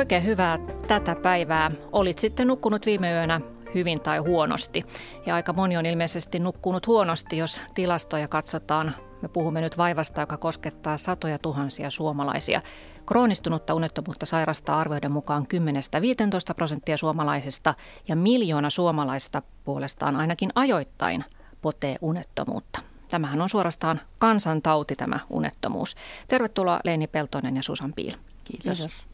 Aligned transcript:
Oikein 0.00 0.24
hyvää 0.24 0.58
tätä 0.88 1.14
päivää. 1.14 1.70
Olit 1.92 2.18
sitten 2.18 2.46
nukkunut 2.46 2.86
viime 2.86 3.12
yönä 3.12 3.40
hyvin 3.74 4.00
tai 4.00 4.18
huonosti. 4.18 4.84
Ja 5.26 5.34
aika 5.34 5.52
moni 5.52 5.76
on 5.76 5.86
ilmeisesti 5.86 6.38
nukkunut 6.38 6.86
huonosti, 6.86 7.36
jos 7.36 7.62
tilastoja 7.74 8.28
katsotaan. 8.28 8.94
Me 9.22 9.28
puhumme 9.28 9.60
nyt 9.60 9.78
vaivasta, 9.78 10.20
joka 10.20 10.36
koskettaa 10.36 10.98
satoja 10.98 11.38
tuhansia 11.38 11.90
suomalaisia. 11.90 12.62
Kroonistunutta 13.06 13.74
unettomuutta 13.74 14.26
sairastaa 14.26 14.80
arvioiden 14.80 15.12
mukaan 15.12 15.46
10-15 16.50 16.54
prosenttia 16.56 16.96
suomalaisista 16.96 17.74
ja 18.08 18.16
miljoona 18.16 18.70
suomalaista 18.70 19.42
puolestaan 19.64 20.16
ainakin 20.16 20.50
ajoittain 20.54 21.24
potee 21.62 21.96
unettomuutta. 22.00 22.80
Tämähän 23.08 23.40
on 23.40 23.48
suorastaan 23.48 24.00
kansantauti 24.18 24.96
tämä 24.96 25.20
unettomuus. 25.30 25.96
Tervetuloa 26.28 26.80
Leini 26.84 27.06
Peltonen 27.06 27.56
ja 27.56 27.62
Susan 27.62 27.92
Piil. 27.92 28.14
Kiitos. 28.44 28.78
Kiitos. 28.78 29.10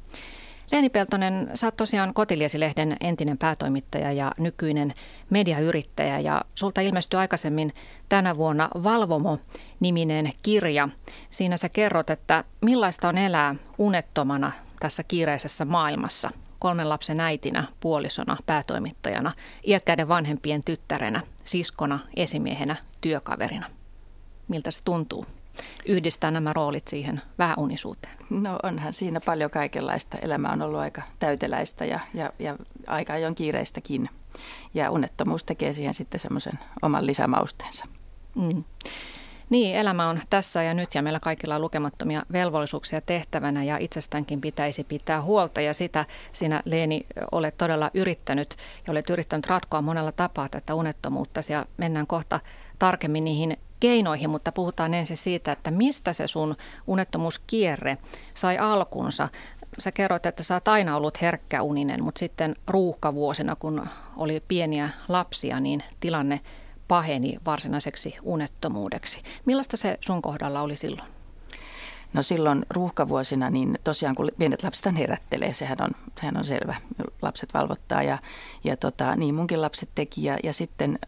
Leeni 0.73 0.91
Peltonen, 0.91 1.51
sä 1.55 1.67
oot 1.67 1.77
tosiaan 1.77 2.15
Kotiliesi-lehden 2.15 2.97
entinen 3.01 3.39
päätoimittaja 3.39 4.13
ja 4.13 4.33
nykyinen 4.39 4.95
mediayrittäjä 5.31 6.19
ja 6.19 6.43
sulta 6.55 6.81
ilmestyi 6.81 7.19
aikaisemmin 7.19 7.75
tänä 8.09 8.37
vuonna 8.37 8.69
Valvomo-niminen 8.83 10.33
kirja. 10.43 10.89
Siinä 11.31 11.57
sä 11.57 11.69
kerrot, 11.69 12.11
että 12.11 12.45
millaista 12.61 13.09
on 13.09 13.19
elää 13.19 13.55
unettomana 13.79 14.53
tässä 14.81 15.03
kiireisessä 15.03 15.65
maailmassa. 15.65 16.31
Kolmen 16.59 16.89
lapsen 16.89 17.21
äitinä, 17.21 17.65
puolisona, 17.81 18.37
päätoimittajana, 18.47 19.33
iäkkäiden 19.67 20.09
vanhempien 20.09 20.65
tyttärenä, 20.65 21.21
siskona, 21.45 21.99
esimiehenä, 22.17 22.77
työkaverina. 23.01 23.67
Miltä 24.49 24.71
se 24.71 24.85
tuntuu? 24.85 25.27
Yhdistää 25.87 26.31
nämä 26.31 26.53
roolit 26.53 26.89
siihen 26.89 27.23
vähäunisuuteen? 27.39 28.17
No 28.31 28.59
onhan 28.63 28.93
siinä 28.93 29.21
paljon 29.21 29.51
kaikenlaista. 29.51 30.19
Elämä 30.23 30.53
on 30.53 30.63
ollut 30.63 30.81
aika 30.81 31.03
täyteläistä 31.19 31.85
ja, 31.85 32.01
ja, 32.15 32.33
ja 32.39 32.57
aika 32.87 33.13
ajoin 33.13 33.35
kiireistäkin. 33.35 34.09
Ja 34.75 34.91
unettomuus 34.91 35.45
tekee 35.45 35.73
siihen 35.73 35.95
sitten 35.95 36.21
semmoisen 36.21 36.59
oman 36.83 37.07
lisämausteensa. 37.07 37.85
Mm. 38.35 38.65
Niin, 39.51 39.77
elämä 39.77 40.09
on 40.09 40.21
tässä 40.31 40.63
ja 40.63 40.75
nyt 40.75 40.95
ja 40.95 41.03
meillä 41.03 41.21
kaikilla 41.21 41.55
on 41.55 41.63
lukemattomia 41.63 42.23
velvollisuuksia 42.33 43.01
tehtävänä 43.01 43.65
ja 43.65 43.79
itsestäänkin 43.79 44.41
pitäisi 44.41 44.85
pitää 44.85 45.23
huolta 45.23 45.61
ja 45.61 45.75
sitä 45.75 46.05
sinä 46.33 46.63
Leeni 46.65 47.07
olet 47.33 47.57
todella 47.59 47.91
yrittänyt 47.95 48.57
ja 48.87 48.91
olet 48.91 49.11
yrittänyt 49.11 49.47
ratkoa 49.47 49.83
monella 49.83 50.13
tapaa 50.13 50.49
tätä 50.49 50.75
unettomuutta 50.75 51.41
ja 51.49 51.67
mennään 51.77 52.07
kohta 52.07 52.41
tarkemmin 52.79 53.25
niihin 53.25 53.57
keinoihin, 53.81 54.31
mutta 54.31 54.53
puhutaan 54.53 54.95
ensin 54.95 55.17
siitä, 55.17 55.53
että 55.53 55.71
mistä 55.71 56.13
se 56.13 56.27
sun 56.27 56.57
unettomuuskierre 56.87 57.99
sai 58.35 58.59
alkunsa. 58.59 59.29
Sä 59.79 59.93
kerroit, 59.93 60.27
että 60.27 60.43
sä 60.43 60.55
oot 60.55 60.69
aina 60.69 60.97
ollut 60.97 61.23
herkkäuninen, 61.23 62.03
mutta 62.05 62.19
sitten 62.19 62.57
ruuhkavuosina, 62.67 63.57
kun 63.57 63.87
oli 64.17 64.43
pieniä 64.49 64.91
lapsia, 65.09 65.61
niin 65.61 65.83
tilanne 66.01 66.41
paheni 66.89 67.39
varsinaiseksi 67.47 68.17
unettomuudeksi. 68.23 69.23
Millaista 69.45 69.77
se 69.77 69.99
sun 70.01 70.23
kohdalla 70.23 70.63
oli 70.63 70.77
silloin? 70.77 71.17
No 72.13 72.23
silloin 72.23 72.67
ruuhkavuosina, 72.71 73.51
niin 73.51 73.79
tosiaan 73.85 74.15
kun 74.15 74.31
pienet 74.39 74.63
lapset 74.63 74.99
herättelee, 74.99 75.55
sehän 75.55 75.79
on, 75.81 75.91
sehän 76.21 76.37
on 76.37 76.45
selvä. 76.45 76.75
Lapset 77.23 77.55
valvottaa 77.55 78.03
ja, 78.03 78.19
ja 78.65 78.77
tota, 78.77 79.17
niin 79.17 79.35
munkin 79.35 79.63
lapset 79.63 79.89
teki 79.95 80.25
ja, 80.25 80.39
ja 80.43 80.53
sitten 80.53 80.99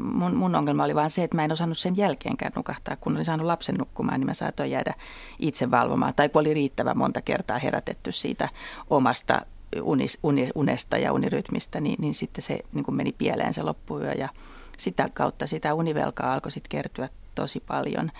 mun, 0.00 0.36
mun 0.36 0.54
ongelma 0.54 0.84
oli 0.84 0.94
vaan 0.94 1.10
se, 1.10 1.24
että 1.24 1.36
mä 1.36 1.44
en 1.44 1.52
osannut 1.52 1.78
sen 1.78 1.96
jälkeenkään 1.96 2.52
nukahtaa. 2.56 2.96
Kun 2.96 3.14
olin 3.14 3.24
saanut 3.24 3.46
lapsen 3.46 3.74
nukkumaan, 3.74 4.20
niin 4.20 4.26
mä 4.26 4.34
saatoin 4.34 4.70
jäädä 4.70 4.94
itse 5.38 5.70
valvomaan. 5.70 6.14
Tai 6.14 6.28
kun 6.28 6.40
oli 6.40 6.54
riittävän 6.54 6.98
monta 6.98 7.22
kertaa 7.22 7.58
herätetty 7.58 8.12
siitä 8.12 8.48
omasta 8.90 9.42
unis, 9.82 10.18
uni, 10.22 10.50
unesta 10.54 10.98
ja 10.98 11.12
unirytmistä, 11.12 11.80
niin, 11.80 11.96
niin 12.00 12.14
sitten 12.14 12.42
se 12.42 12.58
niin 12.72 12.96
meni 12.96 13.12
pieleen 13.12 13.54
se 13.54 13.62
loppuyö. 13.62 14.12
Ja 14.12 14.28
sitä 14.76 15.10
kautta 15.14 15.46
sitä 15.46 15.74
univelkaa 15.74 16.34
alkoi 16.34 16.50
sitten 16.50 16.70
kertyä 16.70 17.08
tosi 17.38 17.60
paljon. 17.60 18.10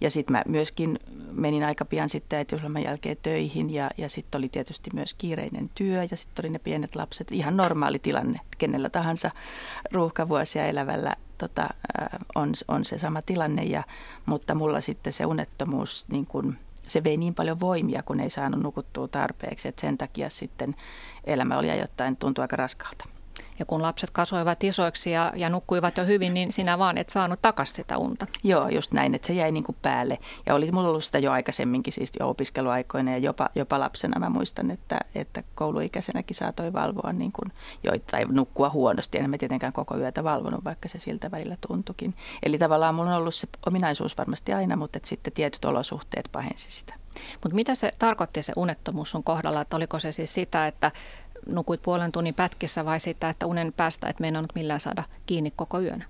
Ja 0.00 0.10
sitten 0.10 0.36
mä 0.36 0.42
myöskin 0.46 0.98
menin 1.32 1.64
aika 1.64 1.84
pian 1.84 2.08
sitten 2.08 2.36
äitiysloman 2.36 2.82
jälkeen 2.82 3.16
töihin 3.22 3.74
ja, 3.74 3.90
ja 3.98 4.08
sitten 4.08 4.38
oli 4.38 4.48
tietysti 4.48 4.90
myös 4.94 5.14
kiireinen 5.14 5.70
työ 5.74 6.02
ja 6.10 6.16
sitten 6.16 6.44
oli 6.44 6.52
ne 6.52 6.58
pienet 6.58 6.96
lapset. 6.96 7.32
Ihan 7.32 7.56
normaali 7.56 7.98
tilanne 7.98 8.40
kenellä 8.58 8.90
tahansa 8.90 9.30
ruuhkavuosia 9.92 10.66
elävällä 10.66 11.16
tota, 11.38 11.68
on, 12.34 12.52
on 12.68 12.84
se 12.84 12.98
sama 12.98 13.22
tilanne, 13.22 13.64
ja, 13.64 13.82
mutta 14.26 14.54
mulla 14.54 14.80
sitten 14.80 15.12
se 15.12 15.26
unettomuus 15.26 16.06
niin 16.10 16.26
kun, 16.26 16.56
se 16.86 17.04
vei 17.04 17.16
niin 17.16 17.34
paljon 17.34 17.60
voimia, 17.60 18.02
kun 18.02 18.20
ei 18.20 18.30
saanut 18.30 18.62
nukuttua 18.62 19.08
tarpeeksi, 19.08 19.68
että 19.68 19.80
sen 19.80 19.98
takia 19.98 20.30
sitten 20.30 20.74
elämä 21.24 21.58
oli 21.58 21.70
ajoittain 21.70 22.16
tuntuu 22.16 22.42
aika 22.42 22.56
raskalta. 22.56 23.15
Ja 23.58 23.66
kun 23.66 23.82
lapset 23.82 24.10
kasvoivat 24.10 24.64
isoiksi 24.64 25.10
ja, 25.10 25.32
ja 25.36 25.50
nukkuivat 25.50 25.96
jo 25.96 26.04
hyvin, 26.04 26.34
niin 26.34 26.52
sinä 26.52 26.78
vaan 26.78 26.98
et 26.98 27.08
saanut 27.08 27.42
takaisin 27.42 27.76
sitä 27.76 27.98
unta. 27.98 28.26
Joo, 28.44 28.68
just 28.68 28.92
näin, 28.92 29.14
että 29.14 29.26
se 29.26 29.32
jäi 29.32 29.52
niin 29.52 29.64
kuin 29.64 29.76
päälle. 29.82 30.18
Ja 30.46 30.54
oli 30.54 30.72
mulla 30.72 30.88
ollut 30.88 31.04
sitä 31.04 31.18
jo 31.18 31.32
aikaisemminkin, 31.32 31.92
siis 31.92 32.12
jo 32.20 32.28
opiskeluaikoina 32.28 33.10
ja 33.10 33.18
jopa, 33.18 33.48
jopa 33.54 33.80
lapsena. 33.80 34.20
Mä 34.20 34.28
muistan, 34.28 34.70
että, 34.70 35.00
että 35.14 35.42
kouluikäisenäkin 35.54 36.36
saatoi 36.36 36.72
valvoa 36.72 37.12
niin 37.12 37.32
kuin, 37.32 37.52
jo, 37.84 37.92
tai 38.10 38.24
nukkua 38.24 38.70
huonosti. 38.70 39.18
En 39.18 39.30
mä 39.30 39.38
tietenkään 39.38 39.72
koko 39.72 39.96
yötä 39.96 40.24
valvonut, 40.24 40.64
vaikka 40.64 40.88
se 40.88 40.98
siltä 40.98 41.30
välillä 41.30 41.56
tuntukin. 41.68 42.14
Eli 42.42 42.58
tavallaan 42.58 42.94
mulla 42.94 43.10
on 43.10 43.16
ollut 43.16 43.34
se 43.34 43.48
ominaisuus 43.66 44.18
varmasti 44.18 44.52
aina, 44.52 44.76
mutta 44.76 44.96
että 44.96 45.08
sitten 45.08 45.32
tietyt 45.32 45.64
olosuhteet 45.64 46.28
pahensi 46.32 46.70
sitä. 46.70 46.94
Mutta 47.42 47.54
mitä 47.54 47.74
se 47.74 47.92
tarkoitti 47.98 48.42
se 48.42 48.52
unettomuus 48.56 49.10
sun 49.10 49.24
kohdalla? 49.24 49.60
Että 49.60 49.76
oliko 49.76 49.98
se 49.98 50.12
siis 50.12 50.34
sitä, 50.34 50.66
että 50.66 50.92
nukuit 51.46 51.82
puolen 51.82 52.12
tunnin 52.12 52.34
pätkissä 52.34 52.84
vai 52.84 53.00
sitä, 53.00 53.28
että 53.28 53.46
unen 53.46 53.72
päästä 53.72 54.08
et 54.08 54.20
meinannut 54.20 54.54
millään 54.54 54.80
saada 54.80 55.04
kiinni 55.26 55.52
koko 55.56 55.80
yönä? 55.80 56.04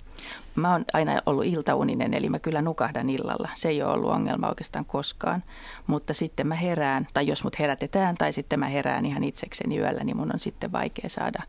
Mä 0.55 0.73
oon 0.73 0.85
aina 0.93 1.23
ollut 1.27 1.45
iltauninen, 1.45 2.15
eli 2.15 2.29
mä 2.29 2.39
kyllä 2.39 2.63
nukahdan 2.63 3.11
illalla. 3.11 3.49
Se 3.55 3.69
ei 3.69 3.83
ole 3.83 3.93
ollut 3.93 4.11
ongelma 4.11 4.49
oikeastaan 4.49 4.85
koskaan. 4.85 5.43
Mutta 5.87 6.15
sitten 6.15 6.47
mä 6.47 6.55
herään, 6.55 7.07
tai 7.15 7.27
jos 7.27 7.45
mut 7.45 7.59
herätetään, 7.59 8.17
tai 8.17 8.33
sitten 8.33 8.61
mä 8.61 8.67
herään 8.67 9.07
ihan 9.07 9.25
itsekseni 9.25 9.79
yöllä, 9.79 10.05
niin 10.05 10.17
mun 10.17 10.33
on 10.35 10.41
sitten 10.41 10.73
vaikea 10.73 11.09
saada, 11.09 11.43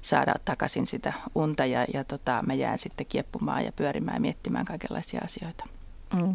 saada 0.00 0.34
takaisin 0.44 0.86
sitä 0.86 1.12
unta. 1.34 1.66
Ja, 1.66 1.86
ja 1.94 2.04
tota, 2.04 2.42
mä 2.46 2.54
jään 2.54 2.78
sitten 2.78 3.06
kieppumaan 3.06 3.64
ja 3.64 3.72
pyörimään 3.76 4.16
ja 4.16 4.20
miettimään 4.20 4.64
kaikenlaisia 4.64 5.20
asioita. 5.24 5.64
Mm. 6.14 6.34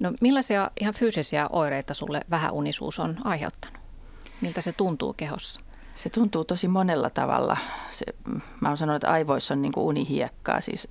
No 0.00 0.12
millaisia 0.20 0.70
ihan 0.80 0.94
fyysisiä 0.94 1.46
oireita 1.52 1.94
sulle 1.94 2.20
vähäunisuus 2.30 2.98
on 2.98 3.16
aiheuttanut? 3.24 3.78
Miltä 4.40 4.60
se 4.60 4.72
tuntuu 4.72 5.12
kehossa? 5.12 5.60
Se 6.02 6.10
tuntuu 6.10 6.44
tosi 6.44 6.68
monella 6.68 7.10
tavalla. 7.10 7.56
Se, 7.90 8.04
mä 8.60 8.68
oon 8.68 8.76
sanonut, 8.76 8.96
että 8.96 9.12
aivoissa 9.12 9.54
on 9.54 9.62
niin 9.62 9.72
kuin 9.72 9.84
unihiekkaa, 9.84 10.60
siis 10.60 10.88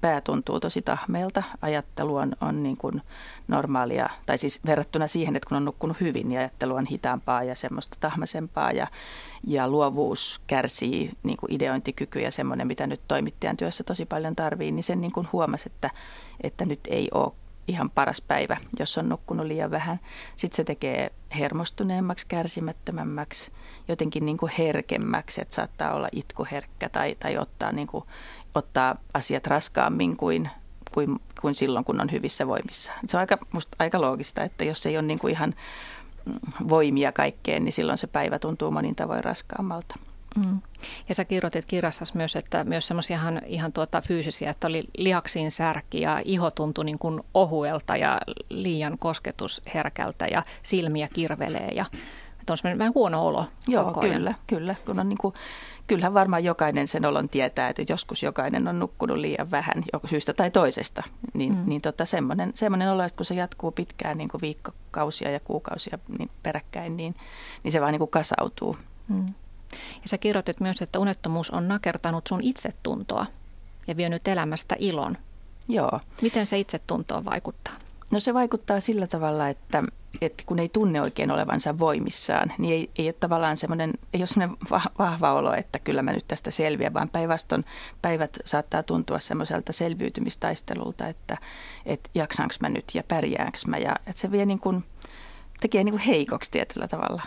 pää 0.00 0.20
tuntuu 0.20 0.60
tosi 0.60 0.82
tahmeelta, 0.82 1.42
ajattelu 1.62 2.16
on, 2.16 2.32
on 2.40 2.62
niin 2.62 2.76
kuin 2.76 3.02
normaalia, 3.48 4.08
tai 4.26 4.38
siis 4.38 4.60
verrattuna 4.66 5.06
siihen, 5.06 5.36
että 5.36 5.48
kun 5.48 5.56
on 5.56 5.64
nukkunut 5.64 6.00
hyvin, 6.00 6.28
niin 6.28 6.38
ajattelu 6.38 6.74
on 6.74 6.86
hitaampaa 6.86 7.42
ja 7.44 7.54
semmoista 7.54 7.96
tahmaisempaa 8.00 8.72
ja, 8.72 8.86
ja 9.46 9.68
luovuus 9.68 10.40
kärsii 10.46 11.10
niin 11.22 11.36
kuin 11.36 11.52
ideointikyky 11.52 12.20
ja 12.20 12.30
semmoinen, 12.30 12.66
mitä 12.66 12.86
nyt 12.86 13.00
toimittajan 13.08 13.56
työssä 13.56 13.84
tosi 13.84 14.06
paljon 14.06 14.36
tarvii, 14.36 14.72
niin 14.72 14.84
sen 14.84 15.00
niin 15.00 15.12
kuin 15.12 15.28
huomasi, 15.32 15.70
että, 15.74 15.90
että 16.40 16.64
nyt 16.64 16.80
ei 16.86 17.08
ole 17.14 17.32
ihan 17.68 17.90
paras 17.90 18.20
päivä, 18.20 18.56
jos 18.78 18.98
on 18.98 19.08
nukkunut 19.08 19.46
liian 19.46 19.70
vähän. 19.70 20.00
Sitten 20.36 20.56
se 20.56 20.64
tekee 20.64 21.12
hermostuneemmaksi, 21.38 22.26
kärsimättömämmäksi, 22.26 23.52
jotenkin 23.88 24.26
niin 24.26 24.36
kuin 24.36 24.52
herkemmäksi, 24.58 25.40
että 25.40 25.54
saattaa 25.54 25.94
olla 25.94 26.08
itkuherkkä 26.12 26.88
tai, 26.88 27.16
tai 27.20 27.38
ottaa, 27.38 27.72
niin 27.72 27.86
kuin, 27.86 28.04
ottaa 28.54 28.96
asiat 29.14 29.46
raskaammin 29.46 30.16
kuin, 30.16 30.50
kuin, 30.94 31.20
kuin 31.40 31.54
silloin, 31.54 31.84
kun 31.84 32.00
on 32.00 32.12
hyvissä 32.12 32.46
voimissa. 32.46 32.92
Se 33.08 33.16
on 33.16 33.20
aika, 33.20 33.38
musta 33.52 33.76
aika 33.78 34.00
loogista, 34.00 34.42
että 34.42 34.64
jos 34.64 34.86
ei 34.86 34.96
ole 34.96 35.06
niin 35.06 35.18
kuin 35.18 35.30
ihan 35.30 35.54
voimia 36.68 37.12
kaikkeen, 37.12 37.64
niin 37.64 37.72
silloin 37.72 37.98
se 37.98 38.06
päivä 38.06 38.38
tuntuu 38.38 38.70
monin 38.70 38.94
tavoin 38.94 39.24
raskaammalta. 39.24 39.96
Mm. 40.36 40.60
Ja 41.08 41.14
sä 41.14 41.24
kirjoitit 41.24 41.66
kirjassasi 41.66 42.16
myös, 42.16 42.36
että 42.36 42.64
myös 42.64 42.86
semmoisia 42.86 43.16
ihan, 43.16 43.42
ihan 43.46 43.72
tuota 43.72 44.00
fyysisiä, 44.00 44.50
että 44.50 44.66
oli 44.66 44.84
lihaksiin 44.96 45.50
särki 45.50 46.00
ja 46.00 46.20
iho 46.24 46.50
tuntui 46.50 46.84
niin 46.84 46.98
kuin 46.98 47.20
ohuelta 47.34 47.96
ja 47.96 48.20
liian 48.48 48.98
kosketusherkältä 48.98 50.26
ja 50.26 50.42
silmiä 50.62 51.08
kirvelee 51.12 51.68
ja 51.74 51.84
että 52.48 52.52
on 52.52 52.58
semmoinen 52.58 52.78
vähän 52.78 52.94
huono 52.94 53.26
olo 53.26 53.46
Joo, 53.68 53.84
koko 53.84 54.00
ajan. 54.00 54.14
kyllä, 54.14 54.34
kyllä. 54.46 54.74
Kun 54.86 55.00
on 55.00 55.08
niin 55.08 55.18
kuin, 55.18 55.34
kyllähän 55.86 56.14
varmaan 56.14 56.44
jokainen 56.44 56.86
sen 56.86 57.04
olon 57.04 57.28
tietää, 57.28 57.68
että 57.68 57.82
joskus 57.88 58.22
jokainen 58.22 58.68
on 58.68 58.78
nukkunut 58.78 59.16
liian 59.16 59.50
vähän 59.50 59.82
syystä 60.06 60.32
tai 60.32 60.50
toisesta. 60.50 61.02
Niin, 61.34 61.54
mm. 61.54 61.62
niin 61.66 61.80
tota, 61.80 62.04
semmoinen, 62.04 62.50
semmoinen 62.54 62.90
olo, 62.90 63.02
että 63.02 63.16
kun 63.16 63.26
se 63.26 63.34
jatkuu 63.34 63.72
pitkään 63.72 64.18
niin 64.18 64.28
kuin 64.28 64.40
viikkokausia 64.40 65.30
ja 65.30 65.40
kuukausia 65.40 65.98
niin 66.18 66.30
peräkkäin, 66.42 66.96
niin, 66.96 67.14
niin 67.64 67.72
se 67.72 67.80
vaan 67.80 67.92
niin 67.92 67.98
kuin 67.98 68.10
kasautuu. 68.10 68.76
Mm. 69.08 69.26
Ja 69.72 70.08
sä 70.08 70.18
kirjoitit 70.18 70.60
myös, 70.60 70.82
että 70.82 70.98
unettomuus 70.98 71.50
on 71.50 71.68
nakertanut 71.68 72.26
sun 72.26 72.42
itsetuntoa 72.42 73.26
ja 73.86 73.96
vienyt 73.96 74.28
elämästä 74.28 74.76
ilon. 74.78 75.16
Joo. 75.68 76.00
Miten 76.22 76.46
se 76.46 76.58
itsetuntoon 76.58 77.24
vaikuttaa? 77.24 77.74
No 78.10 78.20
se 78.20 78.34
vaikuttaa 78.34 78.80
sillä 78.80 79.06
tavalla, 79.06 79.48
että, 79.48 79.82
että 80.20 80.42
kun 80.46 80.58
ei 80.58 80.68
tunne 80.68 81.00
oikein 81.00 81.30
olevansa 81.30 81.78
voimissaan, 81.78 82.52
niin 82.58 82.74
ei, 82.74 82.90
ei 82.98 83.06
ole 83.06 83.12
tavallaan 83.12 83.56
semmoinen, 83.56 83.92
ei 84.12 84.20
ole 84.20 84.26
semmoinen 84.26 84.56
vahva 84.98 85.32
olo, 85.32 85.52
että 85.52 85.78
kyllä 85.78 86.02
mä 86.02 86.12
nyt 86.12 86.28
tästä 86.28 86.50
selviän, 86.50 86.94
vaan 86.94 87.08
päinvastoin 87.08 87.64
päivät 88.02 88.38
saattaa 88.44 88.82
tuntua 88.82 89.20
semmoiselta 89.20 89.72
selviytymistaistelulta, 89.72 91.08
että, 91.08 91.36
että 91.86 92.10
jaksaanko 92.14 92.54
mä 92.60 92.68
nyt 92.68 92.84
ja 92.94 93.02
pärjäänkö 93.08 93.58
mä. 93.66 93.76
Ja 93.76 93.96
että 94.06 94.20
se 94.20 94.30
vie 94.30 94.46
niin 94.46 94.60
kuin, 94.60 94.84
tekee 95.60 95.84
niin 95.84 95.92
kuin 95.92 96.02
heikoksi 96.02 96.50
tietyllä 96.50 96.88
tavalla. 96.88 97.22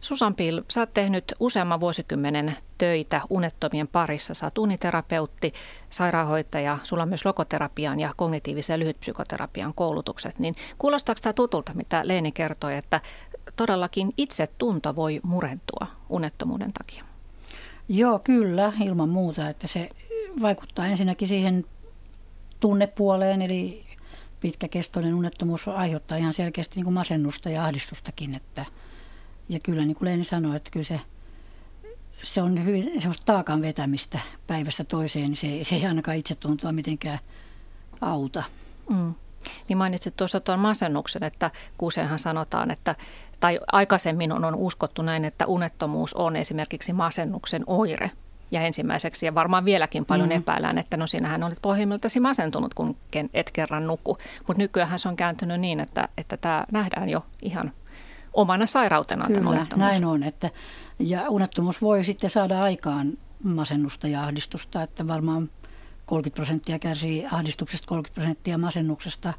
Susan 0.00 0.34
Pil, 0.34 0.62
sä 0.70 0.80
oot 0.80 0.94
tehnyt 0.94 1.34
useamman 1.40 1.80
vuosikymmenen 1.80 2.56
töitä 2.78 3.20
unettomien 3.30 3.88
parissa. 3.88 4.34
Sä 4.34 4.46
oot 4.46 4.58
uniterapeutti, 4.58 5.52
sairaanhoitaja, 5.90 6.78
sulla 6.82 7.02
on 7.02 7.08
myös 7.08 7.24
logoterapian 7.24 8.00
ja 8.00 8.12
kognitiivisen 8.16 8.74
ja 8.74 8.78
lyhytpsykoterapian 8.78 9.74
koulutukset. 9.74 10.38
Niin 10.38 10.54
kuulostaako 10.78 11.18
tämä 11.22 11.32
tutulta, 11.32 11.74
mitä 11.74 12.02
Leeni 12.04 12.32
kertoi, 12.32 12.76
että 12.76 13.00
todellakin 13.56 14.12
itsetunto 14.16 14.96
voi 14.96 15.20
murentua 15.22 15.86
unettomuuden 16.08 16.72
takia? 16.72 17.04
Joo, 17.88 18.18
kyllä, 18.18 18.72
ilman 18.84 19.08
muuta. 19.08 19.48
Että 19.48 19.66
se 19.66 19.88
vaikuttaa 20.42 20.86
ensinnäkin 20.86 21.28
siihen 21.28 21.64
tunnepuoleen, 22.60 23.42
eli 23.42 23.86
pitkäkestoinen 24.40 25.14
unettomuus 25.14 25.68
aiheuttaa 25.68 26.18
ihan 26.18 26.32
selkeästi 26.32 26.76
niin 26.76 26.84
kuin 26.84 26.94
masennusta 26.94 27.50
ja 27.50 27.64
ahdistustakin, 27.64 28.34
että– 28.34 28.64
ja 29.48 29.58
kyllä 29.60 29.84
niin 29.84 29.96
kuin 29.96 30.08
Leeni 30.08 30.24
sanoi, 30.24 30.56
että 30.56 30.70
kyllä 30.70 30.84
se, 30.84 31.00
se 32.22 32.42
on 32.42 32.64
hyvin 32.64 33.00
semmoista 33.00 33.24
taakan 33.32 33.62
vetämistä 33.62 34.18
päivästä 34.46 34.84
toiseen, 34.84 35.24
niin 35.24 35.36
se, 35.36 35.64
se 35.64 35.74
ei 35.74 35.86
ainakaan 35.86 36.16
itse 36.16 36.34
tuntua 36.34 36.72
mitenkään 36.72 37.18
auta. 38.00 38.42
Mm. 38.90 39.14
Niin 39.68 39.76
mainitsit 39.76 40.16
tuossa 40.16 40.40
tuon 40.40 40.58
masennuksen, 40.58 41.24
että 41.24 41.50
useinhan 41.82 42.18
sanotaan, 42.18 42.70
että 42.70 42.94
tai 43.40 43.60
aikaisemmin 43.72 44.32
on, 44.32 44.44
on 44.44 44.54
uskottu 44.54 45.02
näin, 45.02 45.24
että 45.24 45.46
unettomuus 45.46 46.14
on 46.14 46.36
esimerkiksi 46.36 46.92
masennuksen 46.92 47.62
oire. 47.66 48.10
Ja 48.50 48.60
ensimmäiseksi, 48.60 49.26
ja 49.26 49.34
varmaan 49.34 49.64
vieläkin 49.64 50.04
paljon 50.04 50.28
mm. 50.28 50.36
epäillään, 50.36 50.78
että 50.78 50.96
no 50.96 51.06
sinähän 51.06 51.42
olet 51.42 51.58
pohjimmiltasi 51.62 52.20
masentunut, 52.20 52.74
kun 52.74 52.96
et 53.34 53.50
kerran 53.50 53.86
nuku. 53.86 54.18
Mutta 54.46 54.62
nykyään 54.62 54.98
se 54.98 55.08
on 55.08 55.16
kääntynyt 55.16 55.60
niin, 55.60 55.80
että, 55.80 56.08
että 56.18 56.36
tämä 56.36 56.64
nähdään 56.72 57.08
jo 57.08 57.26
ihan 57.42 57.72
omana 58.36 58.66
sairautena. 58.66 59.26
Kyllä, 59.26 59.66
näin 59.76 60.04
on. 60.04 60.22
Että, 60.22 60.50
ja 60.98 61.28
unettomuus 61.28 61.82
voi 61.82 62.04
sitten 62.04 62.30
saada 62.30 62.62
aikaan 62.62 63.12
masennusta 63.44 64.08
ja 64.08 64.22
ahdistusta, 64.22 64.82
että 64.82 65.06
varmaan 65.06 65.50
30 66.06 66.34
prosenttia 66.36 66.78
kärsii 66.78 67.26
ahdistuksesta, 67.32 67.86
30 67.88 68.14
prosenttia 68.14 68.58
masennuksesta, 68.58 69.34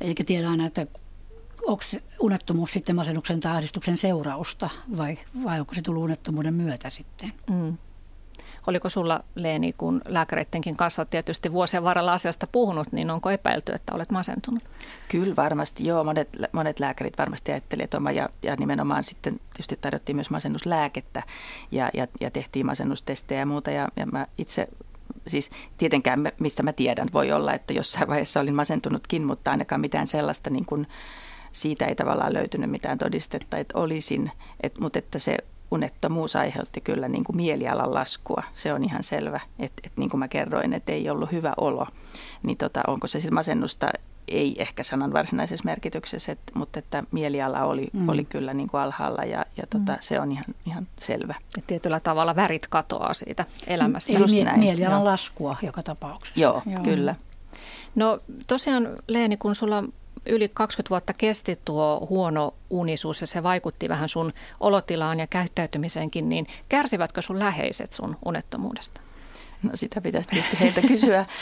eikä 0.00 0.24
tiedä 0.24 0.50
aina, 0.50 0.66
että 0.66 0.86
onko 1.66 1.82
unettomuus 2.20 2.72
sitten 2.72 2.96
masennuksen 2.96 3.40
tai 3.40 3.52
ahdistuksen 3.52 3.96
seurausta 3.96 4.70
vai, 4.96 5.18
vai 5.44 5.60
onko 5.60 5.74
se 5.74 5.82
tullut 5.82 6.04
unettomuuden 6.04 6.54
myötä 6.54 6.90
sitten. 6.90 7.32
Mm. 7.50 7.76
Oliko 8.66 8.88
sulla 8.88 9.24
Leeni, 9.34 9.72
kun 9.72 10.00
lääkäreidenkin 10.08 10.76
kanssa 10.76 11.04
tietysti 11.04 11.52
vuosien 11.52 11.84
varrella 11.84 12.12
asiasta 12.12 12.46
puhunut, 12.46 12.92
niin 12.92 13.10
onko 13.10 13.30
epäilty, 13.30 13.72
että 13.72 13.94
olet 13.94 14.10
masentunut? 14.10 14.62
Kyllä 15.08 15.36
varmasti, 15.36 15.86
joo. 15.86 16.04
Monet, 16.04 16.28
monet 16.52 16.80
lääkärit 16.80 17.18
varmasti 17.18 17.52
ajattelivat 17.52 17.94
oma 17.94 18.10
ja, 18.10 18.28
ja 18.42 18.56
nimenomaan 18.56 19.04
sitten 19.04 19.40
tietysti 19.52 19.78
tarjottiin 19.80 20.16
myös 20.16 20.30
masennuslääkettä 20.30 21.22
ja, 21.72 21.90
ja, 21.94 22.06
ja 22.20 22.30
tehtiin 22.30 22.66
masennustestejä 22.66 23.40
ja 23.40 23.46
muuta. 23.46 23.70
Ja, 23.70 23.88
ja 23.96 24.06
mä 24.06 24.26
itse 24.38 24.68
siis 25.26 25.50
tietenkään 25.78 26.32
mistä 26.40 26.62
mä 26.62 26.72
tiedän, 26.72 27.08
voi 27.12 27.32
olla, 27.32 27.54
että 27.54 27.72
jossain 27.72 28.08
vaiheessa 28.08 28.40
olin 28.40 28.54
masentunutkin, 28.54 29.24
mutta 29.24 29.50
ainakaan 29.50 29.80
mitään 29.80 30.06
sellaista 30.06 30.50
niin 30.50 30.66
kuin, 30.66 30.86
siitä 31.52 31.86
ei 31.86 31.94
tavallaan 31.94 32.32
löytynyt 32.32 32.70
mitään 32.70 32.98
todistetta, 32.98 33.56
että 33.56 33.78
olisin, 33.78 34.30
et, 34.62 34.78
mutta 34.78 34.98
että 34.98 35.18
se 35.18 35.36
unettomuus 35.70 36.36
aiheutti 36.36 36.80
kyllä 36.80 37.08
niin 37.08 37.24
kuin 37.24 37.36
mielialan 37.36 37.94
laskua. 37.94 38.42
Se 38.54 38.72
on 38.72 38.84
ihan 38.84 39.02
selvä, 39.02 39.40
että, 39.58 39.80
että 39.84 40.00
niin 40.00 40.10
kuin 40.10 40.18
mä 40.18 40.28
kerroin, 40.28 40.72
että 40.72 40.92
ei 40.92 41.10
ollut 41.10 41.32
hyvä 41.32 41.52
olo. 41.56 41.86
Niin 42.42 42.56
tota, 42.56 42.80
onko 42.86 43.06
se 43.06 43.20
sitten 43.20 43.34
masennusta? 43.34 43.88
Ei 44.28 44.54
ehkä 44.58 44.82
sanan 44.82 45.12
varsinaisessa 45.12 45.64
merkityksessä, 45.64 46.32
että, 46.32 46.52
mutta 46.54 46.78
että 46.78 47.04
mieliala 47.10 47.64
oli, 47.64 47.88
mm. 47.92 48.08
oli 48.08 48.24
kyllä 48.24 48.54
niin 48.54 48.68
kuin 48.68 48.80
alhaalla 48.80 49.24
ja, 49.24 49.46
ja 49.56 49.66
tota, 49.70 49.92
mm. 49.92 49.98
se 50.00 50.20
on 50.20 50.32
ihan, 50.32 50.44
ihan 50.66 50.86
selvä. 50.98 51.34
Ja 51.56 51.62
tietyllä 51.66 52.00
tavalla 52.00 52.36
värit 52.36 52.66
katoaa 52.66 53.14
siitä 53.14 53.46
elämästä. 53.66 54.12
Eli 54.12 54.24
mie- 54.30 54.56
mielialan 54.56 54.98
no. 54.98 55.04
laskua 55.04 55.56
joka 55.62 55.82
tapauksessa. 55.82 56.40
Joo, 56.40 56.62
Joo. 56.66 56.82
kyllä. 56.82 57.14
No 57.94 58.18
tosiaan 58.46 58.88
Leeni, 59.08 59.36
kun 59.36 59.54
sulla 59.54 59.84
yli 60.26 60.48
20 60.48 60.90
vuotta 60.90 61.12
kesti 61.12 61.58
tuo 61.64 62.06
huono 62.10 62.54
unisuus 62.70 63.20
ja 63.20 63.26
se 63.26 63.42
vaikutti 63.42 63.88
vähän 63.88 64.08
sun 64.08 64.32
olotilaan 64.60 65.20
ja 65.20 65.26
käyttäytymiseenkin, 65.26 66.28
niin 66.28 66.46
kärsivätkö 66.68 67.22
sun 67.22 67.38
läheiset 67.38 67.92
sun 67.92 68.16
unettomuudesta? 68.24 69.00
No 69.62 69.70
sitä 69.74 70.00
pitäisi 70.00 70.28
tietysti 70.28 70.60
heiltä 70.60 70.80
kysyä. 70.80 71.24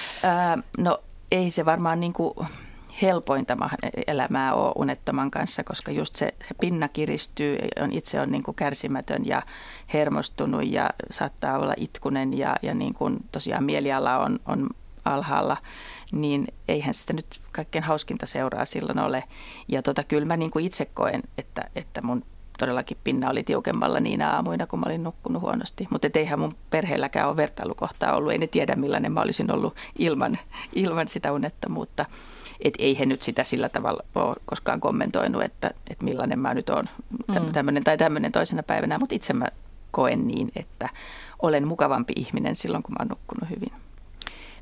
No 0.78 0.98
ei 1.30 1.50
se 1.50 1.64
varmaan 1.64 2.00
niin 2.00 2.12
kuin 2.12 2.34
helpointa 3.02 3.56
elämää 4.06 4.54
ole 4.54 4.72
unettoman 4.76 5.30
kanssa, 5.30 5.64
koska 5.64 5.90
just 5.90 6.16
se, 6.16 6.34
se 6.48 6.54
pinna 6.60 6.88
kiristyy, 6.88 7.58
on, 7.80 7.92
itse 7.92 8.20
on 8.20 8.32
niin 8.32 8.42
kuin 8.42 8.54
kärsimätön 8.54 9.22
ja 9.26 9.42
hermostunut 9.92 10.66
ja 10.66 10.90
saattaa 11.10 11.58
olla 11.58 11.74
itkunen 11.76 12.38
ja, 12.38 12.56
ja 12.62 12.74
niin 12.74 12.94
kuin 12.94 13.16
tosiaan 13.32 13.64
mieliala 13.64 14.18
on, 14.18 14.38
on 14.46 14.68
alhaalla 15.04 15.56
niin 16.12 16.46
eihän 16.68 16.94
sitä 16.94 17.12
nyt 17.12 17.40
kaikkein 17.52 17.84
hauskinta 17.84 18.26
seuraa 18.26 18.64
silloin 18.64 18.98
ole. 18.98 19.24
Ja 19.68 19.82
tota, 19.82 20.04
kyllä 20.04 20.26
mä 20.26 20.36
niin 20.36 20.50
kuin 20.50 20.64
itse 20.64 20.84
koen, 20.84 21.22
että, 21.38 21.70
että 21.76 22.02
mun 22.02 22.24
todellakin 22.58 22.96
pinna 23.04 23.30
oli 23.30 23.42
tiukemmalla 23.42 24.00
niinä 24.00 24.30
aamuina, 24.30 24.66
kun 24.66 24.78
mä 24.78 24.86
olin 24.86 25.02
nukkunut 25.02 25.42
huonosti. 25.42 25.88
Mutta 25.90 26.08
eihän 26.14 26.38
mun 26.38 26.54
perheelläkään 26.70 27.28
ole 27.28 27.36
vertailukohtaa 27.36 28.16
ollut. 28.16 28.32
Ei 28.32 28.38
ne 28.38 28.46
tiedä, 28.46 28.76
millainen 28.76 29.12
mä 29.12 29.20
olisin 29.20 29.52
ollut 29.52 29.76
ilman, 29.98 30.38
ilman 30.74 31.08
sitä 31.08 31.32
unettomuutta. 31.32 32.06
Et 32.60 32.74
ei 32.78 32.98
he 32.98 33.06
nyt 33.06 33.22
sitä 33.22 33.44
sillä 33.44 33.68
tavalla 33.68 34.04
ole 34.14 34.36
koskaan 34.46 34.80
kommentoinut, 34.80 35.42
että, 35.42 35.70
että 35.90 36.04
millainen 36.04 36.38
mä 36.38 36.54
nyt 36.54 36.70
olen 36.70 36.88
mm. 37.28 37.52
tämmöinen 37.52 37.84
tai 37.84 37.96
tämmöinen 37.96 38.32
toisena 38.32 38.62
päivänä. 38.62 38.98
Mutta 38.98 39.14
itse 39.14 39.32
mä 39.32 39.46
koen 39.90 40.26
niin, 40.26 40.52
että 40.56 40.88
olen 41.42 41.68
mukavampi 41.68 42.12
ihminen 42.16 42.56
silloin, 42.56 42.82
kun 42.82 42.92
mä 42.92 42.96
oon 43.00 43.08
nukkunut 43.08 43.50
hyvin. 43.50 43.72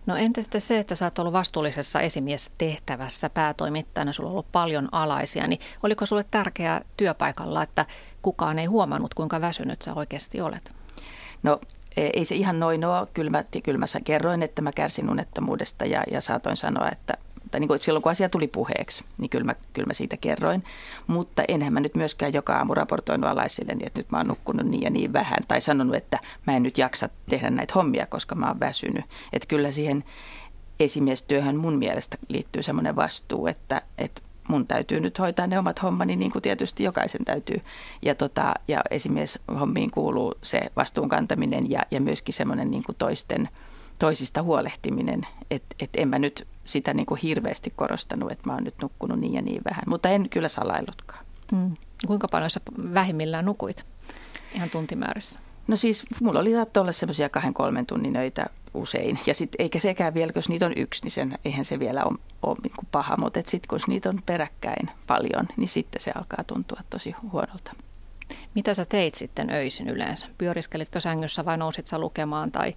No 0.07 0.17
entä 0.17 0.43
sitten 0.43 0.61
se, 0.61 0.79
että 0.79 0.95
sä 0.95 1.05
oot 1.05 1.19
ollut 1.19 1.33
vastuullisessa 1.33 2.01
esimiestehtävässä 2.01 3.31
päätoimittajana, 3.31 4.13
sulla 4.13 4.29
on 4.29 4.33
ollut 4.33 4.53
paljon 4.53 4.89
alaisia, 4.93 5.47
niin 5.47 5.61
oliko 5.83 6.07
sulle 6.07 6.25
tärkeää 6.31 6.81
työpaikalla, 6.97 7.63
että 7.63 7.87
kukaan 8.23 8.59
ei 8.59 8.67
huomannut, 8.67 9.15
kuinka 9.15 9.41
väsynyt 9.41 9.83
sä 9.83 9.95
oikeasti 9.95 10.41
olet? 10.41 10.73
No 11.43 11.61
ei 11.97 12.25
se 12.25 12.35
ihan 12.35 12.61
noin 12.61 12.85
ole. 12.85 13.07
Kyllä 13.15 13.31
mä, 13.31 13.45
kyllä 13.63 13.79
mä 13.79 13.87
kerroin, 14.05 14.43
että 14.43 14.63
mä 14.63 14.73
kärsin 14.73 15.11
unettomuudesta 15.11 15.85
ja, 15.85 16.05
ja 16.11 16.21
saatoin 16.21 16.57
sanoa, 16.57 16.89
että 16.93 17.15
tai 17.57 17.61
niin 17.61 17.69
kuin 17.69 17.81
silloin 17.81 18.03
kun 18.03 18.13
asia 18.13 18.29
tuli 18.29 18.49
puheeksi, 18.49 19.05
niin 19.19 19.31
kyllä 19.31 19.45
mä, 19.45 19.55
kyllä 19.73 19.87
mä 19.87 19.93
siitä 19.93 20.17
kerroin. 20.17 20.65
Mutta 21.07 21.43
enhän 21.49 21.73
mä 21.73 21.81
nyt 21.81 21.95
myöskään 21.95 22.33
joka 22.33 22.57
aamu 22.57 22.75
raportoinut 22.75 23.31
alaisille, 23.31 23.75
niin 23.75 23.87
että 23.87 24.01
nyt 24.01 24.11
mä 24.11 24.17
oon 24.17 24.29
nukkunut 24.29 24.67
niin 24.67 24.83
ja 24.83 24.91
niin 24.91 25.13
vähän. 25.13 25.39
Tai 25.49 25.61
sanonut, 25.61 25.95
että 25.95 26.19
mä 26.47 26.57
en 26.57 26.63
nyt 26.63 26.79
jaksa 26.79 27.09
tehdä 27.31 27.51
näitä 27.51 27.75
hommia, 27.75 28.07
koska 28.07 28.35
mä 28.35 28.47
oon 28.47 28.61
väsynyt. 28.61 29.05
Että 29.33 29.49
kyllä 29.49 29.71
siihen 29.71 30.05
esimiestyöhön 30.81 31.57
mun 31.57 31.79
mielestä 31.79 32.19
liittyy 32.29 32.63
semmoinen 32.63 32.97
vastuu, 32.97 33.47
että, 33.47 33.83
että 33.99 34.23
mun 34.49 34.67
täytyy 34.67 35.01
nyt 35.01 35.19
hoitaa 35.19 35.47
ne 35.47 35.59
omat 35.59 35.83
hommani 35.83 36.17
niin 36.17 36.33
kuin 36.33 36.43
tietysti 36.43 36.83
jokaisen 36.83 37.25
täytyy. 37.25 37.61
Ja, 38.03 38.15
tota, 38.15 38.55
ja 38.69 38.83
hommiin 39.61 39.91
kuuluu 39.91 40.35
se 40.43 40.61
vastuun 40.77 41.09
kantaminen 41.09 41.71
ja, 41.71 41.83
ja 41.91 42.01
myöskin 42.01 42.35
semmoinen 42.35 42.71
niin 42.71 42.83
kuin 42.87 42.97
toisten, 42.99 43.49
toisista 43.99 44.43
huolehtiminen. 44.43 45.21
Että 45.51 45.77
et 45.81 45.91
en 45.97 46.09
mä 46.09 46.19
nyt 46.19 46.47
sitä 46.67 46.95
niin 46.95 47.07
kuin 47.07 47.21
hirveästi 47.21 47.73
korostanut, 47.77 48.33
että 48.33 48.49
mä 48.49 48.55
oon 48.55 48.65
nyt 48.65 48.75
nukkunut 48.83 49.21
niin 49.21 49.35
ja 49.35 49.43
niin 49.43 49.63
vähän, 49.71 49.85
mutta 49.87 50.09
en 50.09 50.29
kyllä 50.29 50.49
salaillutkaan. 50.49 51.25
Mm. 51.53 51.77
Kuinka 52.07 52.29
paljon 52.31 52.51
sä 52.51 52.61
vähimmillään 52.95 53.45
nukuit 53.45 53.85
ihan 54.55 54.71
tuntimäärissä? 54.71 55.39
No 55.69 55.77
siis 55.77 56.05
mulla 56.21 56.41
oli 56.41 56.53
saattaa 56.53 56.81
olla 56.81 56.93
semmoisia 56.93 57.29
kahden 57.29 57.55
kolmen 57.55 57.87
tunnin 57.87 58.17
öitä 58.17 58.47
usein. 58.75 59.19
Ja 59.27 59.35
sit, 59.35 59.51
eikä 59.59 59.79
sekään 59.79 60.15
vielä, 60.15 60.33
jos 60.35 60.49
niitä 60.49 60.67
on 60.67 60.73
yksi, 60.77 61.05
niin 61.05 61.13
sen, 61.13 61.39
eihän 61.45 61.65
se 61.65 61.79
vielä 61.79 62.05
ole, 62.05 62.19
ole 62.43 62.57
niin 62.63 62.73
kuin 62.77 62.89
paha. 62.93 63.17
Mutta 63.17 63.41
sitten 63.47 63.69
kun 63.69 63.81
niitä 63.87 64.09
on 64.09 64.19
peräkkäin 64.27 64.91
paljon, 65.07 65.49
niin 65.57 65.69
sitten 65.69 66.03
se 66.03 66.13
alkaa 66.15 66.45
tuntua 66.45 66.81
tosi 66.91 67.15
huonolta. 67.33 67.73
Mitä 68.55 68.75
sä 68.75 68.85
teit 68.85 69.15
sitten 69.15 69.51
öisin 69.51 69.89
yleensä? 69.89 70.27
Pyöriskelitkö 70.39 71.01
sängyssä 71.01 71.45
vai 71.45 71.59
nousit 71.59 71.87
sä 71.87 71.99
lukemaan 71.99 72.53
tai 72.53 72.75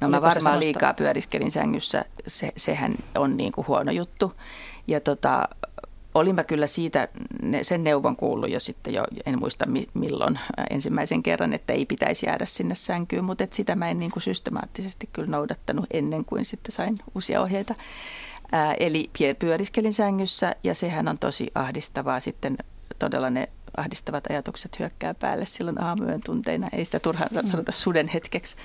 No 0.00 0.08
mä 0.08 0.16
varmaan 0.16 0.32
semmoista... 0.32 0.60
liikaa 0.60 0.94
pyöriskelin 0.94 1.50
sängyssä, 1.50 2.04
se, 2.26 2.52
sehän 2.56 2.94
on 3.14 3.36
niin 3.36 3.52
kuin 3.52 3.66
huono 3.66 3.92
juttu. 3.92 4.32
Ja 4.86 5.00
tota, 5.00 5.48
olin 6.14 6.34
mä 6.34 6.44
kyllä 6.44 6.66
siitä 6.66 7.08
sen 7.62 7.84
neuvon 7.84 8.16
kuullut 8.16 8.50
jo 8.50 8.60
sitten 8.60 8.94
jo, 8.94 9.04
en 9.26 9.38
muista 9.38 9.66
milloin 9.94 10.38
ensimmäisen 10.70 11.22
kerran, 11.22 11.52
että 11.52 11.72
ei 11.72 11.86
pitäisi 11.86 12.26
jäädä 12.26 12.46
sinne 12.46 12.74
sänkyyn, 12.74 13.24
mutta 13.24 13.44
et 13.44 13.52
sitä 13.52 13.74
mä 13.74 13.90
en 13.90 13.98
niin 13.98 14.10
kuin 14.10 14.22
systemaattisesti 14.22 15.08
kyllä 15.12 15.30
noudattanut 15.30 15.86
ennen 15.90 16.24
kuin 16.24 16.44
sitten 16.44 16.72
sain 16.72 16.98
uusia 17.14 17.42
ohjeita. 17.42 17.74
Ää, 18.52 18.74
eli 18.74 19.10
pyöriskelin 19.38 19.92
sängyssä 19.92 20.56
ja 20.64 20.74
sehän 20.74 21.08
on 21.08 21.18
tosi 21.18 21.50
ahdistavaa 21.54 22.20
sitten 22.20 22.56
todella 22.98 23.30
ne 23.30 23.48
ahdistavat 23.76 24.24
ajatukset 24.30 24.78
hyökkää 24.78 25.14
päälle 25.14 25.46
silloin 25.46 25.82
aamuyön 25.82 26.20
tunteina. 26.24 26.68
Ei 26.72 26.84
sitä 26.84 27.00
turhaan 27.00 27.30
sanota 27.44 27.72
suden 27.72 28.08
hetkeksi. 28.08 28.56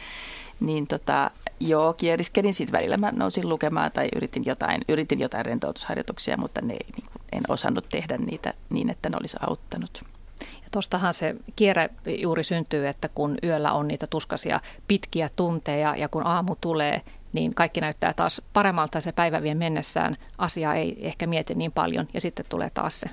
Niin 0.62 0.88
tota, 0.88 1.32
joo, 1.60 1.94
kieriskelin 1.94 2.54
sitten 2.54 2.80
välillä. 2.80 2.98
Mä 2.98 3.12
nousin 3.12 3.50
lukemaan 3.50 3.92
tai 3.92 4.10
yritin 4.16 4.46
jotain, 4.46 4.82
yritin 4.90 5.20
jotain 5.20 5.46
rentoutusharjoituksia, 5.46 6.38
mutta 6.38 6.62
ne, 6.62 6.68
niin 6.68 7.06
kuin, 7.14 7.22
en 7.32 7.44
osannut 7.48 7.90
tehdä 7.90 8.18
niitä 8.18 8.54
niin, 8.70 8.90
että 8.90 9.10
ne 9.10 9.18
olisi 9.20 9.38
auttanut. 9.40 10.04
Ja 10.42 10.68
tuostahan 10.72 11.14
se 11.14 11.36
kierre 11.56 11.90
juuri 12.06 12.44
syntyy, 12.44 12.88
että 12.88 13.10
kun 13.16 13.38
yöllä 13.44 13.72
on 13.72 13.88
niitä 13.88 14.08
tuskasia 14.08 14.60
pitkiä 14.88 15.30
tunteja 15.36 15.96
ja 15.96 16.10
kun 16.10 16.26
aamu 16.26 16.56
tulee, 16.62 17.02
niin 17.34 17.54
kaikki 17.54 17.82
näyttää 17.82 18.14
taas 18.14 18.42
paremmalta 18.54 19.02
se 19.02 19.12
päivä 19.12 19.42
vie 19.42 19.56
mennessään. 19.56 20.18
Asia 20.38 20.74
ei 20.74 20.98
ehkä 21.00 21.28
mieti 21.28 21.56
niin 21.56 21.72
paljon 21.72 22.08
ja 22.14 22.22
sitten 22.22 22.46
tulee 22.50 22.70
taas 22.70 23.00
se 23.00 23.10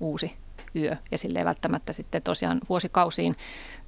uusi 0.00 0.36
yö 0.76 0.96
ja 1.10 1.18
sille 1.18 1.38
ei 1.38 1.44
välttämättä 1.44 1.92
sitten 1.92 2.22
tosiaan 2.22 2.60
vuosikausiin 2.68 3.36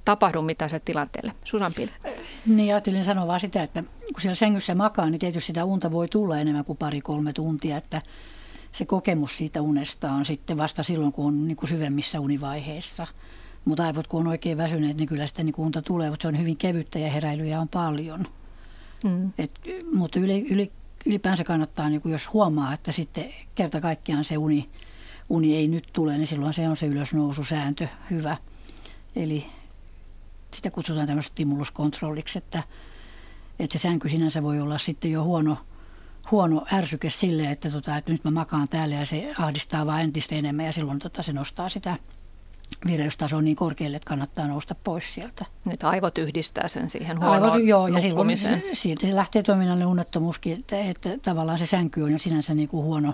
tapahdu 0.05 0.41
mitään 0.41 0.69
se 0.69 0.79
tilanteelle. 0.79 1.33
Susan 1.43 1.73
Pil. 1.73 1.87
Niin 2.47 2.73
ajattelin 2.73 3.05
sanoa 3.05 3.27
vaan 3.27 3.39
sitä, 3.39 3.63
että 3.63 3.83
kun 3.83 4.21
siellä 4.21 4.35
sängyssä 4.35 4.75
makaa, 4.75 5.09
niin 5.09 5.19
tietysti 5.19 5.47
sitä 5.47 5.65
unta 5.65 5.91
voi 5.91 6.07
tulla 6.07 6.37
enemmän 6.37 6.65
kuin 6.65 6.77
pari-kolme 6.77 7.33
tuntia, 7.33 7.77
että 7.77 8.01
se 8.71 8.85
kokemus 8.85 9.37
siitä 9.37 9.61
unesta 9.61 10.11
on 10.11 10.25
sitten 10.25 10.57
vasta 10.57 10.83
silloin, 10.83 11.11
kun 11.11 11.25
on 11.25 11.47
niin 11.47 11.57
kuin 11.57 11.69
syvemmissä 11.69 12.19
univaiheissa. 12.19 13.07
Mutta 13.65 13.85
aivot 13.85 14.07
kun 14.07 14.19
on 14.19 14.27
oikein 14.27 14.57
väsyneet, 14.57 14.97
niin 14.97 15.07
kyllä 15.07 15.27
sitä 15.27 15.43
niin 15.43 15.55
unta 15.57 15.81
tulee, 15.81 16.09
mutta 16.09 16.21
se 16.21 16.27
on 16.27 16.39
hyvin 16.39 16.57
kevyttä 16.57 16.99
ja 16.99 17.11
heräilyjä 17.11 17.59
on 17.59 17.67
paljon. 17.67 18.27
Mm. 19.03 19.33
Et, 19.37 19.61
mutta 19.93 20.19
yli, 20.19 20.45
yli, 20.49 20.71
ylipäänsä 21.05 21.43
kannattaa, 21.43 21.89
niin 21.89 22.01
jos 22.05 22.33
huomaa, 22.33 22.73
että 22.73 22.91
sitten 22.91 23.25
kerta 23.55 23.81
kaikkiaan 23.81 24.23
se 24.23 24.37
uni, 24.37 24.69
uni 25.29 25.55
ei 25.55 25.67
nyt 25.67 25.89
tule, 25.93 26.17
niin 26.17 26.27
silloin 26.27 26.53
se 26.53 26.69
on 26.69 26.77
se 26.77 26.85
ylösnoususääntö 26.85 27.87
hyvä. 28.11 28.37
Eli 29.15 29.45
sitä 30.55 30.71
kutsutaan 30.71 31.07
tämmöistä 31.07 31.31
stimuluskontrolliksi, 31.31 32.37
että, 32.37 32.63
että 33.59 33.77
se 33.77 33.81
sänky 33.81 34.09
sinänsä 34.09 34.43
voi 34.43 34.59
olla 34.59 34.77
sitten 34.77 35.11
jo 35.11 35.23
huono, 35.23 35.57
huono 36.31 36.65
ärsyke 36.73 37.09
sille, 37.09 37.51
että, 37.51 37.71
tota, 37.71 37.97
että 37.97 38.11
nyt 38.11 38.23
mä 38.23 38.31
makaan 38.31 38.67
täällä 38.69 38.95
ja 38.95 39.05
se 39.05 39.33
ahdistaa 39.37 39.85
vaan 39.85 40.01
entistä 40.01 40.35
enemmän 40.35 40.65
ja 40.65 40.71
silloin 40.71 40.99
tota, 40.99 41.21
se 41.21 41.33
nostaa 41.33 41.69
sitä 41.69 41.97
vireystaso 42.87 43.41
niin 43.41 43.55
korkealle, 43.55 43.97
että 43.97 44.07
kannattaa 44.07 44.47
nousta 44.47 44.75
pois 44.75 45.13
sieltä. 45.13 45.45
Nyt 45.65 45.83
aivot 45.83 46.17
yhdistää 46.17 46.67
sen 46.67 46.89
siihen 46.89 47.19
huonoon 47.19 47.43
aivot, 47.43 47.67
Joo, 47.67 47.87
ja 47.87 48.01
silloin 48.01 48.37
siitä 48.73 49.07
se 49.07 49.15
lähtee 49.15 49.43
toiminnalle 49.43 49.85
unettomuuskin, 49.85 50.53
että, 50.53 50.79
että 50.79 51.17
tavallaan 51.17 51.59
se 51.59 51.65
sänky 51.65 52.01
on 52.01 52.11
jo 52.11 52.17
sinänsä 52.17 52.53
niin 52.53 52.69
kuin 52.69 52.83
huono, 52.83 53.13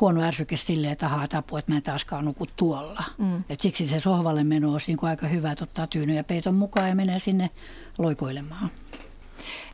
huono 0.00 0.22
ärsyke 0.22 0.56
silleen, 0.56 0.92
että 0.92 1.06
ahaa, 1.06 1.28
tapu, 1.28 1.56
että 1.56 1.72
mä 1.72 1.76
en 1.76 1.82
taaskaan 1.82 2.24
nuku 2.24 2.46
tuolla. 2.56 3.04
Mm. 3.18 3.44
Et 3.48 3.60
siksi 3.60 3.86
se 3.86 4.00
sohvalle 4.00 4.44
meno 4.44 4.72
olisi 4.72 4.92
niin 4.92 5.08
aika 5.08 5.26
hyvä, 5.26 5.52
että 5.52 5.64
ottaa 5.64 5.86
tyynyn 5.86 6.16
ja 6.16 6.24
peiton 6.24 6.54
mukaan 6.54 6.88
ja 6.88 6.94
menee 6.94 7.18
sinne 7.18 7.50
loikoilemaan. 7.98 8.70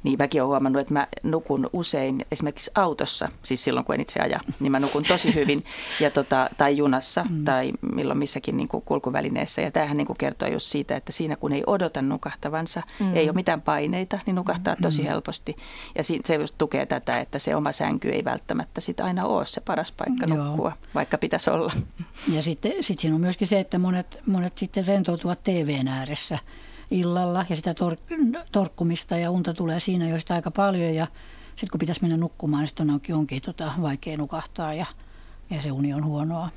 Niin 0.06 0.18
mäkin 0.18 0.42
olen 0.42 0.48
huomannut, 0.48 0.80
että 0.80 0.94
mä 0.94 1.06
nukun 1.22 1.70
usein 1.72 2.26
esimerkiksi 2.32 2.70
autossa, 2.74 3.28
siis 3.42 3.64
silloin 3.64 3.86
kun 3.86 3.94
en 3.94 4.00
itse 4.00 4.20
aja, 4.20 4.40
niin 4.60 4.72
mä 4.72 4.80
nukun 4.80 5.02
tosi 5.02 5.34
hyvin, 5.34 5.64
ja 6.02 6.10
tota, 6.10 6.50
tai 6.56 6.76
junassa 6.76 7.24
mm. 7.30 7.44
tai 7.44 7.72
milloin 7.94 8.18
missäkin 8.18 8.56
niin 8.56 8.68
kuin 8.68 8.82
kulkuvälineessä. 8.82 9.62
Ja 9.62 9.70
tämähän 9.70 9.96
niin 9.96 10.06
kuin 10.06 10.16
kertoo 10.16 10.48
just 10.48 10.66
siitä, 10.66 10.96
että 10.96 11.12
siinä 11.12 11.36
kun 11.36 11.52
ei 11.52 11.62
odota 11.66 12.02
nukahtavansa, 12.02 12.82
mm. 13.00 13.16
ei 13.16 13.28
ole 13.28 13.34
mitään 13.34 13.62
paineita, 13.62 14.18
niin 14.26 14.36
nukahtaa 14.36 14.76
tosi 14.82 15.02
mm. 15.02 15.08
helposti. 15.08 15.56
Ja 15.94 16.02
se 16.04 16.34
just 16.34 16.54
tukee 16.58 16.86
tätä, 16.86 17.20
että 17.20 17.38
se 17.38 17.56
oma 17.56 17.72
sänky 17.72 18.10
ei 18.10 18.24
välttämättä 18.24 18.80
sit 18.80 19.00
aina 19.00 19.24
ole 19.24 19.46
se 19.46 19.60
paras 19.60 19.92
paikka 19.92 20.26
Joo. 20.28 20.44
nukkua, 20.44 20.72
vaikka 20.94 21.18
pitäisi 21.18 21.50
olla. 21.50 21.72
Ja 22.32 22.42
sitten 22.42 22.72
sit 22.80 22.98
siinä 22.98 23.14
on 23.14 23.20
myöskin 23.20 23.48
se, 23.48 23.60
että 23.60 23.78
monet, 23.78 24.20
monet 24.26 24.58
sitten 24.58 24.86
rentoutuvat 24.86 25.44
TVn 25.44 25.88
ääressä– 25.88 26.38
illalla 26.90 27.44
ja 27.48 27.56
sitä 27.56 27.74
tor- 27.74 28.16
torkkumista 28.52 29.16
ja 29.16 29.30
unta 29.30 29.54
tulee 29.54 29.80
siinä 29.80 30.08
jo 30.08 30.18
sitä 30.18 30.34
aika 30.34 30.50
paljon 30.50 30.94
ja 30.94 31.06
sitten 31.50 31.70
kun 31.70 31.78
pitäisi 31.78 32.00
mennä 32.00 32.16
nukkumaan, 32.16 32.60
niin 32.60 32.68
sitten 32.68 32.90
onkin, 32.90 33.14
onkin 33.14 33.42
tota, 33.42 33.72
vaikea 33.82 34.16
nukahtaa 34.16 34.74
ja, 34.74 34.86
ja 35.50 35.62
se 35.62 35.72
uni 35.72 35.94
on 35.94 36.04
huonoa. 36.04 36.48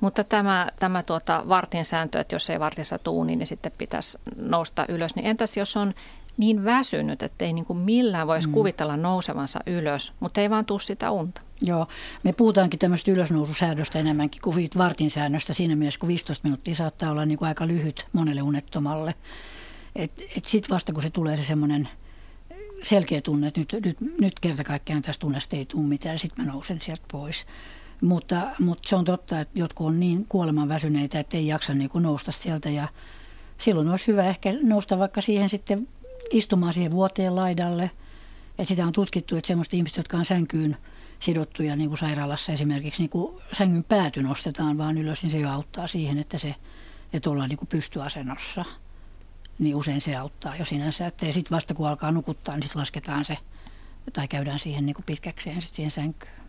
Mutta 0.00 0.24
tämä, 0.24 0.68
tämä 0.78 1.02
tuota 1.02 1.44
vartin 1.48 1.84
sääntö, 1.84 2.20
että 2.20 2.34
jos 2.34 2.50
ei 2.50 2.60
vartissa 2.60 2.98
tuuni, 2.98 3.36
niin 3.36 3.46
sitten 3.46 3.72
pitäisi 3.78 4.18
nousta 4.36 4.84
ylös. 4.88 5.16
Niin 5.16 5.26
entäs 5.26 5.56
jos 5.56 5.76
on 5.76 5.94
niin 6.36 6.64
väsynyt, 6.64 7.22
että 7.22 7.44
ei 7.44 7.52
niin 7.52 7.64
kuin 7.64 7.78
millään 7.78 8.26
voisi 8.26 8.48
mm. 8.48 8.54
kuvitella 8.54 8.96
nousevansa 8.96 9.60
ylös, 9.66 10.12
mutta 10.20 10.40
ei 10.40 10.50
vaan 10.50 10.64
tule 10.64 10.80
sitä 10.80 11.10
unta? 11.10 11.40
Joo, 11.62 11.88
me 12.24 12.32
puhutaankin 12.32 12.78
tämmöistä 12.78 13.10
ylösnoususäädöstä 13.10 13.98
enemmänkin 13.98 14.42
kuin 14.42 14.68
vartin 14.78 15.10
säännöstä 15.10 15.54
siinä 15.54 15.76
mielessä, 15.76 16.00
kun 16.00 16.08
15 16.08 16.44
minuuttia 16.44 16.74
saattaa 16.74 17.10
olla 17.10 17.24
niin 17.24 17.38
kuin 17.38 17.48
aika 17.48 17.66
lyhyt 17.66 18.06
monelle 18.12 18.42
unettomalle. 18.42 19.14
Et, 19.96 20.12
et 20.36 20.44
sitten 20.44 20.70
vasta 20.70 20.92
kun 20.92 21.02
se 21.02 21.10
tulee 21.10 21.36
se 21.36 21.44
semmoinen 21.44 21.88
selkeä 22.82 23.20
tunne, 23.20 23.46
että 23.46 23.60
nyt, 23.60 23.76
nyt, 23.84 23.96
nyt 24.20 24.40
kerta 24.40 24.64
kaikkiaan 24.64 25.02
tästä 25.02 25.20
tunnesta 25.20 25.56
ei 25.56 25.66
tule 25.66 25.82
mitään, 25.82 26.18
sitten 26.18 26.44
mä 26.44 26.52
nousen 26.52 26.80
sieltä 26.80 27.02
pois. 27.12 27.46
Mutta, 28.00 28.36
mutta 28.58 28.88
se 28.88 28.96
on 28.96 29.04
totta, 29.04 29.40
että 29.40 29.58
jotkut 29.58 29.86
on 29.86 30.00
niin 30.00 30.26
kuoleman 30.28 30.68
väsyneitä, 30.68 31.20
että 31.20 31.36
ei 31.36 31.46
jaksa 31.46 31.74
niin 31.74 31.90
kuin 31.90 32.02
nousta 32.02 32.32
sieltä 32.32 32.70
ja 32.70 32.88
silloin 33.58 33.88
olisi 33.88 34.06
hyvä 34.06 34.24
ehkä 34.24 34.52
nousta 34.62 34.98
vaikka 34.98 35.20
siihen 35.20 35.48
sitten 35.48 35.88
istumaan 36.30 36.74
siihen 36.74 36.92
vuoteen 36.92 37.36
laidalle. 37.36 37.90
Et 38.58 38.68
sitä 38.68 38.86
on 38.86 38.92
tutkittu, 38.92 39.36
että 39.36 39.48
semmoista 39.48 39.76
ihmistä, 39.76 39.98
jotka 40.00 40.16
on 40.16 40.24
sänkyyn 40.24 40.76
sidottuja 41.20 41.76
niin 41.76 41.88
kuin 41.88 41.98
sairaalassa 41.98 42.52
esimerkiksi, 42.52 43.02
niin 43.02 43.10
kuin 43.10 43.42
sängyn 43.52 43.84
pääty 43.84 44.22
nostetaan 44.22 44.78
vaan 44.78 44.98
ylös, 44.98 45.22
niin 45.22 45.30
se 45.30 45.38
jo 45.38 45.50
auttaa 45.50 45.86
siihen, 45.86 46.18
että, 46.18 46.38
se, 46.38 46.54
että 47.12 47.30
ollaan 47.30 47.48
niin 47.48 47.58
kuin 47.58 47.68
pystyasennossa. 47.68 48.64
Niin 49.58 49.76
usein 49.76 50.00
se 50.00 50.16
auttaa 50.16 50.56
jo 50.56 50.64
sinänsä. 50.64 51.06
Että 51.06 51.26
ja 51.26 51.32
sitten 51.32 51.56
vasta 51.56 51.74
kun 51.74 51.88
alkaa 51.88 52.12
nukuttaa, 52.12 52.54
niin 52.54 52.62
sitten 52.62 52.80
lasketaan 52.80 53.24
se 53.24 53.38
tai 54.12 54.28
käydään 54.28 54.58
siihen 54.58 54.86
niin 54.86 54.94
kuin 54.94 55.04
pitkäkseen 55.04 55.62
sit 55.62 55.74
siihen 55.74 55.90
sänkyyn. 55.90 56.45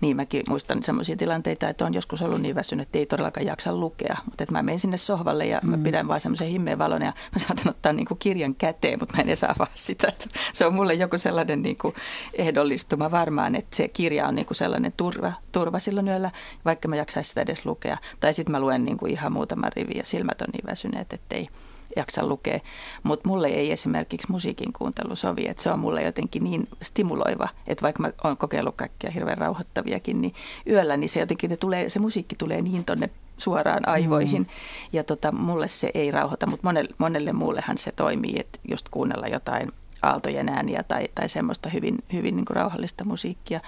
Niin, 0.00 0.16
mäkin 0.16 0.42
muistan 0.48 0.82
sellaisia 0.82 1.16
tilanteita, 1.16 1.68
että 1.68 1.84
on 1.84 1.94
joskus 1.94 2.22
ollut 2.22 2.40
niin 2.40 2.54
väsynyt, 2.54 2.86
että 2.88 2.98
ei 2.98 3.06
todellakaan 3.06 3.46
jaksa 3.46 3.76
lukea. 3.76 4.16
Mutta 4.24 4.44
että 4.44 4.52
mä 4.52 4.62
menen 4.62 4.80
sinne 4.80 4.96
sohvalle 4.96 5.46
ja 5.46 5.60
mm. 5.62 5.70
mä 5.70 5.78
pidän 5.78 6.08
vaan 6.08 6.20
semmoisen 6.20 6.48
himmeen 6.48 6.78
valon 6.78 7.02
ja 7.02 7.12
mä 7.32 7.38
saatan 7.38 7.68
ottaa 7.68 7.92
niin 7.92 8.06
kuin 8.06 8.18
kirjan 8.18 8.54
käteen, 8.54 8.98
mutta 8.98 9.16
mä 9.16 9.20
en 9.20 9.28
edes 9.28 9.44
avaa 9.44 9.66
sitä. 9.74 10.12
Se 10.52 10.66
on 10.66 10.74
mulle 10.74 10.94
joku 10.94 11.18
sellainen 11.18 11.62
niin 11.62 11.76
kuin 11.76 11.94
ehdollistuma 12.34 13.10
varmaan, 13.10 13.54
että 13.54 13.76
se 13.76 13.88
kirja 13.88 14.28
on 14.28 14.34
niin 14.34 14.46
kuin 14.46 14.56
sellainen 14.56 14.92
turva, 14.96 15.32
turva 15.52 15.78
silloin 15.78 16.08
yöllä, 16.08 16.30
vaikka 16.64 16.88
mä 16.88 16.96
jaksaisin 16.96 17.28
sitä 17.28 17.40
edes 17.40 17.66
lukea. 17.66 17.96
Tai 18.20 18.34
sitten 18.34 18.52
mä 18.52 18.60
luen 18.60 18.84
niin 18.84 18.96
kuin 18.96 19.12
ihan 19.12 19.32
muutaman 19.32 19.72
rivin 19.76 19.96
ja 19.96 20.04
silmät 20.04 20.40
on 20.40 20.48
niin 20.52 20.66
väsyneet, 20.66 21.12
että 21.12 21.36
ei, 21.36 21.48
jaksa 21.96 22.26
lukea. 22.26 22.60
Mutta 23.02 23.28
mulle 23.28 23.48
ei 23.48 23.72
esimerkiksi 23.72 24.30
musiikin 24.30 24.72
kuuntelu 24.72 25.16
sovi, 25.16 25.48
että 25.48 25.62
se 25.62 25.70
on 25.70 25.78
mulle 25.78 26.02
jotenkin 26.02 26.44
niin 26.44 26.68
stimuloiva, 26.82 27.48
että 27.66 27.82
vaikka 27.82 28.02
mä 28.02 28.12
oon 28.24 28.36
kokeillut 28.36 28.76
kaikkia 28.76 29.10
hirveän 29.10 29.38
rauhoittaviakin, 29.38 30.20
niin 30.20 30.34
yöllä 30.70 30.96
niin 30.96 31.08
se 31.08 31.20
jotenkin 31.20 31.50
ne 31.50 31.56
tulee, 31.56 31.90
se 31.90 31.98
musiikki 31.98 32.36
tulee 32.36 32.62
niin 32.62 32.84
tonne 32.84 33.10
suoraan 33.36 33.88
aivoihin. 33.88 34.42
Mm. 34.42 34.48
Ja 34.92 35.04
tota, 35.04 35.32
mulle 35.32 35.68
se 35.68 35.90
ei 35.94 36.10
rauhoita, 36.10 36.46
mutta 36.46 36.66
monelle, 36.66 36.94
monelle 36.98 37.32
muullehan 37.32 37.78
se 37.78 37.92
toimii, 37.92 38.34
että 38.40 38.58
just 38.68 38.88
kuunnella 38.88 39.26
jotain 39.26 39.72
aaltojen 40.02 40.48
ääniä 40.48 40.82
tai, 40.82 41.08
tai 41.14 41.28
semmoista 41.28 41.68
hyvin, 41.68 41.98
hyvin 42.12 42.36
niin 42.36 42.46
kuin 42.46 42.56
rauhallista 42.56 43.04
musiikkia. 43.04 43.60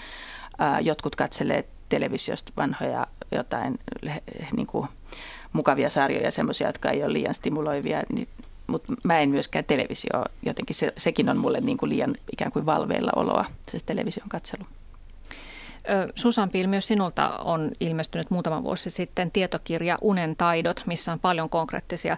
Ää, 0.58 0.80
jotkut 0.80 1.16
katselee 1.16 1.64
televisiosta 1.88 2.52
vanhoja 2.56 3.06
jotain 3.32 3.78
niin 4.56 4.66
kuin, 4.66 4.88
mukavia 5.58 5.90
sarjoja, 5.90 6.30
semmoisia, 6.30 6.66
jotka 6.66 6.90
ei 6.90 7.04
ole 7.04 7.12
liian 7.12 7.34
stimuloivia, 7.34 8.02
niin, 8.14 8.28
mutta 8.66 8.92
mä 9.04 9.18
en 9.18 9.30
myöskään 9.30 9.64
televisio, 9.64 10.24
jotenkin 10.42 10.76
se, 10.76 10.92
sekin 10.96 11.28
on 11.28 11.36
mulle 11.36 11.60
niin 11.60 11.78
kuin 11.78 11.90
liian 11.90 12.14
ikään 12.32 12.52
kuin 12.52 12.66
valveilla 12.66 13.12
oloa, 13.16 13.44
se 13.70 13.78
television 13.86 14.28
katselu. 14.28 14.64
Susan 16.14 16.50
Pil, 16.50 16.66
myös 16.66 16.86
sinulta 16.86 17.28
on 17.28 17.70
ilmestynyt 17.80 18.30
muutama 18.30 18.62
vuosi 18.62 18.90
sitten 18.90 19.30
tietokirja 19.30 19.98
Unen 20.00 20.36
taidot, 20.36 20.82
missä 20.86 21.12
on 21.12 21.20
paljon 21.20 21.50
konkreettisia 21.50 22.16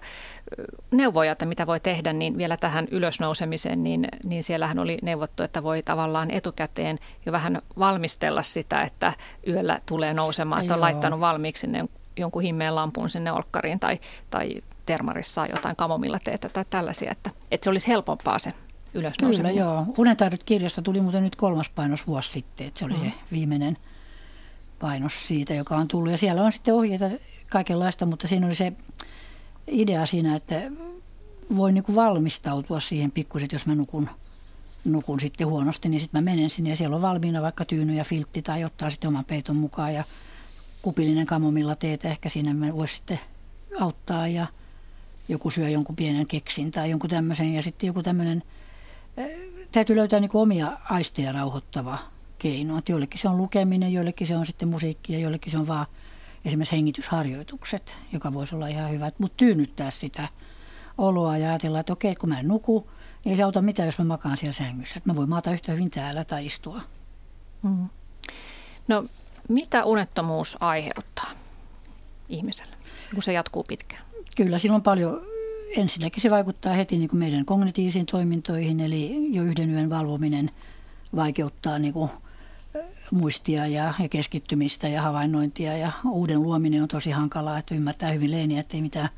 neuvoja, 0.91 1.33
että 1.33 1.47
mitä 1.47 1.67
voi 1.67 1.81
tehdä, 1.81 2.13
niin 2.13 2.39
vielä 2.39 2.57
tähän 2.57 2.89
ylösnousemiseen, 2.91 3.83
niin, 3.83 4.09
niin 4.25 4.43
siellähän 4.43 4.79
oli 4.79 4.99
neuvottu, 5.03 5.43
että 5.43 5.63
voi 5.63 5.83
tavallaan 5.83 6.31
etukäteen 6.31 6.99
jo 7.27 7.33
vähän 7.33 7.63
valmistella 7.79 8.43
sitä, 8.43 8.83
että 8.83 9.13
yöllä 9.49 9.79
tulee 9.87 10.15
nousemaan, 10.15 10.63
että 10.63 10.75
on 10.75 10.81
laittanut 10.81 11.21
valmiiksi 11.21 11.61
sinne 11.61 11.85
jonkun 12.17 12.43
himmeen 12.43 12.75
lampun 12.75 13.11
sinne 13.11 13.33
olkkariin 13.33 13.81
tai, 13.81 14.01
tai 14.31 14.63
termarissa 14.87 15.47
jotain 15.47 15.77
kamomilla 15.77 16.19
teetä 16.25 16.49
tai 16.49 16.65
tällaisia, 16.71 17.11
että, 17.11 17.31
että 17.51 17.65
se 17.65 17.71
olisi 17.71 17.89
helpompaa 17.89 18.39
se 18.39 18.55
ylös 18.95 19.15
Kyllä, 19.19 19.51
joo. 19.51 19.87
Unentaidot 19.99 20.45
kirjasta 20.45 20.83
tuli 20.83 21.01
muuten 21.01 21.25
nyt 21.25 21.37
kolmas 21.37 21.69
painos 21.69 22.07
vuosi 22.07 22.31
sitten, 22.31 22.67
että 22.67 22.79
se 22.79 22.85
oli 22.85 22.95
mm. 22.95 23.01
se 23.01 23.13
viimeinen 23.33 23.77
painos 24.79 25.29
siitä, 25.29 25.55
joka 25.55 25.77
on 25.77 25.89
tullut. 25.89 26.11
Ja 26.11 26.19
siellä 26.19 26.43
on 26.43 26.53
sitten 26.53 26.75
ohjeita 26.75 27.11
kaikenlaista, 27.49 28.07
mutta 28.07 28.29
siinä 28.29 28.47
oli 28.47 28.55
se 28.55 28.73
idea 29.67 30.07
siinä, 30.07 30.37
että 30.37 30.55
voi 31.57 31.73
niin 31.73 31.85
kuin 31.85 31.97
valmistautua 31.97 32.81
siihen 32.81 33.11
pikkuset, 33.11 33.53
jos 33.53 33.67
mä 33.67 33.75
nukun 33.75 34.09
nukun 34.85 35.21
sitten 35.21 35.47
huonosti, 35.47 35.89
niin 35.89 36.01
sitten 36.01 36.23
mä 36.23 36.31
menen 36.31 36.51
sinne 36.51 36.71
ja 36.71 36.77
siellä 36.77 36.97
on 36.97 37.03
valmiina 37.03 37.43
vaikka 37.43 37.65
tyyny 37.65 37.95
ja 37.95 38.05
filtti 38.05 38.43
tai 38.43 38.65
ottaa 38.65 38.91
sitten 38.91 39.09
oman 39.09 39.25
peiton 39.25 39.57
mukaan 39.57 39.95
ja 39.95 40.05
kupillinen 40.83 41.27
kamomilla 41.27 41.75
teetä 41.75 42.09
ehkä 42.09 42.29
siinä 42.29 42.75
voisi 42.75 42.97
sitten 42.97 43.21
auttaa 43.81 44.29
ja 44.29 44.47
joku 45.29 45.51
syö 45.51 45.69
jonkun 45.69 45.97
pienen 45.97 46.27
keksin 46.27 46.71
tai 46.71 46.91
jonkun 46.91 47.11
tämmöisen 47.11 47.55
ja 47.55 47.63
sitten 47.63 47.87
joku 47.87 48.03
tämmöinen, 48.03 48.43
täytyy 49.73 49.97
löytää 49.97 50.21
niin 50.21 50.31
omia 50.35 50.79
aisteja 50.85 51.33
rauhoittava 51.33 51.99
keino. 52.39 52.79
Että 52.79 52.93
joillekin 52.93 53.21
se 53.21 53.29
on 53.29 53.37
lukeminen, 53.37 53.93
joillekin 53.93 54.27
se 54.27 54.37
on 54.37 54.47
sitten 54.47 54.69
musiikki 54.69 55.13
ja 55.13 55.19
joillekin 55.19 55.53
se 55.53 55.59
on 55.59 55.67
vaan 55.67 55.87
esimerkiksi 56.45 56.77
hengitysharjoitukset, 56.77 57.97
joka 58.13 58.35
voisi 58.35 58.55
olla 58.55 58.67
ihan 58.67 58.91
hyvä. 58.91 59.11
Mutta 59.19 59.37
tyynnyttää 59.37 59.91
sitä 59.91 60.29
oloa 60.99 61.39
ja 61.39 61.51
ajatella, 61.51 61.81
että 61.81 61.93
okei, 61.93 62.15
kun 62.15 62.29
mä 62.29 62.41
en 62.41 62.49
nuku, 62.49 62.91
niin 63.25 63.31
ei 63.31 63.37
se 63.37 63.43
auta 63.43 63.63
mitään, 63.63 63.87
jos 63.87 63.99
mä 63.99 64.05
makaan 64.05 64.37
siellä 64.37 64.53
sängyssä. 64.53 64.95
Että 64.97 65.11
mä 65.11 65.17
voin 65.17 65.29
maata 65.29 65.53
yhtä 65.53 65.73
hyvin 65.73 65.91
täällä 65.91 66.25
tai 66.25 66.47
istua. 66.47 66.83
Mm. 67.63 67.89
No, 68.89 69.05
mitä 69.51 69.85
unettomuus 69.85 70.57
aiheuttaa 70.61 71.31
ihmiselle, 72.29 72.77
kun 73.15 73.23
se 73.23 73.33
jatkuu 73.33 73.65
pitkään? 73.65 74.03
Kyllä, 74.37 74.59
silloin 74.59 74.83
paljon 74.83 75.21
ensinnäkin 75.77 76.23
se 76.23 76.31
vaikuttaa 76.31 76.73
heti 76.73 76.99
niin 76.99 77.09
kuin 77.09 77.19
meidän 77.19 77.45
kognitiivisiin 77.45 78.07
toimintoihin, 78.07 78.81
eli 78.81 79.29
jo 79.33 79.43
yhden 79.43 79.71
yön 79.71 79.91
valvominen 79.91 80.51
vaikeuttaa 81.17 81.79
niin 81.79 81.93
kuin 81.93 82.11
muistia 83.11 83.67
ja, 83.67 83.95
ja 83.99 84.09
keskittymistä 84.09 84.89
ja 84.89 85.03
havainnointia 85.03 85.77
ja 85.77 85.93
uuden 86.11 86.43
luominen 86.43 86.83
on 86.83 86.89
tosi 86.89 87.11
hankalaa, 87.11 87.59
että 87.59 87.75
ymmärtää 87.75 88.11
hyvin 88.11 88.31
leiniä, 88.31 88.61
että 88.61 88.77
ei 88.77 88.83
mitään 88.83 89.09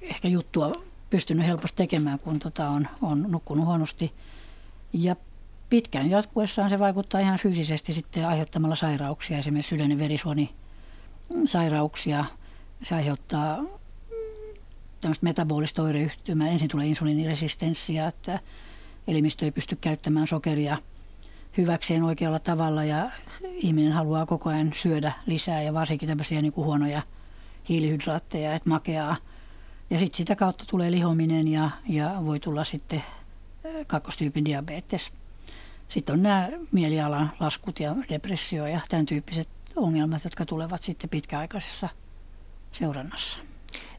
ehkä 0.00 0.28
juttua 0.28 0.72
pystynyt 1.10 1.46
helposti 1.46 1.76
tekemään, 1.76 2.18
kun 2.18 2.38
tota 2.38 2.68
on, 2.68 2.88
on 3.02 3.26
nukkunut 3.28 3.66
huonosti. 3.66 4.12
Ja 4.92 5.16
pitkään 5.68 6.10
jatkuessaan 6.10 6.70
se 6.70 6.78
vaikuttaa 6.78 7.20
ihan 7.20 7.38
fyysisesti 7.38 7.92
sitten 7.92 8.28
aiheuttamalla 8.28 8.76
sairauksia, 8.76 9.38
esimerkiksi 9.38 9.68
sydän- 9.68 9.90
ja 9.90 9.98
verisuoni 9.98 10.54
sairauksia. 11.44 12.24
Se 12.82 12.94
aiheuttaa 12.94 13.58
tämmöistä 15.00 15.24
metabolista 15.24 15.82
oireyhtymää. 15.82 16.48
Ensin 16.48 16.68
tulee 16.68 16.86
insuliiniresistenssia, 16.86 18.06
että 18.06 18.40
elimistö 19.08 19.44
ei 19.44 19.52
pysty 19.52 19.76
käyttämään 19.76 20.26
sokeria 20.26 20.78
hyväkseen 21.56 22.02
oikealla 22.02 22.38
tavalla 22.38 22.84
ja 22.84 23.10
ihminen 23.52 23.92
haluaa 23.92 24.26
koko 24.26 24.50
ajan 24.50 24.72
syödä 24.72 25.12
lisää 25.26 25.62
ja 25.62 25.74
varsinkin 25.74 26.08
tämmöisiä 26.08 26.42
niin 26.42 26.52
kuin 26.52 26.64
huonoja 26.64 27.02
hiilihydraatteja, 27.68 28.54
että 28.54 28.68
makeaa. 28.68 29.16
Ja 29.90 29.98
sitten 29.98 30.16
sitä 30.16 30.36
kautta 30.36 30.64
tulee 30.66 30.90
lihominen 30.90 31.48
ja, 31.48 31.70
ja 31.88 32.14
voi 32.24 32.40
tulla 32.40 32.64
sitten 32.64 33.02
kakkostyypin 33.86 34.44
diabetes. 34.44 35.12
Sitten 35.88 36.12
on 36.12 36.22
nämä 36.22 36.48
mielialan 36.72 37.30
laskut 37.40 37.80
ja 37.80 37.94
depressio 38.08 38.66
ja 38.66 38.80
tämän 38.88 39.06
tyyppiset 39.06 39.48
ongelmat, 39.76 40.24
jotka 40.24 40.44
tulevat 40.44 40.82
sitten 40.82 41.10
pitkäaikaisessa 41.10 41.88
seurannassa. 42.72 43.38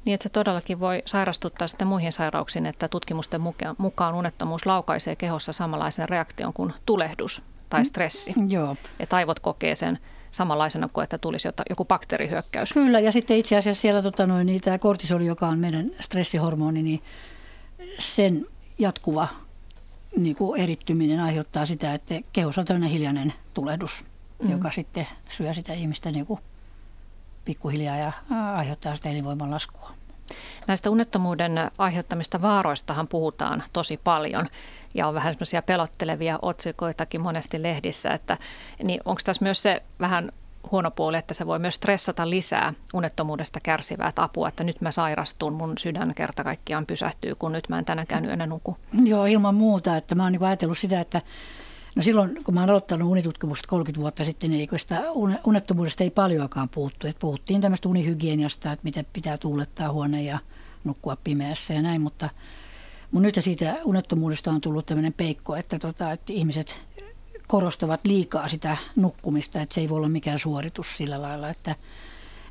Niin, 0.06 0.14
että 0.14 0.24
se 0.24 0.30
todellakin 0.30 0.80
voi 0.80 1.04
sairastuttaa 1.06 1.68
sitten 1.68 1.88
muihin 1.88 2.14
sairauksiin, 2.14 2.66
että 2.66 2.88
tutkimusten 2.88 3.42
mukaan 3.78 4.16
unettomuus 4.16 4.66
laukaisee 4.66 5.16
kehossa 5.16 5.54
samanlaisen 5.54 6.10
reaktion 6.10 6.54
kuin 6.54 6.74
tulehdus 6.86 7.42
tai 7.70 7.86
stressi. 7.86 8.34
Mm, 8.38 8.50
joo. 8.50 8.76
Että 9.00 9.16
aivot 9.16 9.40
kokee 9.40 9.76
sen 9.76 10.00
samanlaisena 10.32 10.90
kuin 10.94 11.04
että 11.04 11.18
tulisi 11.18 11.48
joku 11.70 11.86
bakteerihyökkäys. 11.86 12.74
Kyllä, 12.74 13.00
ja 13.00 13.12
sitten 13.12 13.38
itse 13.38 13.58
asiassa 13.58 13.82
siellä 13.82 14.02
tota 14.02 14.28
noin, 14.28 14.46
niin 14.46 14.62
tämä 14.62 14.78
kortisoli, 14.78 15.26
joka 15.26 15.48
on 15.48 15.60
meidän 15.60 15.92
stressihormoni, 16.00 16.84
niin 16.84 17.04
sen 18.00 18.46
jatkuva 18.80 19.28
niin 20.18 20.36
kuin 20.36 20.62
erittyminen 20.62 21.20
aiheuttaa 21.20 21.66
sitä, 21.66 21.94
että 21.94 22.16
kehossa 22.34 22.62
on 22.62 22.66
tämmöinen 22.66 22.90
hiljainen 22.90 23.34
tulehdus, 23.54 24.04
mm. 24.44 24.52
joka 24.52 24.72
sitten 24.72 25.08
syö 25.30 25.54
sitä 25.54 25.74
ihmistä 25.74 26.12
niin 26.12 26.26
kuin 26.26 26.40
pikkuhiljaa 27.46 27.98
ja 27.98 28.12
aiheuttaa 28.56 28.96
sitä 28.96 29.10
elinvoiman 29.10 29.52
laskua. 29.52 29.92
Näistä 30.68 30.90
unettomuuden 30.90 31.52
aiheuttamista 31.78 32.42
vaaroistahan 32.42 33.08
puhutaan 33.08 33.64
tosi 33.74 33.98
paljon 33.98 34.48
ja 34.94 35.08
on 35.08 35.14
vähän 35.14 35.34
semmoisia 35.34 35.62
pelottelevia 35.62 36.40
otsikoitakin 36.42 37.22
monesti 37.22 37.64
lehdissä, 37.64 38.10
että 38.10 38.38
niin 38.84 39.02
onko 39.06 39.22
tässä 39.26 39.46
myös 39.46 39.62
se 39.62 39.84
vähän 40.00 40.32
huono 40.72 40.92
puoli, 40.92 41.18
että 41.18 41.34
se 41.34 41.48
voi 41.48 41.60
myös 41.60 41.76
stressata 41.76 42.30
lisää 42.30 42.74
unettomuudesta 42.94 43.60
kärsivää 43.60 44.08
että 44.08 44.24
apua, 44.24 44.48
että 44.48 44.64
nyt 44.64 44.82
mä 44.82 44.92
sairastun, 44.92 45.56
mun 45.56 45.78
sydän 45.78 46.14
kerta 46.16 46.44
kaikkiaan 46.44 46.86
pysähtyy, 46.86 47.36
kun 47.36 47.52
nyt 47.52 47.70
mä 47.70 47.80
en 47.80 47.86
tänäkään 47.86 48.26
yönä 48.26 48.48
nuku. 48.48 48.78
Joo, 49.06 49.26
ilman 49.26 49.56
muuta, 49.56 49.98
että 49.98 50.16
mä 50.16 50.24
oon 50.24 50.32
niin 50.32 50.44
ajatellut 50.44 50.78
sitä, 50.78 51.00
että 51.00 51.22
No 51.96 52.04
silloin, 52.04 52.44
kun 52.44 52.54
mä 52.54 52.60
oon 52.60 52.70
aloittanut 52.70 53.10
unitutkimusta 53.10 53.68
30 53.68 54.02
vuotta 54.02 54.26
sitten, 54.26 54.50
niin 54.50 54.70
sitä 54.78 55.02
unettomuudesta 55.44 56.04
ei 56.04 56.10
paljoakaan 56.10 56.70
puhuttu. 56.70 57.08
Et 57.08 57.20
puhuttiin 57.20 57.62
tämmöistä 57.62 57.90
unihygieniasta, 57.90 58.72
että 58.72 58.84
miten 58.84 59.06
pitää 59.14 59.38
tuulettaa 59.38 59.92
huone 59.92 60.24
ja 60.24 60.40
nukkua 60.84 61.18
pimeässä 61.24 61.74
ja 61.74 61.82
näin, 61.82 62.02
mutta 62.02 62.30
mun 63.12 63.22
nyt 63.22 63.38
siitä 63.40 63.78
unettomuudesta 63.84 64.52
on 64.52 64.62
tullut 64.62 64.86
tämmöinen 64.86 65.14
peikko, 65.14 65.56
että, 65.56 65.80
tota, 65.80 66.12
että 66.12 66.34
ihmiset 66.34 66.82
korostavat 67.50 68.00
liikaa 68.04 68.48
sitä 68.48 68.78
nukkumista, 68.96 69.62
että 69.62 69.76
se 69.76 69.82
ei 69.82 69.90
voi 69.90 69.98
olla 69.98 70.10
mikään 70.10 70.40
suoritus 70.40 70.98
sillä 70.98 71.22
lailla, 71.22 71.50
että, 71.50 71.76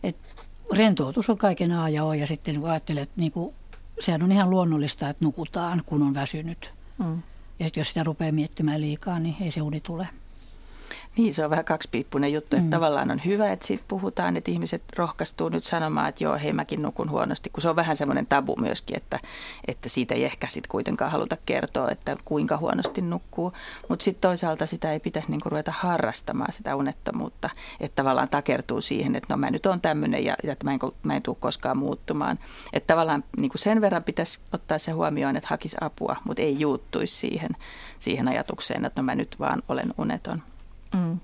että 0.03 0.43
rentoutus 0.73 1.31
on 1.31 1.39
kaiken 1.39 1.73
A 1.73 1.89
ja 1.89 2.05
O 2.05 2.13
ja 2.13 2.27
sitten 2.27 2.61
kun 2.61 2.71
ajattelee, 2.71 3.03
että 3.03 3.21
niin 3.21 3.33
kuin, 3.33 3.55
sehän 4.01 4.23
on 4.23 4.33
ihan 4.33 4.51
luonnollista, 4.51 5.09
että 5.09 5.25
nukutaan, 5.25 5.83
kun 5.87 6.03
on 6.03 6.15
väsynyt. 6.15 6.73
Mm. 6.99 7.23
Ja 7.59 7.67
sitten 7.67 7.81
jos 7.81 7.89
sitä 7.89 8.05
rupeaa 8.05 8.33
miettimään 8.33 8.81
liikaa, 8.81 9.19
niin 9.19 9.37
ei 9.41 9.51
se 9.51 9.63
uni 9.63 9.81
tule. 9.81 10.09
Niin, 11.17 11.35
se 11.35 11.45
on 11.45 11.51
vähän 11.51 11.65
kaksipiippunen 11.65 12.33
juttu, 12.33 12.57
että 12.57 12.65
mm. 12.65 12.71
tavallaan 12.71 13.11
on 13.11 13.21
hyvä, 13.25 13.53
että 13.53 13.67
siitä 13.67 13.85
puhutaan, 13.89 14.37
että 14.37 14.51
ihmiset 14.51 14.83
rohkaistuu 14.97 15.49
nyt 15.49 15.65
sanomaan, 15.65 16.09
että 16.09 16.25
joo, 16.25 16.39
hei 16.43 16.53
mäkin 16.53 16.83
nukun 16.83 17.11
huonosti, 17.11 17.51
kun 17.51 17.63
se 17.63 17.69
on 17.69 17.77
vähän 17.77 17.97
semmoinen 17.97 18.27
tabu 18.27 18.57
myöskin, 18.57 18.97
että, 18.97 19.19
että 19.69 19.89
siitä 19.89 20.15
ei 20.15 20.25
ehkä 20.25 20.47
sitten 20.49 20.71
kuitenkaan 20.71 21.11
haluta 21.11 21.37
kertoa, 21.47 21.91
että 21.91 22.17
kuinka 22.25 22.57
huonosti 22.57 23.01
nukkuu, 23.01 23.53
mutta 23.89 24.03
sitten 24.03 24.29
toisaalta 24.29 24.67
sitä 24.67 24.93
ei 24.93 25.01
pitäisi 25.01 25.31
niinku 25.31 25.49
ruveta 25.49 25.73
harrastamaan 25.79 26.53
sitä 26.53 26.77
unettomuutta, 26.77 27.51
että 27.81 27.97
tavallaan 27.97 28.29
takertuu 28.29 28.81
siihen, 28.81 29.17
että 29.17 29.35
no 29.35 29.39
mä 29.39 29.51
nyt 29.51 29.67
on 29.67 29.81
tämmöinen 29.81 30.25
ja, 30.25 30.37
ja 30.45 30.53
että 30.53 30.65
mä 30.65 30.73
en, 30.73 30.79
mä 31.03 31.17
en 31.17 31.23
tule 31.23 31.37
koskaan 31.41 31.79
muuttumaan. 31.79 32.39
Että 32.73 32.87
tavallaan 32.87 33.25
niinku 33.37 33.59
sen 33.59 33.81
verran 33.81 34.05
pitäisi 34.05 34.39
ottaa 34.53 34.79
se 34.79 34.93
huomioon, 34.93 35.37
että 35.37 35.49
hakisi 35.49 35.77
apua, 35.81 36.17
mutta 36.25 36.43
ei 36.43 36.61
juuttuisi 36.61 37.17
siihen, 37.17 37.51
siihen 37.99 38.29
ajatukseen, 38.29 38.85
että 38.85 39.03
no 39.03 39.07
mä 39.07 39.15
nyt 39.15 39.37
vaan 39.39 39.63
olen 39.69 39.95
uneton. 39.99 40.43
Mm. 40.95 41.21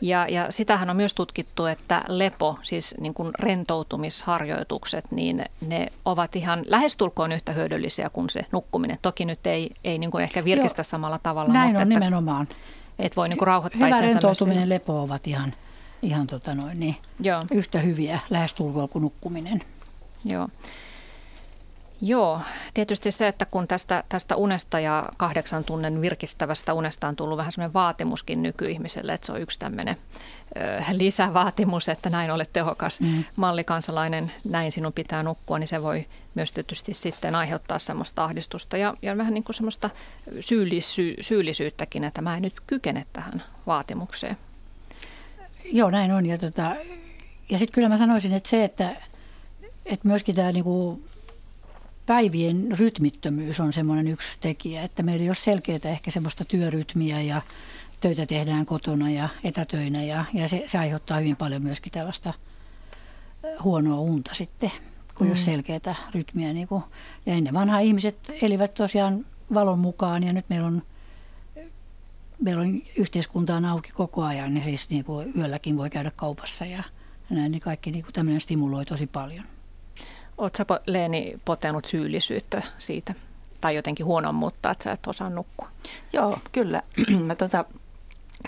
Ja, 0.00 0.26
ja 0.28 0.46
sitähän 0.50 0.90
on 0.90 0.96
myös 0.96 1.14
tutkittu, 1.14 1.66
että 1.66 2.02
lepo, 2.08 2.58
siis 2.62 2.94
niin 3.00 3.14
kuin 3.14 3.30
rentoutumisharjoitukset, 3.38 5.04
niin 5.10 5.44
ne 5.66 5.86
ovat 6.04 6.36
ihan 6.36 6.64
lähestulkoon 6.66 7.32
yhtä 7.32 7.52
hyödyllisiä 7.52 8.10
kuin 8.10 8.30
se 8.30 8.46
nukkuminen. 8.52 8.98
Toki 9.02 9.24
nyt 9.24 9.46
ei, 9.46 9.70
ei 9.84 9.98
niin 9.98 10.10
kuin 10.10 10.24
ehkä 10.24 10.44
virkistä 10.44 10.80
Joo, 10.80 10.84
samalla 10.84 11.18
tavalla. 11.18 11.52
Näin 11.52 11.68
mutta 11.68 11.82
on 11.82 11.92
että, 11.92 12.00
nimenomaan. 12.00 12.48
Et 12.98 13.16
voi 13.16 13.28
niin 13.28 13.38
kuin 13.38 13.46
rauhoittaa 13.46 13.86
Hyvä 13.86 14.00
rentoutuminen 14.00 14.62
ja 14.62 14.68
lepo 14.68 15.02
ovat 15.02 15.26
ihan, 15.26 15.54
ihan 16.02 16.26
tota 16.26 16.54
noin, 16.54 16.80
niin, 16.80 16.96
Joo. 17.20 17.44
yhtä 17.50 17.78
hyviä 17.78 18.20
lähestulkoon 18.30 18.88
kuin 18.88 19.02
nukkuminen. 19.02 19.62
Joo. 20.24 20.48
Joo, 22.00 22.40
tietysti 22.74 23.12
se, 23.12 23.28
että 23.28 23.46
kun 23.46 23.68
tästä, 23.68 24.04
tästä 24.08 24.36
unesta 24.36 24.80
ja 24.80 25.08
kahdeksan 25.16 25.64
tunnin 25.64 26.00
virkistävästä 26.00 26.74
unesta 26.74 27.08
on 27.08 27.16
tullut 27.16 27.38
vähän 27.38 27.52
semmoinen 27.52 27.74
vaatimuskin 27.74 28.42
nykyihmiselle, 28.42 29.12
että 29.12 29.26
se 29.26 29.32
on 29.32 29.40
yksi 29.40 29.58
tämmöinen 29.58 29.96
ö, 30.56 30.82
lisävaatimus, 30.92 31.88
että 31.88 32.10
näin 32.10 32.30
olet 32.30 32.52
tehokas 32.52 33.00
mm. 33.00 33.24
mallikansalainen, 33.36 34.32
näin 34.48 34.72
sinun 34.72 34.92
pitää 34.92 35.22
nukkua, 35.22 35.58
niin 35.58 35.68
se 35.68 35.82
voi 35.82 36.06
myös 36.34 36.52
tietysti 36.52 36.94
sitten 36.94 37.34
aiheuttaa 37.34 37.78
semmoista 37.78 38.24
ahdistusta 38.24 38.76
ja, 38.76 38.94
ja 39.02 39.16
vähän 39.16 39.34
niin 39.34 39.44
kuin 39.44 39.56
semmoista 39.56 39.90
syyllisy, 40.40 41.14
syyllisyyttäkin, 41.20 42.04
että 42.04 42.22
mä 42.22 42.36
en 42.36 42.42
nyt 42.42 42.60
kykene 42.66 43.06
tähän 43.12 43.42
vaatimukseen. 43.66 44.36
Joo, 45.64 45.90
näin 45.90 46.12
on. 46.12 46.26
Ja, 46.26 46.38
tota, 46.38 46.76
ja 47.50 47.58
sitten 47.58 47.74
kyllä 47.74 47.88
mä 47.88 47.98
sanoisin, 47.98 48.32
että 48.32 48.48
se, 48.48 48.64
että, 48.64 48.96
että 49.86 50.08
myöskin 50.08 50.34
tämä 50.34 50.52
niinku 50.52 51.02
päivien 52.06 52.78
rytmittömyys 52.78 53.60
on 53.60 53.72
semmoinen 53.72 54.08
yksi 54.08 54.28
tekijä, 54.40 54.82
että 54.82 55.02
meillä 55.02 55.22
ei 55.22 55.28
ole 55.28 55.36
selkeää 55.36 55.80
ehkä 55.84 56.10
semmoista 56.10 56.44
työrytmiä 56.44 57.20
ja 57.20 57.42
töitä 58.00 58.26
tehdään 58.26 58.66
kotona 58.66 59.10
ja 59.10 59.28
etätöinä 59.44 60.02
ja, 60.02 60.24
ja 60.34 60.48
se, 60.48 60.64
se 60.66 60.78
aiheuttaa 60.78 61.18
hyvin 61.18 61.36
paljon 61.36 61.62
myöskin 61.62 61.92
tällaista 61.92 62.34
huonoa 63.62 64.00
unta 64.00 64.34
sitten, 64.34 64.72
kun 65.14 65.26
mm. 65.26 65.30
jos 65.30 65.44
selkeää 65.44 65.94
rytmiä. 66.14 66.52
Niin 66.52 66.68
kuin, 66.68 66.82
ja 67.26 67.34
ennen 67.34 67.54
vanhaa 67.54 67.80
ihmiset 67.80 68.32
elivät 68.42 68.74
tosiaan 68.74 69.26
valon 69.54 69.78
mukaan 69.78 70.24
ja 70.24 70.32
nyt 70.32 70.48
meillä 70.48 70.66
on, 70.66 70.82
meillä 72.42 72.62
on 72.62 72.82
yhteiskuntaan 72.96 73.64
auki 73.64 73.92
koko 73.92 74.24
ajan, 74.24 74.54
niin 74.54 74.64
siis 74.64 74.90
niin 74.90 75.04
kuin 75.04 75.32
yölläkin 75.38 75.76
voi 75.76 75.90
käydä 75.90 76.10
kaupassa 76.10 76.64
ja 76.64 76.82
näin, 77.30 77.52
niin 77.52 77.60
kaikki 77.60 77.90
niin 77.90 78.04
kuin 78.04 78.12
tämmöinen 78.12 78.40
stimuloi 78.40 78.84
tosi 78.84 79.06
paljon. 79.06 79.44
Oletko 80.38 80.78
Leeni 80.86 81.38
potenut 81.44 81.84
syyllisyyttä 81.84 82.62
siitä 82.78 83.14
tai 83.60 83.76
jotenkin 83.76 84.06
huonommuutta, 84.06 84.70
että 84.70 84.84
sä 84.84 84.92
et 84.92 85.06
osaa 85.06 85.30
nukkua? 85.30 85.68
Joo, 86.12 86.38
kyllä. 86.52 86.82
mä, 87.26 87.34
tota, 87.34 87.64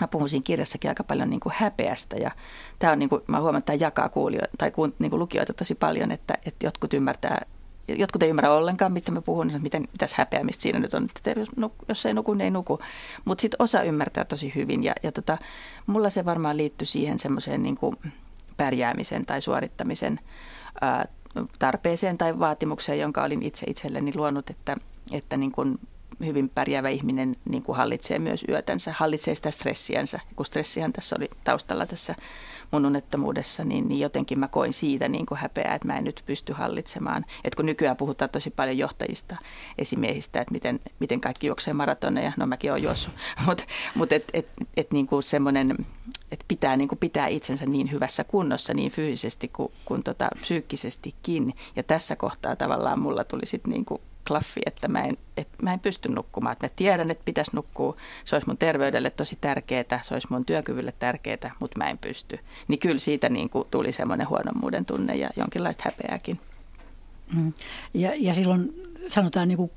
mä 0.01 0.07
puhun 0.07 0.29
siinä 0.29 0.43
kirjassakin 0.43 0.91
aika 0.91 1.03
paljon 1.03 1.29
niin 1.29 1.39
kuin 1.39 1.53
häpeästä 1.57 2.17
ja 2.17 2.31
tämä 2.79 2.93
on, 2.93 2.99
niin 2.99 3.09
kuin, 3.09 3.21
mä 3.27 3.39
huomaan, 3.39 3.59
että 3.59 3.73
tämä 3.73 3.85
jakaa 3.85 4.09
kuulijoita 4.09 4.57
tai 4.57 4.71
niin 4.99 5.09
kuin 5.09 5.19
lukijoita 5.19 5.53
tosi 5.53 5.75
paljon, 5.75 6.11
että, 6.11 6.37
että 6.45 6.65
jotkut 6.65 6.93
ymmärtää 6.93 7.45
jotkut 7.97 8.23
ei 8.23 8.29
ymmärrä 8.29 8.53
ollenkaan, 8.53 8.93
mistä 8.93 9.11
mä 9.11 9.21
puhun, 9.21 9.47
niin 9.47 9.61
miten, 9.61 9.81
mitäs 9.81 10.13
häpeämistä 10.13 10.61
siinä 10.61 10.79
nyt 10.79 10.93
on, 10.93 11.07
että 11.15 11.39
jos, 11.39 11.49
nuk, 11.55 11.73
jos 11.87 12.05
ei 12.05 12.13
nuku, 12.13 12.33
niin 12.33 12.45
ei 12.45 12.51
nuku. 12.51 12.79
Mutta 13.25 13.41
sitten 13.41 13.61
osa 13.61 13.83
ymmärtää 13.83 14.25
tosi 14.25 14.51
hyvin 14.55 14.83
ja, 14.83 14.93
ja 15.03 15.11
tota, 15.11 15.37
mulla 15.87 16.09
se 16.09 16.25
varmaan 16.25 16.57
liittyy 16.57 16.85
siihen 16.85 17.19
semmoiseen 17.19 17.63
niin 17.63 17.77
pärjäämisen 18.57 19.25
tai 19.25 19.41
suorittamisen 19.41 20.19
ää, 20.81 21.05
tarpeeseen 21.59 22.17
tai 22.17 22.39
vaatimukseen, 22.39 22.99
jonka 22.99 23.23
olin 23.23 23.43
itse 23.43 23.65
itselleni 23.69 24.11
luonut, 24.15 24.49
että, 24.49 24.77
että 25.11 25.37
niin 25.37 25.51
kuin 25.51 25.79
hyvin 26.25 26.49
pärjäävä 26.49 26.89
ihminen 26.89 27.35
niin 27.49 27.63
kuin 27.63 27.77
hallitsee 27.77 28.19
myös 28.19 28.45
yötänsä, 28.49 28.93
hallitsee 28.97 29.35
sitä 29.35 29.51
stressiänsä. 29.51 30.19
Kun 30.35 30.45
stressihän 30.45 30.93
tässä 30.93 31.15
oli 31.19 31.29
taustalla 31.43 31.85
tässä 31.85 32.15
mun 32.71 32.85
unettomuudessa, 32.85 33.63
niin, 33.63 33.87
niin 33.87 33.99
jotenkin 33.99 34.39
mä 34.39 34.47
koin 34.47 34.73
siitä 34.73 35.07
niin 35.07 35.25
kuin 35.25 35.37
häpeää, 35.37 35.75
että 35.75 35.87
mä 35.87 35.97
en 35.97 36.03
nyt 36.03 36.23
pysty 36.25 36.53
hallitsemaan. 36.53 37.25
Et 37.43 37.55
kun 37.55 37.65
nykyään 37.65 37.97
puhutaan 37.97 38.29
tosi 38.29 38.49
paljon 38.49 38.77
johtajista, 38.77 39.35
esimiehistä, 39.77 40.41
että 40.41 40.51
miten, 40.51 40.79
miten 40.99 41.21
kaikki 41.21 41.47
juoksee 41.47 41.73
maratoneja, 41.73 42.31
no 42.37 42.45
mäkin 42.45 42.71
olen 42.71 42.83
juossut, 42.83 43.13
mutta 43.45 43.63
mut 43.95 44.11
et, 44.11 44.25
et, 44.33 44.47
et 44.77 44.91
niin 44.91 45.07
kuin 45.07 45.23
semmoinen, 45.23 45.75
että 46.31 46.45
pitää 46.47 46.77
niin 46.77 46.87
kuin 46.87 46.99
pitää 46.99 47.27
itsensä 47.27 47.65
niin 47.65 47.91
hyvässä 47.91 48.23
kunnossa 48.23 48.73
niin 48.73 48.91
fyysisesti 48.91 49.47
kuin, 49.47 49.71
kuin 49.85 50.03
tota, 50.03 50.29
psyykkisestikin. 50.41 51.53
Ja 51.75 51.83
tässä 51.83 52.15
kohtaa 52.15 52.55
tavallaan 52.55 52.99
mulla 52.99 53.23
tuli 53.23 53.45
sitten 53.45 53.71
niin 53.71 53.85
kuin 53.85 54.01
klaffi, 54.29 54.61
että 54.65 54.87
mä 54.87 55.01
en, 55.01 55.17
että 55.37 55.63
mä 55.63 55.73
en 55.73 55.79
pysty 55.79 56.09
nukkumaan. 56.09 56.53
Että 56.53 56.65
mä 56.65 56.71
tiedän, 56.75 57.11
että 57.11 57.25
pitäisi 57.25 57.51
nukkua, 57.53 57.95
se 58.25 58.35
olisi 58.35 58.47
mun 58.47 58.57
terveydelle 58.57 59.09
tosi 59.09 59.37
tärkeää, 59.41 59.99
se 60.01 60.13
olisi 60.13 60.27
mun 60.29 60.45
työkyvylle 60.45 60.93
tärkeää, 60.99 61.55
mutta 61.59 61.77
mä 61.77 61.89
en 61.89 61.97
pysty. 61.97 62.39
Niin 62.67 62.79
kyllä 62.79 62.99
siitä 62.99 63.29
niin 63.29 63.49
kuin 63.49 63.67
tuli 63.71 63.91
semmoinen 63.91 64.29
huonommuuden 64.29 64.85
tunne 64.85 65.15
ja 65.15 65.29
jonkinlaista 65.35 65.83
häpeääkin. 65.85 66.39
Mm. 67.35 67.53
Ja, 67.93 68.11
ja 68.17 68.33
silloin 68.33 68.73
sanotaan 69.07 69.47
niin 69.47 69.57
kuin 69.57 69.71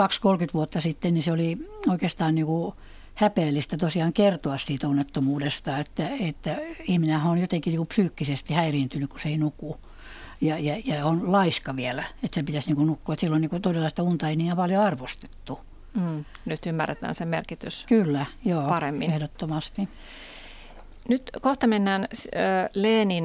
2-30 0.00 0.06
vuotta 0.54 0.80
sitten, 0.80 1.14
niin 1.14 1.22
se 1.22 1.32
oli 1.32 1.58
oikeastaan 1.88 2.34
niin 2.34 2.46
kuin 2.46 2.74
häpeällistä 3.14 3.76
tosiaan 3.76 4.12
kertoa 4.12 4.58
siitä 4.58 4.88
unettomuudesta, 4.88 5.78
että, 5.78 6.08
että 6.20 6.56
ihminen 6.82 7.20
on 7.20 7.38
jotenkin 7.38 7.70
niin 7.70 7.78
kuin 7.78 7.88
psyykkisesti 7.88 8.54
häiriintynyt, 8.54 9.10
kun 9.10 9.20
se 9.20 9.28
ei 9.28 9.38
nuku 9.38 9.76
ja, 10.40 10.58
ja, 10.58 10.82
ja 10.84 11.06
on 11.06 11.32
laiska 11.32 11.76
vielä, 11.76 12.04
että 12.24 12.34
se 12.34 12.42
pitäisi 12.42 12.68
niin 12.68 12.76
kuin 12.76 12.86
nukkua. 12.86 13.12
Että 13.12 13.20
silloin 13.20 13.40
niin 13.40 13.62
todella 13.62 13.88
sitä 13.88 14.02
unta 14.02 14.28
ei 14.28 14.36
niin 14.36 14.56
paljon 14.56 14.82
arvostettu. 14.82 15.60
Mm, 15.94 16.24
nyt 16.44 16.66
ymmärretään 16.66 17.14
sen 17.14 17.28
merkitys 17.28 17.84
Kyllä, 17.88 18.26
joo, 18.44 18.68
paremmin. 18.68 19.10
ehdottomasti. 19.10 19.88
Nyt 21.08 21.30
kohta 21.40 21.66
mennään 21.66 22.08
Leenin 22.74 23.24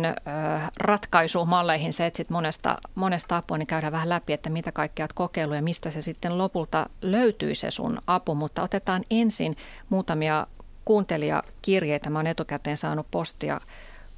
ratkaisumalleihin. 0.78 1.94
Se 1.94 2.06
etsit 2.06 2.30
monesta, 2.30 2.78
monesta 2.96 3.38
apua, 3.38 3.58
niin 3.58 3.68
käydään 3.68 3.94
vähän 3.94 4.10
läpi, 4.10 4.34
että 4.34 4.50
mitä 4.50 4.72
kaikkea 4.72 5.04
olet 5.04 5.14
kokeillut 5.14 5.56
ja 5.56 5.62
mistä 5.62 5.92
se 5.92 6.02
sitten 6.02 6.38
lopulta 6.38 6.90
löytyy 7.02 7.56
se 7.56 7.72
sun 7.72 8.02
apu. 8.08 8.36
Mutta 8.36 8.64
otetaan 8.64 9.04
ensin 9.10 9.56
muutamia 9.90 10.48
kuuntelijakirjeitä. 10.86 12.10
Mä 12.10 12.20
oon 12.20 12.28
etukäteen 12.28 12.78
saanut 12.78 13.08
postia 13.12 13.62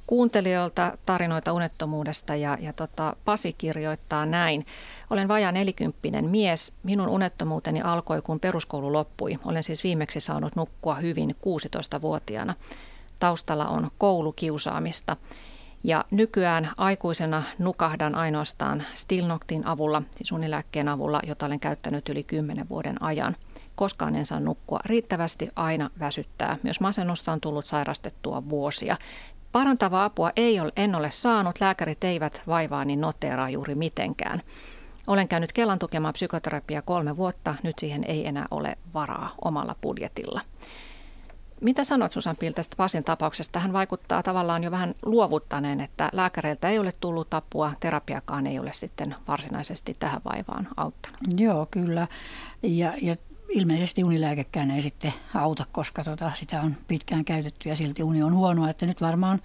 kuuntelijoilta 0.06 0.98
tarinoita 1.06 1.52
unettomuudesta 1.52 2.36
ja, 2.36 2.58
ja 2.60 2.72
tota, 2.72 3.16
Pasi 3.24 3.52
kirjoittaa 3.52 4.26
näin. 4.26 4.66
Olen 5.10 5.28
vajaa 5.28 5.52
nelikymppinen 5.52 6.24
mies. 6.24 6.72
Minun 6.82 7.08
unettomuuteni 7.08 7.82
alkoi, 7.82 8.22
kun 8.22 8.40
peruskoulu 8.40 8.92
loppui. 8.92 9.38
Olen 9.46 9.62
siis 9.62 9.84
viimeksi 9.84 10.20
saanut 10.20 10.56
nukkua 10.56 10.94
hyvin 10.94 11.30
16-vuotiaana. 11.30 12.54
Taustalla 13.18 13.66
on 13.66 13.90
koulukiusaamista. 13.98 15.16
Ja 15.84 16.04
nykyään 16.10 16.70
aikuisena 16.76 17.42
nukahdan 17.58 18.14
ainoastaan 18.14 18.82
Stilnoktin 18.94 19.66
avulla, 19.66 20.02
siis 20.16 20.32
unilääkkeen 20.32 20.88
avulla, 20.88 21.20
jota 21.26 21.46
olen 21.46 21.60
käyttänyt 21.60 22.08
yli 22.08 22.24
10 22.24 22.68
vuoden 22.68 23.02
ajan. 23.02 23.36
Koskaan 23.76 24.16
en 24.16 24.26
saa 24.26 24.40
nukkua 24.40 24.80
riittävästi, 24.84 25.50
aina 25.56 25.90
väsyttää. 25.98 26.58
Myös 26.62 26.80
masennusta 26.80 27.32
on 27.32 27.40
tullut 27.40 27.64
sairastettua 27.64 28.48
vuosia. 28.48 28.96
Parantavaa 29.54 30.04
apua 30.04 30.30
ei 30.36 30.60
ole, 30.60 30.72
en 30.76 30.94
ole 30.94 31.10
saanut, 31.10 31.60
lääkärit 31.60 32.04
eivät 32.04 32.42
vaivaani 32.46 32.96
noteeraa 32.96 33.50
juuri 33.50 33.74
mitenkään. 33.74 34.40
Olen 35.06 35.28
käynyt 35.28 35.52
Kelan 35.52 35.78
tukemaa 35.78 36.12
psykoterapiaa 36.12 36.82
kolme 36.82 37.16
vuotta, 37.16 37.54
nyt 37.62 37.78
siihen 37.78 38.04
ei 38.04 38.26
enää 38.26 38.46
ole 38.50 38.78
varaa 38.94 39.34
omalla 39.44 39.76
budjetilla. 39.80 40.40
Mitä 41.60 41.84
sanot 41.84 42.12
Susan 42.12 42.36
Pil 42.36 42.52
tästä 42.52 42.76
Pasin 42.76 43.04
tapauksesta? 43.04 43.58
Hän 43.58 43.72
vaikuttaa 43.72 44.22
tavallaan 44.22 44.64
jo 44.64 44.70
vähän 44.70 44.94
luovuttaneen, 45.04 45.80
että 45.80 46.08
lääkäreiltä 46.12 46.68
ei 46.68 46.78
ole 46.78 46.92
tullut 47.00 47.34
apua, 47.34 47.72
terapiakaan 47.80 48.46
ei 48.46 48.58
ole 48.58 48.72
sitten 48.72 49.14
varsinaisesti 49.28 49.96
tähän 49.98 50.20
vaivaan 50.24 50.68
auttanut. 50.76 51.18
Joo, 51.40 51.66
kyllä. 51.70 52.06
Ja, 52.62 52.92
ja 53.02 53.16
ilmeisesti 53.48 54.04
unilääkekään 54.04 54.70
ei 54.70 54.82
sitten 54.82 55.12
auta, 55.34 55.66
koska 55.72 56.04
tota, 56.04 56.32
sitä 56.34 56.60
on 56.60 56.76
pitkään 56.88 57.24
käytetty 57.24 57.68
ja 57.68 57.76
silti 57.76 58.02
uni 58.02 58.22
on 58.22 58.34
huonoa. 58.34 58.70
Että 58.70 58.86
nyt 58.86 59.00
varmaan 59.00 59.40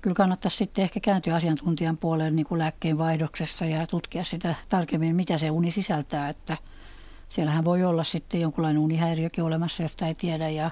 kyllä 0.00 0.14
kannattaisi 0.14 0.56
sitten 0.56 0.84
ehkä 0.84 1.00
kääntyä 1.00 1.34
asiantuntijan 1.34 1.96
puolelle 1.96 2.30
niin 2.30 2.46
kuin 2.46 2.58
lääkkeen 2.58 2.98
vaihdoksessa 2.98 3.64
ja 3.64 3.86
tutkia 3.86 4.24
sitä 4.24 4.54
tarkemmin, 4.68 5.16
mitä 5.16 5.38
se 5.38 5.50
uni 5.50 5.70
sisältää. 5.70 6.28
Että 6.28 6.56
siellähän 7.28 7.64
voi 7.64 7.84
olla 7.84 8.04
sitten 8.04 8.40
jonkunlainen 8.40 8.82
unihäiriökin 8.82 9.44
olemassa, 9.44 9.82
josta 9.82 10.06
ei 10.06 10.14
tiedä. 10.14 10.48
Ja, 10.48 10.70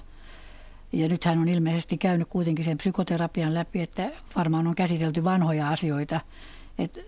ja 0.92 1.08
nyt 1.08 1.24
hän 1.24 1.38
on 1.38 1.48
ilmeisesti 1.48 1.98
käynyt 1.98 2.28
kuitenkin 2.28 2.64
sen 2.64 2.78
psykoterapian 2.78 3.54
läpi, 3.54 3.82
että 3.82 4.10
varmaan 4.36 4.66
on 4.66 4.74
käsitelty 4.74 5.24
vanhoja 5.24 5.68
asioita. 5.68 6.20
Että 6.78 7.00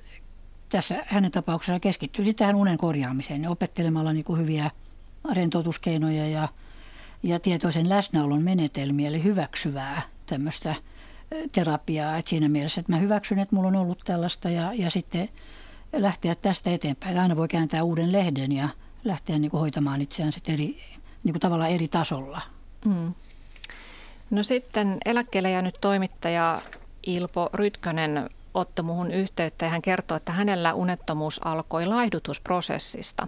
tässä 0.68 1.04
hänen 1.06 1.30
tapauksessaan 1.30 1.80
keskittyy 1.80 2.24
sitten 2.24 2.44
tähän 2.44 2.56
unen 2.56 2.78
korjaamiseen 2.78 3.42
ja 3.42 3.50
opettelemalla 3.50 4.12
niin 4.12 4.24
kuin 4.24 4.40
hyviä– 4.40 4.70
rentoutuskeinoja 5.32 6.28
ja, 6.28 6.48
ja 7.22 7.40
tietoisen 7.40 7.88
läsnäolon 7.88 8.42
menetelmiä, 8.42 9.08
eli 9.08 9.24
hyväksyvää 9.24 10.02
tämmöistä 10.26 10.74
terapiaa. 11.52 12.16
Et 12.16 12.28
siinä 12.28 12.48
mielessä, 12.48 12.80
että 12.80 12.92
mä 12.92 12.98
hyväksyn, 12.98 13.38
että 13.38 13.56
mulla 13.56 13.68
on 13.68 13.76
ollut 13.76 14.00
tällaista 14.04 14.50
ja, 14.50 14.72
ja 14.74 14.90
sitten 14.90 15.28
lähteä 15.92 16.34
tästä 16.34 16.70
eteenpäin. 16.70 17.18
Aina 17.18 17.36
voi 17.36 17.48
kääntää 17.48 17.82
uuden 17.82 18.12
lehden 18.12 18.52
ja 18.52 18.68
lähteä 19.04 19.38
niin 19.38 19.50
kuin 19.50 19.60
hoitamaan 19.60 20.02
itseään 20.02 20.32
sitten 20.32 20.54
eri, 20.54 20.76
niin 21.24 21.32
kuin 21.32 21.40
tavallaan 21.40 21.70
eri 21.70 21.88
tasolla. 21.88 22.40
Mm. 22.84 23.14
No 24.30 24.42
sitten 24.42 24.98
eläkkeelle 25.04 25.50
jäänyt 25.50 25.78
toimittaja 25.80 26.58
Ilpo 27.06 27.50
Rytkönen 27.52 28.30
otti 28.54 28.82
muuhun 28.82 29.10
yhteyttä 29.10 29.64
ja 29.64 29.70
hän 29.70 29.82
kertoi, 29.82 30.16
että 30.16 30.32
hänellä 30.32 30.74
unettomuus 30.74 31.40
alkoi 31.44 31.86
laihdutusprosessista. 31.86 33.26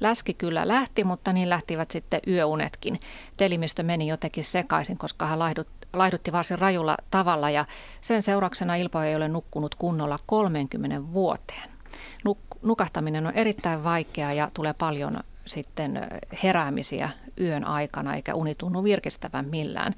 Läski 0.00 0.34
kyllä 0.34 0.68
lähti, 0.68 1.04
mutta 1.04 1.32
niin 1.32 1.48
lähtivät 1.48 1.90
sitten 1.90 2.20
yöunetkin. 2.26 3.00
Telimistö 3.36 3.82
meni 3.82 4.06
jotenkin 4.06 4.44
sekaisin, 4.44 4.98
koska 4.98 5.26
hän 5.26 5.38
laihdut, 5.38 5.68
laihdutti 5.92 6.32
varsin 6.32 6.58
rajulla 6.58 6.96
tavalla 7.10 7.50
ja 7.50 7.64
sen 8.00 8.22
seurauksena 8.22 8.74
Ilpo 8.74 9.00
ei 9.00 9.16
ole 9.16 9.28
nukkunut 9.28 9.74
kunnolla 9.74 10.18
30 10.26 11.12
vuoteen. 11.12 11.70
Nuk- 12.28 12.58
nukahtaminen 12.62 13.26
on 13.26 13.34
erittäin 13.34 13.84
vaikeaa 13.84 14.32
ja 14.32 14.48
tulee 14.54 14.74
paljon 14.74 15.20
sitten 15.46 16.08
heräämisiä 16.42 17.10
yön 17.40 17.64
aikana, 17.64 18.14
eikä 18.14 18.34
uni 18.34 18.54
tunnu 18.54 18.84
virkistävän 18.84 19.48
millään. 19.48 19.94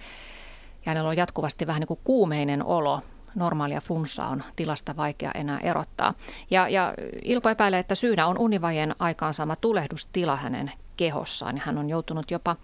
Ja 0.87 0.91
hänellä 0.91 1.09
on 1.09 1.17
jatkuvasti 1.17 1.67
vähän 1.67 1.81
niin 1.81 1.89
kuin 1.89 2.01
kuumeinen 2.05 2.65
olo 2.65 3.03
normaalia 3.35 3.81
flunssaa 3.81 4.29
on 4.29 4.45
tilasta 4.57 4.97
vaikea 4.97 5.31
enää 5.35 5.59
erottaa. 5.59 6.15
Ja, 6.51 6.69
ja 6.69 6.95
Ilpo 7.23 7.49
epäilee, 7.49 7.79
että 7.79 7.95
syynä 7.95 8.27
on 8.27 8.39
univajeen 8.39 8.95
aikaansaama 8.99 9.57
tulehdustila 9.57 10.37
hänen 10.37 10.73
kehossaan 10.97 11.57
ja 11.57 11.63
hän 11.67 11.79
on 11.79 11.89
joutunut 11.89 12.31
jopa 12.31 12.57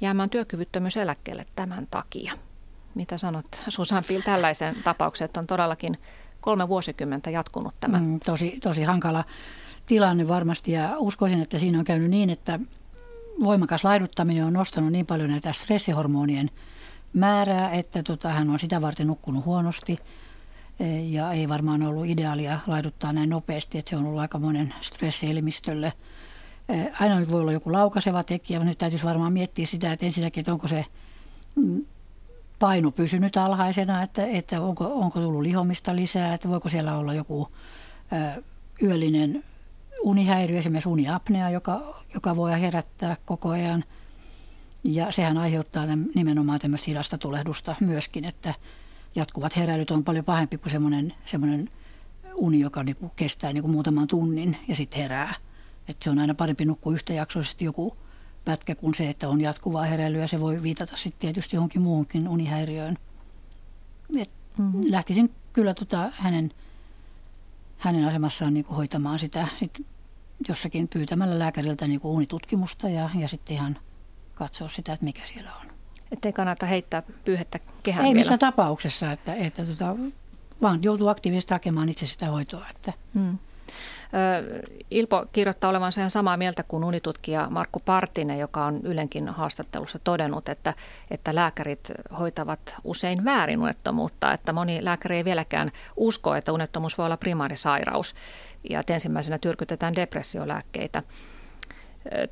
jäämään 0.00 0.30
työkyvyttömyyseläkkeelle 0.30 1.46
tämän 1.56 1.86
takia. 1.90 2.32
Mitä 2.94 3.18
sanot 3.18 3.46
Susan 3.68 4.04
Pil 4.08 4.20
tällaisen 4.20 4.76
tapauksen, 4.84 5.24
että 5.24 5.40
on 5.40 5.46
todellakin 5.46 5.98
kolme 6.40 6.68
vuosikymmentä 6.68 7.30
jatkunut 7.30 7.74
tämä? 7.80 7.98
Mm, 7.98 8.20
tosi, 8.20 8.58
tosi 8.62 8.82
hankala 8.82 9.24
tilanne 9.86 10.28
varmasti 10.28 10.72
ja 10.72 10.90
uskoisin, 10.96 11.42
että 11.42 11.58
siinä 11.58 11.78
on 11.78 11.84
käynyt 11.84 12.10
niin, 12.10 12.30
että 12.30 12.60
voimakas 13.44 13.84
laiduttaminen 13.84 14.44
on 14.44 14.52
nostanut 14.52 14.92
niin 14.92 15.06
paljon 15.06 15.30
näitä 15.30 15.52
stressihormonien 15.52 16.50
määrää, 17.12 17.70
että 17.70 18.02
tota, 18.02 18.28
hän 18.28 18.50
on 18.50 18.58
sitä 18.58 18.80
varten 18.80 19.06
nukkunut 19.06 19.44
huonosti 19.44 19.98
e, 20.80 20.98
ja 20.98 21.32
ei 21.32 21.48
varmaan 21.48 21.82
ollut 21.82 22.06
ideaalia 22.06 22.60
laiduttaa 22.66 23.12
näin 23.12 23.30
nopeasti, 23.30 23.78
että 23.78 23.90
se 23.90 23.96
on 23.96 24.06
ollut 24.06 24.20
aika 24.20 24.38
monen 24.38 24.74
stressi 24.80 25.30
elimistölle. 25.30 25.92
E, 26.68 26.74
aina 27.00 27.30
voi 27.30 27.40
olla 27.40 27.52
joku 27.52 27.72
laukaseva 27.72 28.22
tekijä, 28.22 28.58
mutta 28.58 28.68
nyt 28.68 28.78
täytyisi 28.78 29.04
varmaan 29.04 29.32
miettiä 29.32 29.66
sitä, 29.66 29.92
että 29.92 30.06
ensinnäkin, 30.06 30.40
että 30.40 30.52
onko 30.52 30.68
se 30.68 30.84
mm, 31.54 31.84
paino 32.58 32.90
pysynyt 32.90 33.36
alhaisena, 33.36 34.02
että, 34.02 34.26
että 34.26 34.60
onko, 34.60 35.00
onko 35.00 35.20
tullut 35.20 35.42
lihomista 35.42 35.96
lisää, 35.96 36.34
että 36.34 36.48
voiko 36.48 36.68
siellä 36.68 36.98
olla 36.98 37.14
joku 37.14 37.48
yöllinen 38.82 39.44
unihäiriö, 40.02 40.58
esimerkiksi 40.58 40.88
uniapnea, 40.88 41.50
joka, 41.50 41.94
joka 42.14 42.36
voi 42.36 42.60
herättää 42.60 43.16
koko 43.24 43.48
ajan. 43.48 43.84
Ja 44.84 45.12
sehän 45.12 45.38
aiheuttaa 45.38 45.86
nimenomaan 46.14 46.58
tämmöistä 46.58 46.84
hidasta 46.90 47.18
tulehdusta 47.18 47.76
myöskin, 47.80 48.24
että 48.24 48.54
jatkuvat 49.14 49.56
heräilyt 49.56 49.90
on 49.90 50.04
paljon 50.04 50.24
pahempi 50.24 50.58
kuin 50.58 50.70
semmoinen, 50.70 51.14
semmoinen 51.24 51.70
uni, 52.34 52.60
joka 52.60 52.82
niin 52.82 52.96
kuin 52.96 53.12
kestää 53.16 53.52
niin 53.52 53.62
kuin 53.62 53.72
muutaman 53.72 54.08
tunnin 54.08 54.56
ja 54.68 54.76
sitten 54.76 55.00
herää. 55.00 55.34
Et 55.88 55.96
se 56.02 56.10
on 56.10 56.18
aina 56.18 56.34
parempi 56.34 56.64
nukkua 56.64 56.92
yhtäjaksoisesti 56.92 57.64
joku 57.64 57.96
pätkä 58.44 58.74
kuin 58.74 58.94
se, 58.94 59.08
että 59.08 59.28
on 59.28 59.40
jatkuvaa 59.40 59.82
heräilyä. 59.82 60.26
Se 60.26 60.40
voi 60.40 60.62
viitata 60.62 60.96
sitten 60.96 61.20
tietysti 61.20 61.56
johonkin 61.56 61.82
muuhunkin 61.82 62.28
unihäiriöön. 62.28 62.96
Et 64.18 64.30
mm-hmm. 64.58 64.84
Lähtisin 64.90 65.30
kyllä 65.52 65.74
tota 65.74 66.12
hänen, 66.14 66.50
hänen 67.78 68.04
asemassaan 68.04 68.54
niin 68.54 68.64
kuin 68.64 68.76
hoitamaan 68.76 69.18
sitä 69.18 69.48
sit 69.56 69.86
jossakin 70.48 70.88
pyytämällä 70.88 71.38
lääkäriltä 71.38 71.86
niin 71.86 72.00
kuin 72.00 72.12
unitutkimusta 72.12 72.88
ja, 72.88 73.10
ja 73.14 73.28
sitten 73.28 73.56
ihan 73.56 73.78
katsoa 74.34 74.68
sitä, 74.68 74.92
että 74.92 75.04
mikä 75.04 75.22
siellä 75.26 75.50
on. 75.60 75.66
Että 76.12 76.28
ei 76.28 76.32
kannata 76.32 76.66
heittää 76.66 77.02
pyyhettä 77.24 77.58
kehään 77.82 78.06
Ei 78.06 78.08
vielä. 78.08 78.18
missään 78.18 78.38
tapauksessa, 78.38 79.12
että, 79.12 79.34
että 79.34 79.64
tota, 79.64 79.96
vaan 80.62 80.82
joutuu 80.82 81.08
aktiivisesti 81.08 81.54
hakemaan 81.54 81.88
itse 81.88 82.06
sitä 82.06 82.26
hoitoa. 82.26 82.66
Että. 82.70 82.92
Hmm. 83.14 83.38
Ilpo 84.90 85.26
kirjoittaa 85.32 85.70
olevansa 85.70 86.00
ihan 86.00 86.10
samaa 86.10 86.36
mieltä 86.36 86.62
kuin 86.62 86.84
unitutkija 86.84 87.50
Markku 87.50 87.80
Partinen, 87.84 88.38
joka 88.38 88.64
on 88.64 88.80
Ylenkin 88.82 89.28
haastattelussa 89.28 89.98
todennut, 89.98 90.48
että, 90.48 90.74
että 91.10 91.34
lääkärit 91.34 91.92
hoitavat 92.18 92.76
usein 92.84 93.24
väärin 93.24 93.60
unettomuutta, 93.60 94.32
että 94.32 94.52
moni 94.52 94.84
lääkäri 94.84 95.16
ei 95.16 95.24
vieläkään 95.24 95.72
usko, 95.96 96.34
että 96.34 96.52
unettomuus 96.52 96.98
voi 96.98 97.06
olla 97.06 97.16
primaarisairaus 97.16 98.14
ja 98.70 98.80
että 98.80 98.94
ensimmäisenä 98.94 99.38
tyrkytetään 99.38 99.96
depressiolääkkeitä 99.96 101.02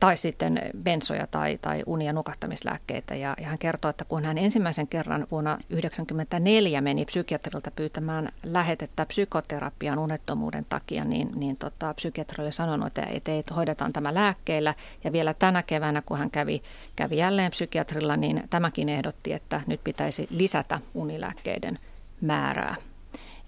tai 0.00 0.16
sitten 0.16 0.60
bensoja 0.82 1.26
tai, 1.26 1.58
tai 1.62 1.82
uni- 1.86 2.06
ja 2.06 2.12
nukahtamislääkkeitä. 2.12 3.14
Ja, 3.14 3.34
ja 3.40 3.46
hän 3.46 3.58
kertoo, 3.58 3.88
että 3.88 4.04
kun 4.04 4.24
hän 4.24 4.38
ensimmäisen 4.38 4.88
kerran 4.88 5.26
vuonna 5.30 5.50
1994 5.50 6.80
meni 6.80 7.04
psykiatrilta 7.04 7.70
pyytämään 7.70 8.28
lähetettä 8.42 9.06
psykoterapian 9.06 9.98
unettomuuden 9.98 10.66
takia, 10.68 11.04
niin, 11.04 11.30
niin 11.34 11.56
tota, 11.56 11.94
psykiatri 11.94 12.44
oli 12.44 12.52
sanonut, 12.52 12.86
että, 12.86 13.32
että 13.32 13.54
hoidetaan 13.54 13.92
tämä 13.92 14.14
lääkkeillä. 14.14 14.74
Ja 15.04 15.12
vielä 15.12 15.34
tänä 15.34 15.62
keväänä, 15.62 16.02
kun 16.02 16.18
hän 16.18 16.30
kävi, 16.30 16.62
kävi 16.96 17.16
jälleen 17.16 17.50
psykiatrilla, 17.50 18.16
niin 18.16 18.42
tämäkin 18.50 18.88
ehdotti, 18.88 19.32
että 19.32 19.60
nyt 19.66 19.84
pitäisi 19.84 20.26
lisätä 20.30 20.78
unilääkkeiden 20.94 21.78
määrää. 22.20 22.76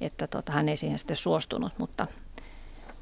Että 0.01 0.27
tota, 0.27 0.53
hän 0.53 0.69
ei 0.69 0.77
siihen 0.77 0.99
sitten 0.99 1.17
suostunut, 1.17 1.73
mutta 1.79 2.07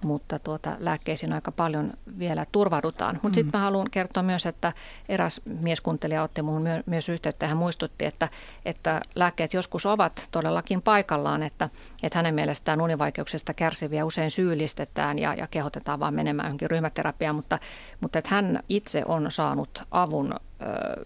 mutta 0.04 0.38
tuota, 0.38 0.76
lääkkeisiin 0.78 1.32
aika 1.32 1.52
paljon 1.52 1.92
vielä 2.18 2.46
turvaudutaan. 2.52 3.14
Mutta 3.14 3.28
mm. 3.28 3.34
sitten 3.34 3.60
mä 3.60 3.64
haluan 3.64 3.90
kertoa 3.90 4.22
myös, 4.22 4.46
että 4.46 4.72
eräs 5.08 5.40
mieskuntelija 5.60 6.22
otti 6.22 6.42
minuun 6.42 6.62
myö- 6.62 6.82
myös 6.86 7.08
yhteyttä 7.08 7.44
ja 7.44 7.48
hän 7.48 7.58
muistutti, 7.58 8.04
että, 8.04 8.28
että 8.64 9.00
lääkkeet 9.14 9.54
joskus 9.54 9.86
ovat 9.86 10.28
todellakin 10.30 10.82
paikallaan, 10.82 11.42
että, 11.42 11.68
että 12.02 12.18
hänen 12.18 12.34
mielestään 12.34 12.80
univaikeuksista 12.80 13.54
kärsiviä 13.54 14.04
usein 14.04 14.30
syyllistetään 14.30 15.18
ja, 15.18 15.34
ja 15.34 15.46
kehotetaan 15.46 16.00
vaan 16.00 16.14
menemään 16.14 16.46
johonkin 16.46 16.70
ryhmäterapiaan, 16.70 17.36
mutta, 17.36 17.58
mutta 18.00 18.18
että 18.18 18.34
hän 18.34 18.62
itse 18.68 19.02
on 19.06 19.30
saanut 19.30 19.82
avun 19.90 20.32
ö, 20.32 21.04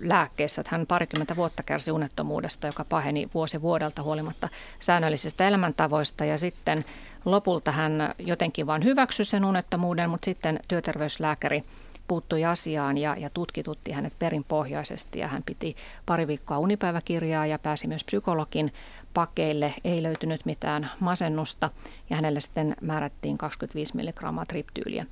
lääkkeistä, 0.00 0.60
että 0.60 0.76
hän 0.76 0.86
parikymmentä 0.86 1.36
vuotta 1.36 1.62
kärsi 1.62 1.90
unettomuudesta, 1.90 2.66
joka 2.66 2.84
paheni 2.84 3.28
vuosi 3.34 3.62
vuodelta 3.62 4.02
huolimatta 4.02 4.48
säännöllisistä 4.78 5.48
elämäntavoista 5.48 6.24
ja 6.24 6.38
sitten 6.38 6.84
Lopulta 7.24 7.72
hän 7.72 8.14
jotenkin 8.18 8.66
vain 8.66 8.84
hyväksyi 8.84 9.24
sen 9.24 9.44
unettomuuden, 9.44 10.10
mutta 10.10 10.24
sitten 10.24 10.60
työterveyslääkäri 10.68 11.62
puuttui 12.08 12.44
asiaan 12.44 12.98
ja, 12.98 13.14
ja 13.18 13.30
tutkitutti 13.30 13.92
hänet 13.92 14.12
perinpohjaisesti 14.18 15.18
ja 15.18 15.28
hän 15.28 15.42
piti 15.42 15.76
pari 16.06 16.26
viikkoa 16.26 16.58
unipäiväkirjaa 16.58 17.46
ja 17.46 17.58
pääsi 17.58 17.86
myös 17.86 18.04
psykologin 18.04 18.72
pakeille. 19.14 19.74
Ei 19.84 20.02
löytynyt 20.02 20.44
mitään 20.44 20.90
masennusta 21.00 21.70
ja 22.10 22.16
hänelle 22.16 22.40
sitten 22.40 22.76
määrättiin 22.80 23.38
25 23.38 23.96
milligrammaa 23.96 24.46
triptyyliä 24.46 25.06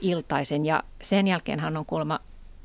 iltaisin 0.00 0.64
ja 0.64 0.82
sen 1.02 1.26
jälkeen 1.26 1.60
hän 1.60 1.76
on 1.76 1.86
kuulemma 1.86 2.20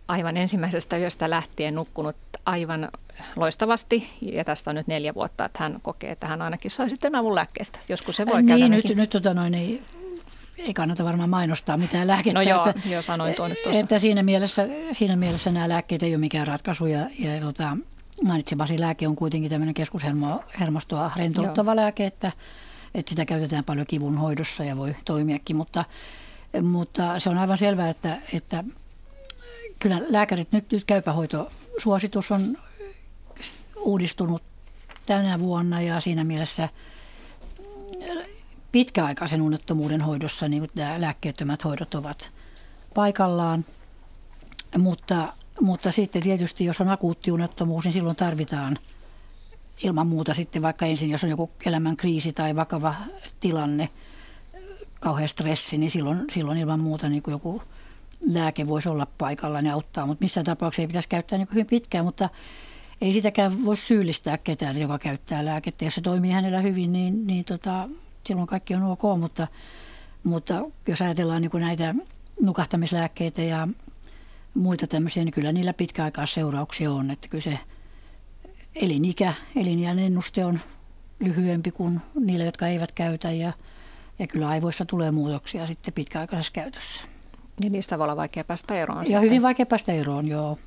aivan 0.08 0.38
ensimmäisestä 0.38 0.98
yöstä 0.98 1.30
lähtien 1.30 1.76
nukkunut 1.76 2.16
aivan 2.46 2.90
loistavasti 3.36 4.10
ja 4.22 4.44
tästä 4.44 4.70
on 4.70 4.76
nyt 4.76 4.88
neljä 4.88 5.14
vuotta, 5.14 5.46
että 5.46 5.60
hän 5.64 5.80
kokee, 5.82 6.12
että 6.12 6.28
hän 6.28 6.42
ainakin 6.42 6.72
sai 6.72 6.90
sitten 6.90 7.16
avun 7.16 7.36
lääkkeestä. 7.36 7.80
Joskus 7.90 8.16
se 8.16 8.26
voi 8.26 8.44
niin, 8.44 8.48
käydä. 8.48 8.68
Nyt, 8.68 8.96
nyt 8.96 9.10
tota 9.10 9.34
noin, 9.34 9.54
ei, 9.54 9.84
ei 10.58 10.74
kannata 10.74 11.06
varmaan 11.06 11.30
mainostaa 11.30 11.78
mitään 11.78 12.08
lääkettä. 12.08 12.40
No 12.40 12.42
joo, 12.42 12.70
että, 12.70 12.90
joo 12.90 13.02
sanoin 13.02 13.36
tuon 13.36 13.50
nyt 13.50 13.64
tuossa. 13.64 13.80
Että 13.80 14.00
siinä 14.00 14.24
mielessä, 14.24 14.68
siinä 14.92 15.16
mielessä 15.16 15.52
nämä 15.52 15.70
lääkkeet 15.70 16.04
ei 16.04 16.12
ole 16.12 16.18
mikään 16.18 16.48
ratkaisu 16.48 16.86
ja, 16.86 17.00
ja 17.20 17.42
tota, 17.42 17.78
mainitsemasi 18.24 18.80
lääke 18.80 19.08
on 19.08 19.16
kuitenkin 19.16 19.50
tämmöinen 19.50 19.74
keskushermostoa 19.74 21.12
rentouttava 21.16 21.72
joo. 21.72 21.76
lääke, 21.76 22.06
että, 22.06 22.32
että 22.96 23.10
sitä 23.10 23.26
käytetään 23.26 23.64
paljon 23.64 23.88
kivun 23.88 24.18
hoidossa 24.18 24.64
ja 24.64 24.78
voi 24.78 24.96
toimiakin, 25.06 25.56
mutta, 25.56 25.86
mutta 26.62 27.20
se 27.20 27.30
on 27.30 27.38
aivan 27.38 27.58
selvää, 27.58 27.90
että, 27.90 28.18
että 28.34 28.64
kyllä 29.80 30.02
lääkärit 30.10 30.52
nyt, 30.52 30.72
nyt 30.72 30.84
käypähoitosuositus 30.84 32.32
on 32.32 32.58
uudistunut 33.78 34.44
tänä 35.06 35.40
vuonna 35.40 35.82
ja 35.82 36.00
siinä 36.00 36.24
mielessä 36.24 36.70
pitkäaikaisen 38.72 39.42
unettomuuden 39.42 40.02
hoidossa 40.02 40.48
niin 40.48 40.68
nämä 40.76 41.02
lääkkeettömät 41.02 41.64
hoidot 41.64 41.96
ovat 41.96 42.32
paikallaan. 42.94 43.66
Mutta, 44.78 45.34
mutta 45.62 45.92
sitten 45.92 46.24
tietysti, 46.24 46.66
jos 46.66 46.82
on 46.82 46.90
akuutti 46.90 47.32
unettomuus, 47.32 47.84
niin 47.86 47.94
silloin 47.94 48.16
tarvitaan 48.16 48.78
ilman 49.84 50.08
muuta 50.08 50.34
sitten 50.34 50.62
vaikka 50.62 50.86
ensin, 50.86 51.10
jos 51.10 51.24
on 51.24 51.30
joku 51.30 51.52
elämän 51.66 51.98
kriisi 51.98 52.34
tai 52.34 52.56
vakava 52.56 52.96
tilanne, 53.40 53.90
kauhean 55.00 55.30
stressi, 55.30 55.78
niin 55.78 55.92
silloin, 55.92 56.26
silloin 56.32 56.58
ilman 56.58 56.80
muuta 56.80 57.10
niin 57.10 57.24
kuin 57.24 57.32
joku 57.32 57.62
lääke 58.34 58.68
voisi 58.68 58.90
olla 58.90 59.08
paikalla 59.18 59.60
ja 59.60 59.74
auttaa. 59.74 60.06
Mutta 60.06 60.24
missään 60.24 60.46
tapauksessa 60.46 60.82
ei 60.82 60.88
pitäisi 60.88 61.10
käyttää 61.10 61.38
niin 61.38 61.48
hyvin 61.52 61.66
pitkään, 61.66 62.06
mutta 62.06 62.30
ei 63.02 63.14
sitäkään 63.14 63.66
voi 63.66 63.78
syyllistää 63.78 64.38
ketään, 64.38 64.78
joka 64.78 65.00
käyttää 65.00 65.46
lääkettä. 65.46 65.86
Jos 65.86 65.96
se 65.96 66.02
toimii 66.02 66.32
hänellä 66.32 66.62
hyvin, 66.62 66.94
niin, 66.94 67.28
niin 67.28 67.46
tota, 67.46 67.90
silloin 68.28 68.48
kaikki 68.48 68.76
on 68.76 68.84
ok, 68.84 69.02
mutta, 69.20 69.48
mutta 70.24 70.54
jos 70.88 71.02
ajatellaan 71.02 71.42
niin 71.42 71.52
näitä 71.54 71.96
nukahtamislääkkeitä 72.42 73.42
ja 73.42 73.68
muita 74.54 74.88
tämmöisiä, 74.88 75.24
niin 75.24 75.34
kyllä 75.34 75.52
niillä 75.52 75.74
pitkäaikaisseurauksia 75.74 76.92
on. 76.92 77.12
Että 77.12 77.28
kyllä 77.28 77.42
se 77.42 77.60
elinikä, 78.76 79.34
elinjään 79.56 80.00
ennuste 80.00 80.46
on 80.46 80.60
lyhyempi 81.20 81.72
kuin 81.72 82.02
niillä, 82.20 82.46
jotka 82.46 82.68
eivät 82.68 82.92
käytä 82.92 83.32
ja, 83.32 83.54
ja 84.20 84.28
kyllä 84.28 84.50
aivoissa 84.50 84.86
tulee 84.86 85.12
muutoksia 85.12 85.68
sitten 85.68 85.94
pitkäaikaisessa 85.94 86.54
käytössä. 86.54 87.15
Niin 87.62 87.72
niistä 87.72 87.98
voi 87.98 88.04
olla 88.04 88.16
vaikea 88.16 88.44
päästä 88.44 88.76
eroon. 88.76 89.00
Ja 89.00 89.06
sitten. 89.06 89.22
hyvin 89.22 89.42
vaikea 89.42 89.66
päästä 89.66 89.92
eroon, 89.92 90.28
joo. 90.28 90.58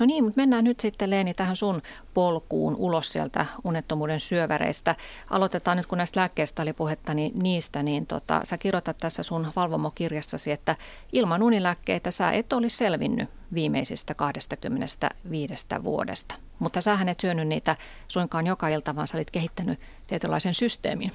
No 0.00 0.06
niin, 0.06 0.24
mutta 0.24 0.40
mennään 0.40 0.64
nyt 0.64 0.80
sitten 0.80 1.10
Leeni 1.10 1.34
tähän 1.34 1.56
sun 1.56 1.82
polkuun 2.14 2.76
ulos 2.76 3.12
sieltä 3.12 3.46
unettomuuden 3.64 4.20
syöväreistä. 4.20 4.96
Aloitetaan 5.30 5.76
nyt, 5.76 5.86
kun 5.86 5.98
näistä 5.98 6.20
lääkkeistä 6.20 6.62
oli 6.62 6.72
puhetta, 6.72 7.14
niin 7.14 7.32
niistä, 7.42 7.82
niin 7.82 8.06
tota, 8.06 8.40
sä 8.44 8.58
kirjoitat 8.58 8.98
tässä 8.98 9.22
sun 9.22 9.52
valvomokirjassasi, 9.56 10.50
että 10.50 10.76
ilman 11.12 11.42
unilääkkeitä 11.42 12.10
sä 12.10 12.30
et 12.30 12.52
olisi 12.52 12.76
selvinnyt 12.76 13.28
viimeisistä 13.54 14.14
25 14.14 15.66
vuodesta. 15.82 16.34
Mutta 16.58 16.80
sähän 16.80 17.08
et 17.08 17.20
syönyt 17.20 17.48
niitä 17.48 17.76
suinkaan 18.08 18.46
joka 18.46 18.68
ilta, 18.68 18.96
vaan 18.96 19.08
sä 19.08 19.16
olit 19.16 19.30
kehittänyt 19.30 19.80
tietynlaisen 20.06 20.54
systeemin. 20.54 21.12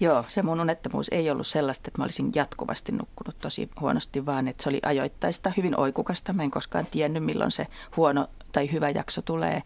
Joo, 0.00 0.24
se 0.28 0.42
mun 0.42 0.60
unettomuus 0.60 1.08
ei 1.08 1.30
ollut 1.30 1.46
sellaista, 1.46 1.88
että 1.88 2.00
mä 2.00 2.04
olisin 2.04 2.32
jatkuvasti 2.34 2.92
nukkunut 2.92 3.38
tosi 3.38 3.70
huonosti, 3.80 4.26
vaan 4.26 4.48
että 4.48 4.62
se 4.62 4.68
oli 4.68 4.80
ajoittaista, 4.82 5.52
hyvin 5.56 5.80
oikukasta. 5.80 6.32
Mä 6.32 6.42
en 6.42 6.50
koskaan 6.50 6.86
tiennyt, 6.90 7.24
milloin 7.24 7.50
se 7.50 7.66
huono 7.96 8.26
tai 8.52 8.72
hyvä 8.72 8.90
jakso 8.90 9.22
tulee. 9.22 9.62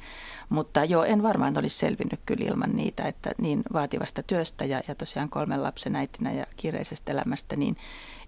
Mutta 0.49 0.85
joo, 0.85 1.05
en 1.05 1.23
varmaan 1.23 1.59
olisi 1.59 1.79
selvinnyt 1.79 2.21
kyllä 2.27 2.45
ilman 2.47 2.77
niitä, 2.77 3.03
että 3.03 3.31
niin 3.39 3.63
vaativasta 3.73 4.23
työstä 4.23 4.65
ja, 4.65 4.81
ja 4.89 4.95
tosiaan 4.95 5.31
kolmen 5.31 5.63
lapsen 5.63 5.97
äitinä 5.97 6.33
ja 6.33 6.47
kiireisestä 6.57 7.13
elämästä, 7.13 7.57
niin 7.57 7.77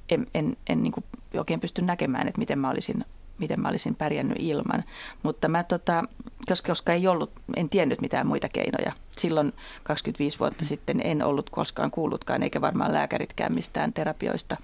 en, 0.09 0.27
en, 0.35 0.57
en 0.69 0.83
niin 0.83 0.93
oikein 1.39 1.61
pysty 1.61 1.83
näkemään, 1.83 2.29
että 2.29 2.39
miten 2.39 2.59
mä 2.59 2.71
olisin 2.71 3.05
miten 3.39 3.61
mä 3.61 3.69
olisin 3.69 3.95
pärjännyt 3.95 4.39
ilman. 4.41 4.85
Mutta 5.23 5.49
mä 5.49 5.63
tota, 5.63 6.05
koska, 6.49 6.67
koska 6.67 6.93
ei 6.93 7.09
ollut, 7.09 7.31
en 7.57 7.69
tiennyt 7.69 8.01
mitään 8.01 8.27
muita 8.27 8.49
keinoja. 8.49 8.93
Silloin 9.09 9.53
25 9.83 10.39
vuotta 10.39 10.65
sitten 10.65 11.01
en 11.05 11.23
ollut 11.23 11.51
koskaan 11.51 11.91
kuullutkaan, 11.91 12.43
eikä 12.43 12.61
varmaan 12.61 12.93
lääkäritkään 12.93 13.55
mistään 13.55 13.93
terapioista, 13.93 14.57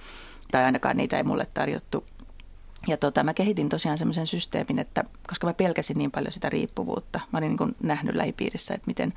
tai 0.51 0.65
ainakaan 0.65 0.97
niitä 0.97 1.17
ei 1.17 1.23
mulle 1.23 1.47
tarjottu. 1.55 2.05
ja 2.87 2.97
tota, 2.97 3.23
mä 3.23 3.35
kehitin 3.35 3.69
tosiaan 3.69 3.99
semmoisen 3.99 4.27
systeemin, 4.27 4.79
että 4.79 5.05
koska 5.29 5.47
mä 5.47 5.55
pelkäsin 5.55 5.99
niin 5.99 6.11
paljon 6.11 6.33
sitä 6.33 6.49
riippuvuutta, 6.49 7.21
mä 7.33 7.39
olin 7.39 7.49
niin 7.49 7.59
kuin 7.59 7.77
nähnyt 7.83 8.15
lähipiirissä, 8.15 8.75
että 8.75 8.87
miten, 8.87 9.13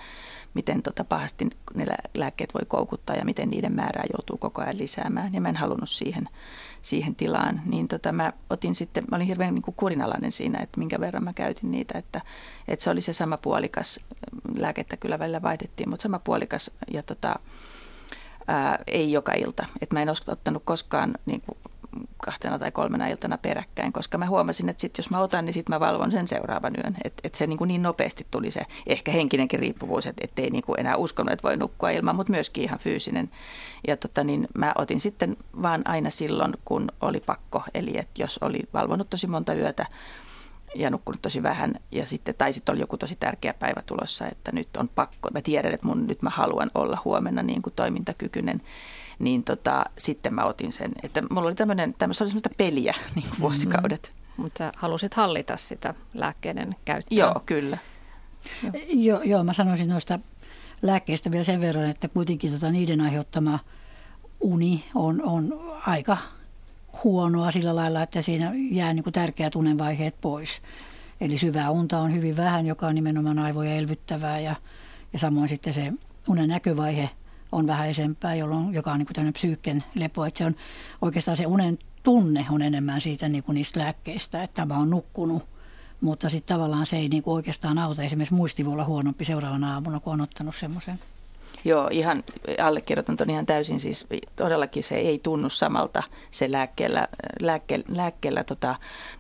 miten 0.53 0.81
tota 0.81 1.03
pahasti 1.03 1.47
ne 1.73 1.85
lääkkeet 2.17 2.53
voi 2.53 2.65
koukuttaa 2.67 3.15
ja 3.15 3.25
miten 3.25 3.49
niiden 3.49 3.75
määrää 3.75 4.03
joutuu 4.13 4.37
koko 4.37 4.61
ajan 4.61 4.77
lisäämään. 4.77 5.33
Ja 5.33 5.41
mä 5.41 5.49
en 5.49 5.55
halunnut 5.55 5.89
siihen, 5.89 6.29
siihen 6.86 7.15
tilaan. 7.15 7.62
Niin 7.65 7.88
tota, 7.88 8.12
mä 8.12 8.34
otin 8.50 8.76
sitten, 8.76 9.04
mä 9.12 9.15
olin 9.15 9.28
hirveän 9.28 9.54
niin 9.54 9.62
kuin 9.62 9.76
kurinalainen 9.76 10.32
siinä, 10.32 10.60
että 10.60 10.80
minkä 10.80 11.00
verran 11.00 11.24
mä 11.24 11.34
käytin 11.34 11.71
niitä. 11.71 11.98
Että, 11.98 12.21
että 12.67 12.84
se 12.84 12.89
oli 12.89 13.02
se 13.02 13.13
sama 13.13 13.38
puolikas, 13.38 14.00
lääkettä 14.58 14.98
kyllä 14.98 15.19
välillä 15.19 15.41
vaihdettiin, 15.41 15.89
mutta 15.89 16.04
sama 16.04 16.19
puolikas 16.19 16.71
ja 16.93 17.04
tota, 17.04 17.36
ää, 18.48 18.80
ei 18.88 19.12
joka 19.12 19.34
ilta. 19.34 19.65
Että 19.82 19.95
mä 19.95 20.02
en 20.02 20.10
ottanut 20.28 20.63
koskaan 20.65 21.13
niin 21.26 21.41
kuin 21.41 21.58
kahtena 22.17 22.60
tai 22.60 22.71
kolmena 22.71 23.08
iltana 23.08 23.38
peräkkäin, 23.38 23.93
koska 23.93 24.17
mä 24.17 24.25
huomasin, 24.25 24.69
että 24.69 24.81
sit 24.81 24.97
jos 24.97 25.10
mä 25.10 25.19
otan, 25.19 25.45
niin 25.45 25.53
sitten 25.53 25.75
mä 25.75 25.79
valvon 25.79 26.12
sen 26.12 26.27
seuraavan 26.27 26.73
yön. 26.77 26.97
Että 27.03 27.21
et 27.23 27.36
se 27.36 27.47
niin, 27.47 27.58
kuin 27.58 27.67
niin 27.67 27.81
nopeasti 27.81 28.27
tuli 28.31 28.51
se 28.51 28.65
ehkä 28.88 29.12
henkinenkin 29.12 29.60
riippuvuus, 29.60 30.05
että 30.05 30.41
ei 30.41 30.49
niin 30.49 30.63
kuin 30.63 30.79
enää 30.79 30.95
uskonut, 30.95 31.34
että 31.34 31.47
voi 31.47 31.58
nukkua 31.58 31.89
ilman, 31.89 32.15
mutta 32.15 32.31
myöskin 32.31 32.63
ihan 32.63 32.79
fyysinen. 32.79 33.29
Ja 33.88 33.97
tota, 33.97 34.23
niin 34.23 34.47
mä 34.58 34.73
otin 34.75 34.99
sitten 34.99 35.38
vaan 35.62 35.81
aina 35.86 36.10
silloin, 36.10 36.53
kun 36.65 36.91
oli 37.01 37.19
pakko. 37.25 37.63
Eli 37.73 37.97
että 37.97 38.21
jos 38.21 38.38
oli 38.38 38.60
valvonut 38.73 39.10
tosi 39.10 39.27
monta 39.27 39.53
yötä, 39.53 39.86
ja 40.75 40.89
nukkunut 40.89 41.21
tosi 41.21 41.43
vähän. 41.43 41.75
Ja 41.91 42.05
sitten, 42.05 42.36
tai 42.38 42.53
sitten 42.53 42.73
oli 42.73 42.81
joku 42.81 42.97
tosi 42.97 43.15
tärkeä 43.15 43.53
päivä 43.53 43.81
tulossa, 43.86 44.27
että 44.27 44.51
nyt 44.51 44.77
on 44.77 44.89
pakko. 44.95 45.29
Mä 45.34 45.41
tiedän, 45.41 45.73
että 45.73 45.88
mun, 45.88 46.08
nyt 46.08 46.21
mä 46.21 46.29
haluan 46.29 46.71
olla 46.73 46.97
huomenna 47.05 47.43
niin 47.43 47.62
kuin 47.62 47.73
toimintakykyinen 47.75 48.62
niin 49.19 49.43
tota, 49.43 49.86
sitten 49.97 50.34
mä 50.34 50.45
otin 50.45 50.71
sen. 50.71 50.91
Että 51.04 51.21
mulla 51.30 51.47
oli 51.47 51.56
tämmöinen, 51.56 51.95
tämmöistä 51.97 52.23
oli 52.23 52.30
semmoista 52.30 52.49
peliä 52.58 52.95
niin 53.15 53.30
kuin 53.30 53.39
vuosikaudet. 53.39 54.12
Mm-hmm. 54.13 54.43
Mutta 54.43 54.58
sä 54.58 54.71
halusit 54.78 55.13
hallita 55.13 55.58
sitä 55.58 55.93
lääkkeiden 56.13 56.75
käyttöä. 56.86 57.17
Joo, 57.17 57.41
kyllä. 57.45 57.78
Joo, 58.63 58.73
joo, 58.93 59.21
joo 59.21 59.43
mä 59.43 59.54
sanoisin 59.54 59.89
noista 59.89 60.19
lääkkeistä 60.82 61.32
vielä 61.32 61.43
sen 61.43 61.62
verran, 61.62 61.89
että 61.89 62.08
kuitenkin 62.08 62.51
tota, 62.51 62.71
niiden 62.71 63.01
aiheuttama 63.01 63.60
uni 64.39 64.86
on, 64.95 65.21
on 65.21 65.60
aika 65.86 66.17
huonoa 67.04 67.51
sillä 67.51 67.75
lailla, 67.75 68.01
että 68.01 68.21
siinä 68.21 68.51
jää 68.71 68.93
niin 68.93 69.04
kuin 69.04 69.13
tärkeät 69.13 69.56
unenvaiheet 69.56 70.21
pois. 70.21 70.62
Eli 71.21 71.38
syvää 71.38 71.71
unta 71.71 71.99
on 71.99 72.13
hyvin 72.13 72.38
vähän, 72.38 72.65
joka 72.65 72.88
on 72.88 72.95
nimenomaan 72.95 73.39
aivoja 73.39 73.75
elvyttävää 73.75 74.39
ja, 74.39 74.56
ja 75.13 75.19
samoin 75.19 75.49
sitten 75.49 75.73
se 75.73 75.93
unen 76.28 76.49
näkövaihe– 76.49 77.10
on 77.51 77.67
vähäisempää, 77.67 78.36
jolloin, 78.36 78.73
joka 78.73 78.91
on 78.91 78.99
niin 78.99 79.08
kuin 79.15 79.34
psyykken 79.34 79.84
lepo. 79.95 80.25
Että 80.25 80.38
se 80.38 80.45
on 80.45 80.55
oikeastaan 81.01 81.38
se 81.38 81.45
unen 81.45 81.77
tunne 82.03 82.45
on 82.49 82.62
enemmän 82.62 83.01
siitä 83.01 83.29
niin 83.29 83.43
kuin 83.43 83.55
niistä 83.55 83.79
lääkkeistä, 83.79 84.43
että 84.43 84.65
mä 84.65 84.77
oon 84.77 84.89
nukkunut. 84.89 85.47
Mutta 86.01 86.29
sitten 86.29 86.55
tavallaan 86.55 86.86
se 86.86 86.97
ei 86.97 87.10
niin 87.10 87.23
kuin 87.23 87.34
oikeastaan 87.34 87.77
auta. 87.77 88.03
Esimerkiksi 88.03 88.36
muisti 88.36 88.65
voi 88.65 88.73
olla 88.73 88.86
huonompi 88.86 89.25
seuraavana 89.25 89.73
aamuna, 89.73 89.99
kun 89.99 90.13
on 90.13 90.21
ottanut 90.21 90.55
semmoisen. 90.55 90.99
Joo, 91.65 91.88
ihan 91.91 92.23
allekirjoitan 92.60 93.17
ton 93.17 93.30
ihan 93.30 93.45
täysin. 93.45 93.80
Siis 93.80 94.08
todellakin 94.36 94.84
se 94.84 94.95
ei 94.95 95.19
tunnu 95.23 95.49
samalta 95.49 96.04
se 96.32 96.51
lääkkeellä, 96.51 97.08
lääkke, 97.41 97.80
lääkkeellä 97.95 98.43
tota, 98.43 98.75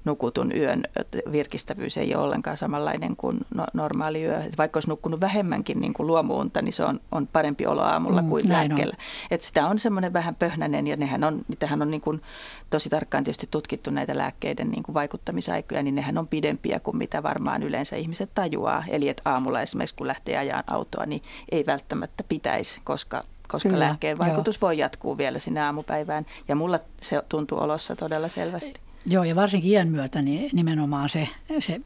nukutun 0.05 0.51
yön 0.55 0.83
virkistävyys 1.31 1.97
ei 1.97 2.15
ole 2.15 2.23
ollenkaan 2.23 2.57
samanlainen 2.57 3.15
kuin 3.15 3.37
no, 3.55 3.65
normaali 3.73 4.23
yö. 4.23 4.43
Et 4.43 4.57
vaikka 4.57 4.77
olisi 4.77 4.89
nukkunut 4.89 5.21
vähemmänkin 5.21 5.81
niin 5.81 5.93
kuin 5.93 6.07
luomuunta, 6.07 6.61
niin 6.61 6.73
se 6.73 6.83
on, 6.83 6.99
on 7.11 7.27
parempi 7.27 7.65
olo 7.65 7.81
aamulla 7.81 8.21
mm, 8.21 8.29
kuin 8.29 8.49
lääkkeellä. 8.49 8.95
Et 9.31 9.41
sitä 9.41 9.67
on 9.67 9.79
semmoinen 9.79 10.13
vähän 10.13 10.35
pöhnänen 10.35 10.87
ja 10.87 10.95
nehän 10.95 11.23
on, 11.23 11.41
niitähän 11.47 11.81
on 11.81 11.91
niin 11.91 12.01
kuin 12.01 12.21
tosi 12.69 12.89
tarkkaan 12.89 13.23
tietysti 13.23 13.47
tutkittu 13.51 13.91
näitä 13.91 14.17
lääkkeiden 14.17 14.69
niin 14.69 14.83
kuin 14.83 14.93
vaikuttamisaikoja, 14.93 15.83
niin 15.83 15.95
nehän 15.95 16.17
on 16.17 16.27
pidempiä 16.27 16.79
kuin 16.79 16.97
mitä 16.97 17.23
varmaan 17.23 17.63
yleensä 17.63 17.95
ihmiset 17.95 18.29
tajuaa. 18.35 18.83
Eli 18.87 19.09
että 19.09 19.21
aamulla 19.25 19.61
esimerkiksi 19.61 19.95
kun 19.95 20.07
lähtee 20.07 20.37
ajaa 20.37 20.63
autoa, 20.67 21.05
niin 21.05 21.23
ei 21.51 21.65
välttämättä 21.65 22.23
pitäisi, 22.23 22.81
koska 22.83 23.23
koska 23.47 23.69
Kyllä, 23.69 23.85
lääkkeen 23.85 24.17
vaikutus 24.17 24.55
joo. 24.55 24.61
voi 24.61 24.77
jatkuu 24.77 25.17
vielä 25.17 25.39
sinne 25.39 25.61
aamupäivään. 25.61 26.25
Ja 26.47 26.55
mulla 26.55 26.79
se 27.01 27.21
tuntuu 27.29 27.59
olossa 27.59 27.95
todella 27.95 28.29
selvästi. 28.29 28.73
Joo, 29.05 29.23
ja 29.23 29.35
varsinkin 29.35 29.71
iän 29.71 29.87
myötä 29.87 30.21
niin 30.21 30.49
nimenomaan 30.53 31.09
se, 31.09 31.27
se 31.59 31.81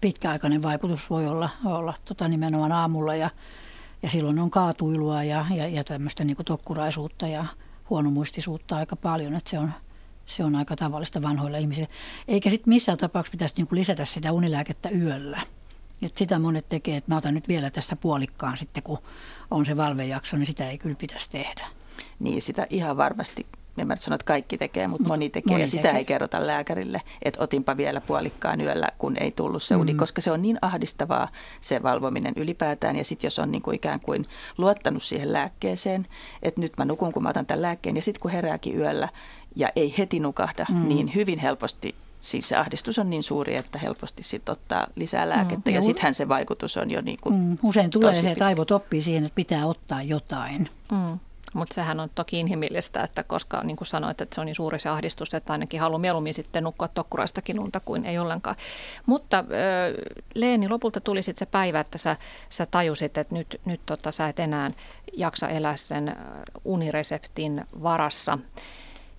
pitkäaikainen 0.00 0.62
vaikutus 0.62 1.10
voi 1.10 1.26
olla, 1.26 1.50
olla 1.64 1.94
tota 2.04 2.28
nimenomaan 2.28 2.72
aamulla 2.72 3.14
ja, 3.14 3.30
ja 4.02 4.10
silloin 4.10 4.38
on 4.38 4.50
kaatuilua 4.50 5.22
ja, 5.22 5.46
ja, 5.54 5.68
ja 5.68 5.84
tämmöistä 5.84 6.24
niin 6.24 6.36
tokkuraisuutta 6.44 7.26
ja 7.26 7.44
huonomuistisuutta 7.90 8.76
aika 8.76 8.96
paljon, 8.96 9.34
että 9.36 9.50
se 9.50 9.58
on, 9.58 9.72
se 10.26 10.44
on 10.44 10.56
aika 10.56 10.76
tavallista 10.76 11.22
vanhoilla 11.22 11.58
ihmisillä. 11.58 11.88
Eikä 12.28 12.50
sitten 12.50 12.74
missään 12.74 12.98
tapauksessa 12.98 13.32
pitäisi 13.32 13.54
niin 13.56 13.68
lisätä 13.70 14.04
sitä 14.04 14.32
unilääkettä 14.32 14.90
yöllä. 14.90 15.40
Et 16.02 16.16
sitä 16.16 16.38
monet 16.38 16.68
tekee, 16.68 16.96
että 16.96 17.10
mä 17.10 17.16
otan 17.16 17.34
nyt 17.34 17.48
vielä 17.48 17.70
tässä 17.70 17.96
puolikkaan 17.96 18.56
sitten, 18.56 18.82
kun 18.82 18.98
on 19.50 19.66
se 19.66 19.76
valvejakso, 19.76 20.36
niin 20.36 20.46
sitä 20.46 20.70
ei 20.70 20.78
kyllä 20.78 20.96
pitäisi 20.96 21.30
tehdä. 21.30 21.66
Niin, 22.18 22.42
sitä 22.42 22.66
ihan 22.70 22.96
varmasti 22.96 23.46
en 23.78 23.86
mä 23.86 23.96
sano, 23.96 24.14
että 24.14 24.24
kaikki 24.24 24.58
tekee, 24.58 24.86
mutta 24.86 25.08
moni 25.08 25.30
tekee 25.30 25.52
moni 25.52 25.62
ja 25.62 25.66
sitä 25.66 25.82
tekee. 25.82 25.98
ei 25.98 26.04
kerrota 26.04 26.46
lääkärille, 26.46 27.00
että 27.22 27.42
otinpa 27.42 27.76
vielä 27.76 28.00
puolikkaan 28.00 28.60
yöllä, 28.60 28.88
kun 28.98 29.16
ei 29.16 29.30
tullut 29.30 29.62
se 29.62 29.76
uni, 29.76 29.92
mm. 29.92 29.98
koska 29.98 30.20
se 30.20 30.30
on 30.30 30.42
niin 30.42 30.58
ahdistavaa 30.62 31.28
se 31.60 31.82
valvominen 31.82 32.34
ylipäätään 32.36 32.96
ja 32.96 33.04
sitten 33.04 33.26
jos 33.26 33.38
on 33.38 33.50
niin 33.50 33.62
kuin 33.62 33.74
ikään 33.74 34.00
kuin 34.00 34.26
luottanut 34.58 35.02
siihen 35.02 35.32
lääkkeeseen, 35.32 36.06
että 36.42 36.60
nyt 36.60 36.72
mä 36.78 36.84
nukun, 36.84 37.12
kun 37.12 37.22
mä 37.22 37.28
otan 37.28 37.46
tämän 37.46 37.62
lääkkeen 37.62 37.96
ja 37.96 38.02
sitten 38.02 38.20
kun 38.20 38.30
herääkin 38.30 38.78
yöllä 38.78 39.08
ja 39.56 39.68
ei 39.76 39.94
heti 39.98 40.20
nukahda, 40.20 40.66
mm. 40.70 40.88
niin 40.88 41.14
hyvin 41.14 41.38
helposti 41.38 41.94
Siis 42.20 42.48
se 42.48 42.56
ahdistus 42.56 42.98
on 42.98 43.10
niin 43.10 43.22
suuri, 43.22 43.56
että 43.56 43.78
helposti 43.78 44.22
sit 44.22 44.48
ottaa 44.48 44.86
lisää 44.96 45.28
lääkettä 45.28 45.70
mm, 45.70 45.74
ja 45.74 45.82
sittenhän 45.82 46.14
se 46.14 46.28
vaikutus 46.28 46.76
on 46.76 46.90
jo 46.90 47.00
niin 47.00 47.18
kuin 47.20 47.34
mm, 47.34 47.58
Usein 47.62 47.90
tulee 47.90 48.22
se, 48.22 48.30
että 48.30 48.46
aivot 48.46 48.70
oppii 48.70 49.02
siihen, 49.02 49.24
että 49.24 49.34
pitää 49.34 49.66
ottaa 49.66 50.02
jotain. 50.02 50.68
Mm. 50.92 51.18
Mutta 51.54 51.74
sehän 51.74 52.00
on 52.00 52.10
toki 52.14 52.40
inhimillistä, 52.40 53.02
että 53.02 53.22
koska 53.22 53.62
niin 53.64 53.76
kuin 53.76 53.88
sanoit, 53.88 54.20
että 54.20 54.34
se 54.34 54.40
on 54.40 54.46
niin 54.46 54.54
suuri 54.54 54.78
se 54.78 54.88
ahdistus, 54.88 55.34
että 55.34 55.52
ainakin 55.52 55.80
haluaa 55.80 55.98
mieluummin 55.98 56.34
sitten 56.34 56.64
nukkua 56.64 56.88
tokkuraistakin 56.88 57.60
unta 57.60 57.80
kuin 57.84 58.04
ei 58.04 58.18
ollenkaan. 58.18 58.56
Mutta 59.06 59.44
Leeni, 60.34 60.68
lopulta 60.68 61.00
tuli 61.00 61.22
sitten 61.22 61.46
se 61.46 61.50
päivä, 61.50 61.80
että 61.80 61.98
sä, 61.98 62.16
sä 62.50 62.66
tajusit, 62.66 63.18
että 63.18 63.34
nyt, 63.34 63.60
nyt 63.64 63.80
tota, 63.86 64.12
sä 64.12 64.28
et 64.28 64.38
enää 64.38 64.70
jaksa 65.12 65.48
elää 65.48 65.76
sen 65.76 66.16
unireseptin 66.64 67.64
varassa 67.82 68.38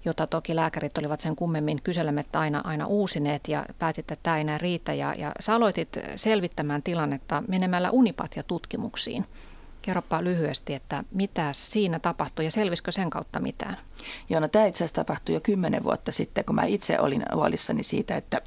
jota 0.06 0.28
toki 0.28 0.56
lääkärit 0.56 0.98
olivat 0.98 1.20
sen 1.20 1.36
kummemmin 1.36 1.82
kyselemättä 1.82 2.40
aina, 2.40 2.62
aina 2.64 2.86
uusineet 2.88 3.48
ja 3.48 3.66
päätit, 3.80 4.12
että 4.12 4.24
tämä 4.24 4.38
ei 4.38 4.42
enää 4.42 4.58
riitä. 4.58 4.94
Ja, 4.94 5.14
ja 5.18 5.32
sä 5.40 5.56
aloitit 5.56 5.98
selvittämään 6.16 6.84
tilannetta 6.84 7.44
menemällä 7.48 7.90
Unipatia-tutkimuksiin. 7.92 9.26
Kerropa 9.82 10.24
lyhyesti, 10.24 10.74
että 10.74 11.04
mitä 11.12 11.54
siinä 11.54 12.00
tapahtui 12.00 12.46
ja 12.46 12.52
selvisikö 12.52 12.92
sen 12.92 13.10
kautta 13.10 13.40
mitään? 13.40 13.78
Joo, 14.30 14.40
no 14.40 14.48
tämä 14.48 14.66
itse 14.66 14.78
asiassa 14.78 14.96
tapahtui 14.96 15.36
jo 15.36 15.42
kymmenen 15.42 15.84
vuotta 15.84 16.12
sitten, 16.12 16.46
kun 16.46 16.56
mä 16.56 16.64
itse 16.64 17.00
olin 17.00 17.24
huolissani 17.36 17.84
siitä, 17.84 18.16
että, 18.16 18.42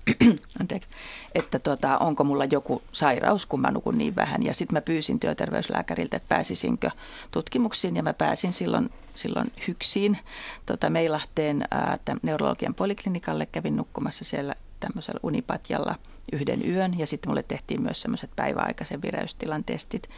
että 1.34 1.58
tota, 1.58 1.98
onko 1.98 2.24
mulla 2.24 2.44
joku 2.44 2.82
sairaus, 2.92 3.46
kun 3.46 3.60
mä 3.60 3.70
nukun 3.70 3.98
niin 3.98 4.16
vähän. 4.16 4.42
Ja 4.42 4.54
sitten 4.54 4.76
mä 4.76 4.80
pyysin 4.80 5.20
työterveyslääkäriltä, 5.20 6.16
että 6.16 6.28
pääsisinkö 6.28 6.90
tutkimuksiin 7.30 7.96
ja 7.96 8.02
mä 8.02 8.14
pääsin 8.14 8.52
silloin, 8.52 8.90
silloin 9.14 9.52
hyksiin 9.68 10.18
tota, 10.66 10.90
Meilahteen 10.90 11.64
ää, 11.70 11.98
neurologian 12.22 12.74
poliklinikalle. 12.74 13.46
Kävin 13.46 13.76
nukkumassa 13.76 14.24
siellä 14.24 14.54
tämmöisellä 14.80 15.20
unipatjalla 15.22 15.94
yhden 16.32 16.70
yön 16.70 16.98
ja 16.98 17.06
sitten 17.06 17.30
mulle 17.30 17.42
tehtiin 17.42 17.82
myös 17.82 18.02
semmoiset 18.02 18.30
päiväaikaisen 18.36 19.02
vireystilan 19.02 19.64
testit. 19.64 20.08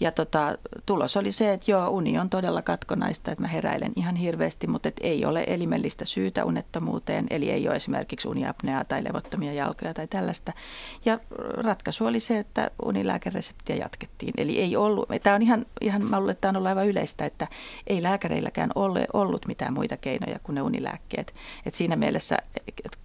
Ja 0.00 0.12
tota, 0.12 0.58
tulos 0.86 1.16
oli 1.16 1.32
se, 1.32 1.52
että 1.52 1.70
joo, 1.70 1.88
uni 1.88 2.18
on 2.18 2.30
todella 2.30 2.62
katkonaista, 2.62 3.30
että 3.30 3.42
mä 3.42 3.48
heräilen 3.48 3.92
ihan 3.96 4.16
hirveästi, 4.16 4.66
mutta 4.66 4.88
et 4.88 5.00
ei 5.00 5.24
ole 5.24 5.44
elimellistä 5.46 6.04
syytä 6.04 6.44
unettomuuteen, 6.44 7.26
eli 7.30 7.50
ei 7.50 7.68
ole 7.68 7.76
esimerkiksi 7.76 8.28
uniapneaa 8.28 8.84
tai 8.84 9.04
levottomia 9.04 9.52
jalkoja 9.52 9.94
tai 9.94 10.06
tällaista. 10.06 10.52
Ja 11.04 11.18
ratkaisu 11.54 12.06
oli 12.06 12.20
se, 12.20 12.38
että 12.38 12.70
unilääkäreseptiä 12.84 13.76
jatkettiin. 13.76 14.34
Eli 14.36 14.60
ei 14.60 14.76
ollut, 14.76 15.08
tämä 15.22 15.36
on 15.36 15.42
ihan, 15.42 15.66
ihan 15.80 16.10
mä 16.10 16.18
luulen, 16.18 16.32
että 16.32 16.40
tämä 16.40 16.50
on 16.50 16.56
ollut 16.56 16.68
aivan 16.68 16.86
yleistä, 16.86 17.24
että 17.24 17.46
ei 17.86 18.02
lääkäreilläkään 18.02 18.70
ole 18.74 19.06
ollut 19.12 19.46
mitään 19.46 19.72
muita 19.72 19.96
keinoja 19.96 20.38
kuin 20.42 20.54
ne 20.54 20.62
unilääkkeet. 20.62 21.34
Et 21.66 21.74
siinä 21.74 21.96
mielessä 21.96 22.38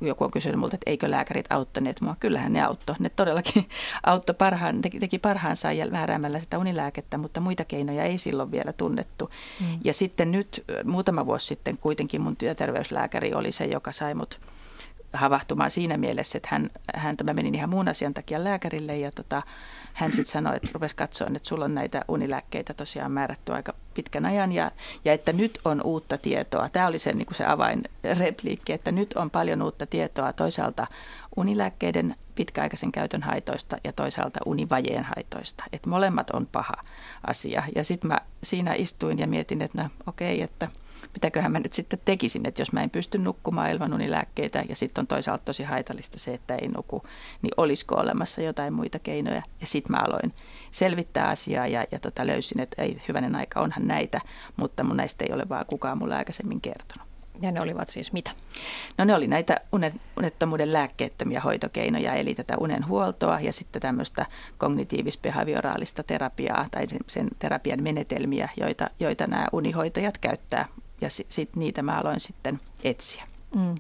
joku 0.02 0.24
on 0.24 0.32
kysynyt 0.32 0.60
multa, 0.60 0.76
että 0.76 0.90
eikö 0.90 1.12
lääkärit 1.12 1.52
auttaneet 1.52 2.02
mua. 2.02 2.16
Kyllähän 2.20 2.54
ne 2.54 2.64
auttoi. 2.64 2.96
Ne 3.00 3.10
todellakin 3.10 3.66
auttoi 4.04 4.36
parhaan, 4.36 4.82
teki, 4.82 5.20
parhaansa 5.20 5.70
määräämällä 5.92 6.40
sitä 6.40 6.60
unilääkkeitä 6.60 6.85
lääkettä, 6.86 7.18
mutta 7.18 7.42
muita 7.42 7.66
keinoja 7.66 8.04
ei 8.04 8.18
silloin 8.18 8.52
vielä 8.52 8.74
tunnettu. 8.74 9.30
Mm. 9.62 9.80
Ja 9.84 9.94
sitten 9.94 10.32
nyt 10.32 10.64
muutama 10.84 11.26
vuosi 11.26 11.46
sitten 11.46 11.78
kuitenkin 11.78 12.22
mun 12.22 12.36
työterveyslääkäri 12.36 13.34
oli 13.34 13.52
se, 13.52 13.66
joka 13.66 13.92
sai 13.92 14.14
mut 14.14 14.40
havahtumaan 15.14 15.72
siinä 15.72 15.98
mielessä, 15.98 16.38
että 16.38 16.50
hän, 16.52 16.70
hän 16.96 17.16
mä 17.24 17.34
menin 17.34 17.56
ihan 17.56 17.70
muun 17.70 17.88
asian 17.88 18.14
takia 18.14 18.44
lääkärille 18.44 18.96
ja 18.96 19.12
tota, 19.12 19.42
hän 19.94 20.12
sitten 20.12 20.32
sanoi, 20.32 20.56
että 20.56 20.70
rupesi 20.74 20.96
katsoa, 20.96 21.28
että 21.28 21.50
sulla 21.50 21.66
on 21.66 21.76
näitä 21.76 22.06
unilääkkeitä 22.08 22.74
tosiaan 22.74 23.12
määrätty 23.12 23.54
aika 23.54 23.74
pitkän 23.94 24.26
ajan 24.26 24.52
ja, 24.52 24.72
ja 25.06 25.14
että 25.14 25.34
nyt 25.34 25.60
on 25.66 25.82
uutta 25.84 26.18
tietoa. 26.18 26.70
Tämä 26.70 26.88
oli 26.88 27.00
se, 27.00 27.14
niin 27.14 27.26
kuin 27.26 27.36
se 27.36 27.46
avainrepliikki, 27.46 28.74
että 28.74 28.92
nyt 28.92 29.14
on 29.14 29.30
paljon 29.30 29.62
uutta 29.62 29.86
tietoa 29.86 30.34
toisaalta 30.34 30.88
unilääkkeiden 31.36 32.16
pitkäaikaisen 32.36 32.92
käytön 32.92 33.24
haitoista 33.24 33.78
ja 33.84 33.94
toisaalta 33.94 34.40
univajeen 34.46 35.04
haitoista. 35.04 35.64
Että 35.74 35.90
molemmat 35.90 36.30
on 36.30 36.48
paha 36.52 36.84
asia. 37.28 37.64
Ja 37.76 37.84
sitten 37.84 38.08
mä 38.08 38.18
siinä 38.44 38.74
istuin 38.74 39.20
ja 39.20 39.28
mietin, 39.28 39.62
että 39.62 39.84
no 39.84 39.90
okei, 40.08 40.36
okay, 40.36 40.44
että– 40.44 40.68
mitäköhän 41.16 41.52
mä 41.52 41.60
nyt 41.60 41.74
sitten 41.74 42.00
tekisin, 42.06 42.46
että 42.46 42.62
jos 42.62 42.72
mä 42.72 42.84
en 42.84 42.90
pysty 42.90 43.18
nukkumaan 43.18 43.72
ilman 43.72 43.94
unilääkkeitä 43.94 44.64
ja 44.70 44.76
sitten 44.76 45.02
on 45.02 45.08
toisaalta 45.08 45.46
tosi 45.46 45.64
haitallista 45.64 46.20
se, 46.20 46.34
että 46.34 46.56
ei 46.56 46.68
nuku, 46.68 47.04
niin 47.42 47.52
olisiko 47.58 47.96
olemassa 47.96 48.42
jotain 48.42 48.74
muita 48.74 49.00
keinoja. 49.00 49.42
Ja 49.62 49.68
sitten 49.68 49.92
mä 49.92 49.98
aloin 49.98 50.32
selvittää 50.72 51.28
asiaa 51.28 51.68
ja, 51.68 51.86
ja 51.92 52.00
tota 52.00 52.28
löysin, 52.28 52.60
että 52.60 52.82
ei 52.82 53.02
hyvänen 53.08 53.36
aika, 53.36 53.60
onhan 53.60 53.88
näitä, 53.88 54.22
mutta 54.58 54.84
mun 54.84 54.98
näistä 54.98 55.26
ei 55.26 55.34
ole 55.34 55.50
vaan 55.50 55.66
kukaan 55.66 55.98
mulle 55.98 56.16
aikaisemmin 56.16 56.62
kertonut. 56.62 57.15
Ja 57.42 57.52
ne 57.52 57.62
olivat 57.62 57.90
siis 57.90 58.14
mitä? 58.14 58.32
No 58.98 59.06
ne 59.06 59.16
oli 59.16 59.28
näitä 59.28 59.58
unettomuuden 60.18 60.74
lääkkeettömiä 60.74 61.42
hoitokeinoja, 61.42 62.14
eli 62.14 62.36
tätä 62.36 62.58
unen 62.58 62.88
huoltoa 62.88 63.40
ja 63.40 63.54
sitten 63.54 63.82
tämmöistä 63.82 64.26
kognitiivis-behavioraalista 64.58 66.04
terapiaa 66.08 66.68
tai 66.72 66.86
sen 67.08 67.28
terapian 67.40 67.84
menetelmiä, 67.84 68.50
joita, 68.58 68.90
joita 69.00 69.28
nämä 69.28 69.48
unihoitajat 69.52 70.18
käyttää 70.18 70.66
ja 71.02 71.10
sit, 71.10 71.32
sit 71.32 71.56
niitä 71.56 71.82
mä 71.84 71.98
aloin 71.98 72.20
sitten 72.20 72.60
etsiä. 72.84 73.24
Mm. 73.56 73.76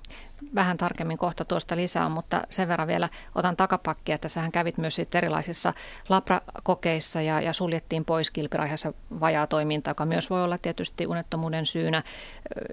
Vähän 0.55 0.77
tarkemmin 0.77 1.17
kohta 1.17 1.45
tuosta 1.45 1.75
lisää, 1.75 2.09
mutta 2.09 2.41
sen 2.49 2.67
verran 2.67 2.87
vielä 2.87 3.09
otan 3.35 3.55
takapakkia, 3.55 4.15
että 4.15 4.29
sähän 4.29 4.51
kävit 4.51 4.77
myös 4.77 5.01
erilaisissa 5.13 5.73
labrakokeissa 6.09 7.21
ja, 7.21 7.41
ja 7.41 7.53
suljettiin 7.53 8.05
pois 8.05 8.31
kilpiraiheessa 8.31 8.93
vajaa 9.19 9.47
toiminta, 9.47 9.89
joka 9.89 10.05
myös 10.05 10.29
voi 10.29 10.43
olla 10.43 10.57
tietysti 10.57 11.07
unettomuuden 11.07 11.65
syynä. 11.65 12.03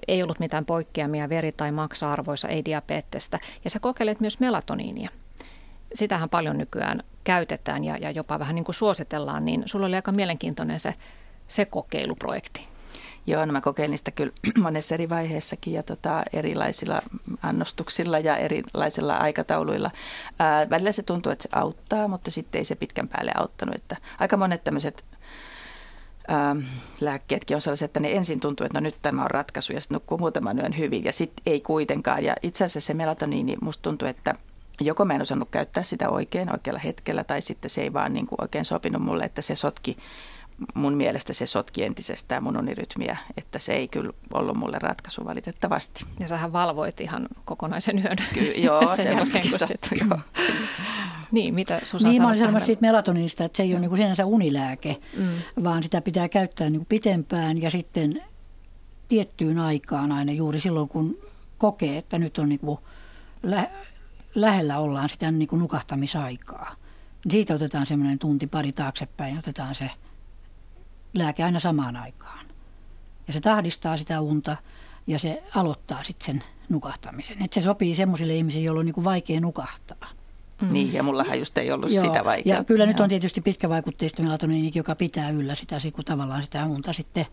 Ei 0.07 0.23
ollut 0.23 0.39
mitään 0.39 0.65
poikkeamia 0.65 1.29
veri- 1.29 1.51
tai 1.51 1.71
maksa-arvoissa, 1.71 2.47
ei 2.47 2.65
diabeettista. 2.65 3.39
Ja 3.63 3.69
sä 3.69 3.79
kokeilet 3.79 4.19
myös 4.19 4.39
melatoniinia. 4.39 5.09
Sitähän 5.93 6.29
paljon 6.29 6.57
nykyään 6.57 7.03
käytetään 7.23 7.83
ja, 7.83 7.97
ja 7.97 8.11
jopa 8.11 8.39
vähän 8.39 8.55
niin 8.55 8.65
kuin 8.65 8.75
suositellaan, 8.75 9.45
niin 9.45 9.63
sulla 9.65 9.85
oli 9.85 9.95
aika 9.95 10.11
mielenkiintoinen 10.11 10.79
se, 10.79 10.93
se 11.47 11.65
kokeiluprojekti. 11.65 12.72
Joo, 13.27 13.45
no 13.45 13.51
mä 13.51 13.61
kokeilin 13.61 13.97
sitä 13.97 14.11
kyllä 14.11 14.33
monessa 14.63 14.95
eri 14.95 15.09
vaiheessakin 15.09 15.73
ja 15.73 15.83
tota, 15.83 16.23
erilaisilla 16.33 17.01
annostuksilla 17.41 18.19
ja 18.19 18.37
erilaisilla 18.37 19.17
aikatauluilla. 19.17 19.91
Ää, 20.39 20.69
välillä 20.69 20.91
se 20.91 21.03
tuntuu, 21.03 21.31
että 21.31 21.43
se 21.43 21.49
auttaa, 21.51 22.07
mutta 22.07 22.31
sitten 22.31 22.59
ei 22.59 22.65
se 22.65 22.75
pitkän 22.75 23.07
päälle 23.07 23.31
auttanut. 23.35 23.75
Että 23.75 23.97
aika 24.19 24.37
monet 24.37 24.63
tämmöiset 24.63 25.05
ää, 26.27 26.55
lääkkeetkin 27.01 27.55
on 27.55 27.61
sellaisia, 27.61 27.85
että 27.85 27.99
ne 27.99 28.11
ensin 28.11 28.39
tuntuu, 28.39 28.65
että 28.65 28.81
no 28.81 28.83
nyt 28.83 28.95
tämä 29.01 29.23
on 29.23 29.31
ratkaisu 29.31 29.73
ja 29.73 29.81
sitten 29.81 29.95
nukkuu 29.95 30.17
muutaman 30.17 30.59
yön 30.59 30.77
hyvin 30.77 31.03
ja 31.03 31.13
sitten 31.13 31.43
ei 31.45 31.61
kuitenkaan. 31.61 32.23
Ja 32.23 32.35
itse 32.43 32.63
asiassa 32.63 32.87
se 32.87 32.93
melatoniini, 32.93 33.57
musta 33.61 33.81
tuntuu, 33.81 34.07
että 34.07 34.35
joko 34.81 35.05
mä 35.05 35.13
en 35.13 35.21
osannut 35.21 35.49
käyttää 35.51 35.83
sitä 35.83 36.09
oikein 36.09 36.51
oikealla 36.51 36.79
hetkellä 36.79 37.23
tai 37.23 37.41
sitten 37.41 37.69
se 37.69 37.81
ei 37.81 37.93
vaan 37.93 38.13
niin 38.13 38.27
kuin 38.27 38.41
oikein 38.41 38.65
sopinut 38.65 39.01
mulle, 39.01 39.23
että 39.23 39.41
se 39.41 39.55
sotki 39.55 39.97
mun 40.73 40.93
mielestä 40.93 41.33
se 41.33 41.45
sotki 41.45 41.83
entisestään 41.83 42.43
mun 42.43 42.57
unirytmiä, 42.57 43.17
että 43.37 43.59
se 43.59 43.73
ei 43.73 43.87
kyllä 43.87 44.13
ollut 44.33 44.57
mulle 44.57 44.79
ratkaisu 44.79 45.25
valitettavasti. 45.25 46.05
Ja 46.19 46.27
sähän 46.27 46.53
valvoit 46.53 47.01
ihan 47.01 47.27
kokonaisen 47.45 47.99
yön. 47.99 48.17
Ky- 48.33 48.53
joo, 48.57 48.95
semmoistakin 49.03 49.59
sattui, 49.59 49.97
joo. 50.09 50.19
Niin, 51.31 51.55
mitä 51.55 51.81
Susa 51.83 52.07
Niin, 52.07 52.21
mä 52.21 52.27
olin 52.27 52.39
sanomassa 52.39 52.65
siitä 52.65 52.81
melatoniinista, 52.81 53.43
että 53.43 53.57
se 53.57 53.63
ei 53.63 53.73
ole 53.73 53.79
niin 53.79 53.97
sinänsä 53.97 54.25
unilääke, 54.25 54.97
mm. 55.17 55.63
vaan 55.63 55.83
sitä 55.83 56.01
pitää 56.01 56.29
käyttää 56.29 56.69
niin 56.69 56.85
pitempään 56.85 57.61
ja 57.61 57.69
sitten 57.69 58.23
tiettyyn 59.07 59.59
aikaan 59.59 60.11
aina 60.11 60.31
juuri 60.31 60.59
silloin, 60.59 60.89
kun 60.89 61.17
kokee, 61.57 61.97
että 61.97 62.19
nyt 62.19 62.37
on 62.37 62.49
niin 62.49 62.59
kuin 62.59 62.77
lä- 63.43 63.69
lähellä 64.35 64.77
ollaan 64.77 65.09
sitä 65.09 65.31
niin 65.31 65.47
kuin 65.47 65.59
nukahtamisaikaa. 65.59 66.75
Siitä 67.29 67.53
otetaan 67.53 67.85
semmoinen 67.85 68.19
tunti 68.19 68.47
pari 68.47 68.71
taaksepäin 68.71 69.33
ja 69.33 69.39
otetaan 69.39 69.75
se– 69.75 69.89
lääke 71.13 71.43
aina 71.43 71.59
samaan 71.59 71.95
aikaan. 71.95 72.45
Ja 73.27 73.33
se 73.33 73.41
tahdistaa 73.41 73.97
sitä 73.97 74.21
unta 74.21 74.57
ja 75.07 75.19
se 75.19 75.43
aloittaa 75.55 76.03
sitten 76.03 76.25
sen 76.25 76.43
nukahtamisen. 76.69 77.43
Et 77.43 77.53
se 77.53 77.61
sopii 77.61 77.95
semmoisille 77.95 78.35
ihmisille, 78.35 78.65
joilla 78.65 78.79
on 78.79 78.85
niinku 78.85 79.03
vaikea 79.03 79.39
nukahtaa. 79.39 80.09
Mm. 80.61 80.73
Niin, 80.73 80.93
ja 80.93 81.03
mullahan 81.03 81.39
just 81.39 81.57
ei 81.57 81.71
ollut 81.71 81.91
Joo, 81.91 82.05
sitä 82.05 82.25
vaikeaa. 82.25 82.57
Ja 82.57 82.63
kyllä 82.63 82.83
Joo. 82.83 82.87
nyt 82.87 82.99
on 82.99 83.09
tietysti 83.09 83.41
pitkävaikutteista 83.41 84.21
melatoniini, 84.21 84.71
joka 84.75 84.95
pitää 84.95 85.29
yllä 85.29 85.55
sitä, 85.55 85.77
kun 85.93 86.05
tavallaan 86.05 86.43
sitä 86.43 86.65
unta 86.65 86.93
sitten 86.93 87.25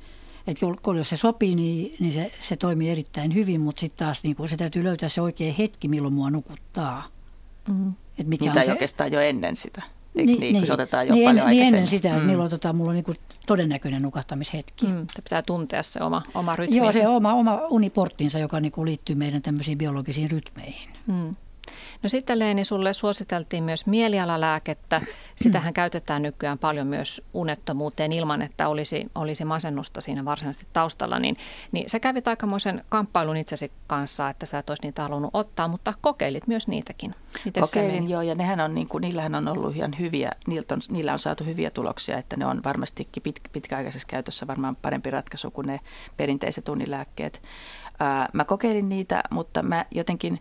että 0.46 0.66
jos 0.96 1.08
se 1.08 1.16
sopii, 1.16 1.54
niin, 1.54 1.96
niin 2.00 2.12
se, 2.12 2.32
se 2.40 2.56
toimii 2.56 2.90
erittäin 2.90 3.34
hyvin, 3.34 3.60
mutta 3.60 3.80
sitten 3.80 4.06
taas 4.06 4.22
niin 4.22 4.36
se 4.46 4.56
täytyy 4.56 4.84
löytää 4.84 5.08
se 5.08 5.20
oikea 5.20 5.52
hetki, 5.52 5.88
milloin 5.88 6.14
mua 6.14 6.30
nukuttaa. 6.30 7.06
Mm. 7.68 7.92
Et 8.18 8.26
mikä 8.26 8.44
Mitä 8.44 8.60
on 8.60 8.66
se... 8.66 8.72
oikeastaan 8.72 9.12
jo 9.12 9.20
ennen 9.20 9.56
sitä. 9.56 9.82
Eikö 10.20 10.32
niin, 10.32 10.40
niin, 10.40 10.56
kun 10.56 10.66
se 10.66 10.72
otetaan 10.72 11.08
jo 11.08 11.14
niin, 11.14 11.28
paljon 11.28 11.48
niin 11.48 11.66
ennen 11.66 11.88
sitä, 11.88 12.18
mm. 12.18 12.24
milloin 12.24 12.50
tota, 12.50 12.72
mulla 12.72 12.90
on 12.90 12.94
niin 12.94 13.16
todennäköinen 13.46 14.02
nukahtamishetki. 14.02 14.86
Mm, 14.86 15.06
pitää 15.24 15.42
tuntea 15.42 15.82
se 15.82 16.02
oma, 16.02 16.22
oma 16.34 16.56
rytmi. 16.56 16.76
Joo, 16.76 16.92
se 16.92 17.08
oma, 17.08 17.34
oma 17.34 17.60
uniporttinsa, 17.70 18.38
joka 18.38 18.60
niin 18.60 18.72
liittyy 18.84 19.16
meidän 19.16 19.42
tämmöisiin 19.42 19.78
biologisiin 19.78 20.30
rytmeihin. 20.30 20.90
Mm. 21.06 21.36
No 22.02 22.08
sitten 22.08 22.38
Leeni, 22.38 22.64
sulle 22.64 22.92
suositeltiin 22.92 23.64
myös 23.64 23.86
mielialalääkettä. 23.86 25.00
Sitähän 25.36 25.72
käytetään 25.72 26.22
nykyään 26.22 26.58
paljon 26.58 26.86
myös 26.86 27.22
unettomuuteen 27.34 28.12
ilman, 28.12 28.42
että 28.42 28.68
olisi, 28.68 29.06
olisi 29.14 29.44
masennusta 29.44 30.00
siinä 30.00 30.24
varsinaisesti 30.24 30.66
taustalla. 30.72 31.18
Niin, 31.18 31.36
niin 31.72 31.90
sä 31.90 32.00
kävit 32.00 32.28
aikamoisen 32.28 32.84
kamppailun 32.88 33.36
itsesi 33.36 33.72
kanssa, 33.86 34.28
että 34.28 34.46
sä 34.46 34.58
et 34.58 34.70
olisi 34.70 34.82
niitä 34.82 35.02
halunnut 35.02 35.30
ottaa, 35.34 35.68
mutta 35.68 35.94
kokeilit 36.00 36.46
myös 36.46 36.68
niitäkin. 36.68 37.14
Miten 37.44 37.60
Kokeilin 37.60 38.10
joo, 38.10 38.22
ja 38.22 38.34
nehän 38.34 38.60
on, 38.60 38.74
niin 38.74 38.88
kuin, 38.88 39.00
niillähän 39.00 39.34
on 39.34 39.48
ollut 39.48 39.76
ihan 39.76 39.98
hyviä, 39.98 40.30
niiltä 40.46 40.74
on, 40.74 40.80
niillä 40.90 41.12
on 41.12 41.18
saatu 41.18 41.44
hyviä 41.44 41.70
tuloksia, 41.70 42.18
että 42.18 42.36
ne 42.36 42.46
on 42.46 42.64
varmastikin 42.64 43.22
pit, 43.22 43.40
pitkäaikaisessa 43.52 44.08
käytössä 44.08 44.46
varmaan 44.46 44.76
parempi 44.76 45.10
ratkaisu 45.10 45.50
kuin 45.50 45.66
ne 45.66 45.80
perinteiset 46.16 46.68
unilääkkeet. 46.68 47.42
Ää, 48.00 48.28
mä 48.32 48.44
kokeilin 48.44 48.88
niitä, 48.88 49.22
mutta 49.30 49.62
mä 49.62 49.84
jotenkin 49.90 50.40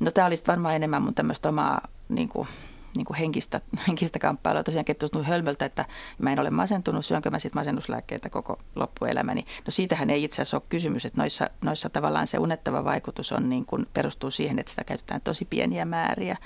No 0.00 0.10
tämä 0.10 0.26
olisi 0.26 0.44
varmaan 0.46 0.76
enemmän 0.76 1.02
mun 1.02 1.14
tämmöistä 1.14 1.48
omaa 1.48 1.80
niin 2.08 2.28
kuin, 2.28 2.48
niin 2.96 3.04
kuin 3.04 3.16
henkistä, 3.16 3.60
henkistä 3.88 4.18
kamppailua. 4.18 4.62
Tosiaan 4.62 4.84
tuntuu 4.98 5.22
hölmöltä, 5.22 5.64
että 5.64 5.84
mä 6.18 6.32
en 6.32 6.40
ole 6.40 6.50
masentunut, 6.50 7.04
syönkö 7.04 7.30
mä 7.30 7.38
sitten 7.38 7.60
masennuslääkkeitä 7.60 8.30
koko 8.30 8.58
loppuelämäni. 8.76 9.44
No 9.66 9.70
siitähän 9.70 10.10
ei 10.10 10.24
itse 10.24 10.42
asiassa 10.42 10.56
ole 10.56 10.62
kysymys, 10.68 11.04
että 11.06 11.20
noissa, 11.20 11.50
noissa 11.64 11.90
tavallaan 11.90 12.26
se 12.26 12.38
unettava 12.38 12.84
vaikutus 12.84 13.32
on 13.32 13.48
niin 13.48 13.66
kuin, 13.66 13.86
perustuu 13.94 14.30
siihen, 14.30 14.58
että 14.58 14.70
sitä 14.70 14.84
käytetään 14.84 15.20
tosi 15.20 15.44
pieniä 15.44 15.84
määriä. 15.84 16.36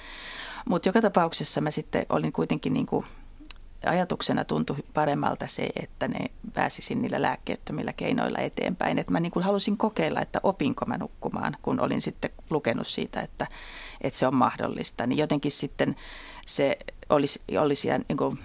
Mutta 0.69 0.89
joka 0.89 1.01
tapauksessa 1.01 1.61
mä 1.61 1.71
sitten 1.71 2.07
olin 2.09 2.33
kuitenkin 2.33 2.75
niin 2.75 2.87
kuin 2.87 3.07
ajatuksena 3.87 4.45
tuntui 4.45 4.77
paremmalta 4.95 5.47
se, 5.47 5.69
että 5.83 6.09
ne 6.09 6.31
pääsisin 6.55 7.03
niillä 7.03 7.23
lääkkeettömillä 7.23 7.93
keinoilla 7.93 8.39
eteenpäin. 8.39 8.99
Että 8.99 9.13
mä 9.13 9.21
niin 9.21 9.33
kuin 9.33 9.45
halusin 9.45 9.77
kokeilla, 9.77 10.21
että 10.21 10.41
opinko 10.43 10.87
mä 10.87 10.99
nukkumaan, 10.99 11.57
kun 11.63 11.81
olin 11.81 12.03
sitten 12.03 12.31
lukenut 12.51 12.87
siitä, 12.87 13.21
että, 13.21 13.47
että 14.01 14.19
se 14.19 14.27
on 14.27 14.35
mahdollista. 14.35 15.07
Niin 15.07 15.19
jotenkin 15.19 15.53
sitten 15.53 15.97
se 16.47 16.79
olisi, 17.09 17.41
olisi, 17.59 17.89
niin 18.09 18.17
kuin, 18.17 18.39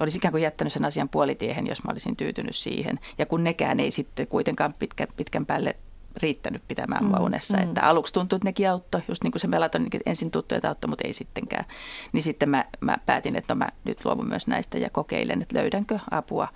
olisi 0.00 0.18
ikään 0.18 0.32
kuin 0.32 0.42
jättänyt 0.42 0.72
sen 0.72 0.84
asian 0.84 1.08
puolitiehen, 1.08 1.66
jos 1.66 1.84
mä 1.84 1.92
olisin 1.92 2.16
tyytynyt 2.16 2.56
siihen. 2.56 3.00
Ja 3.18 3.26
kun 3.26 3.44
nekään 3.44 3.80
ei 3.80 3.90
sitten 3.90 4.26
kuitenkaan 4.26 4.74
pitkä, 4.78 5.06
pitkän 5.16 5.46
päälle 5.46 5.76
riittänyt 6.16 6.62
pitämään 6.68 7.04
mua 7.04 7.18
mm, 7.18 7.24
unessa. 7.24 7.56
Mm. 7.56 7.62
Että 7.62 7.82
aluksi 7.82 8.12
tuntui, 8.12 8.36
että 8.36 8.48
nekin 8.48 8.70
auttoi, 8.70 9.02
just 9.08 9.22
niin 9.22 9.32
kuin 9.32 9.40
se 9.40 9.46
melatonin 9.46 9.90
ensin 10.06 10.30
tuntui, 10.30 10.56
että 10.56 10.68
auttoi, 10.68 10.88
mutta 10.88 11.06
ei 11.06 11.12
sittenkään. 11.12 11.64
Niin 12.12 12.22
sitten 12.22 12.48
mä, 12.48 12.64
mä 12.80 12.98
päätin, 13.06 13.36
että 13.36 13.54
no 13.54 13.58
mä 13.58 13.68
nyt 13.84 14.04
luovun 14.04 14.28
myös 14.28 14.46
näistä 14.46 14.78
ja 14.78 14.90
kokeilen, 14.90 15.42
että 15.42 15.58
löydänkö 15.58 15.98
apua 16.10 16.48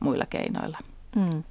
muilla 0.00 0.26
keinoilla. 0.26 0.78
Mm. 1.16 1.42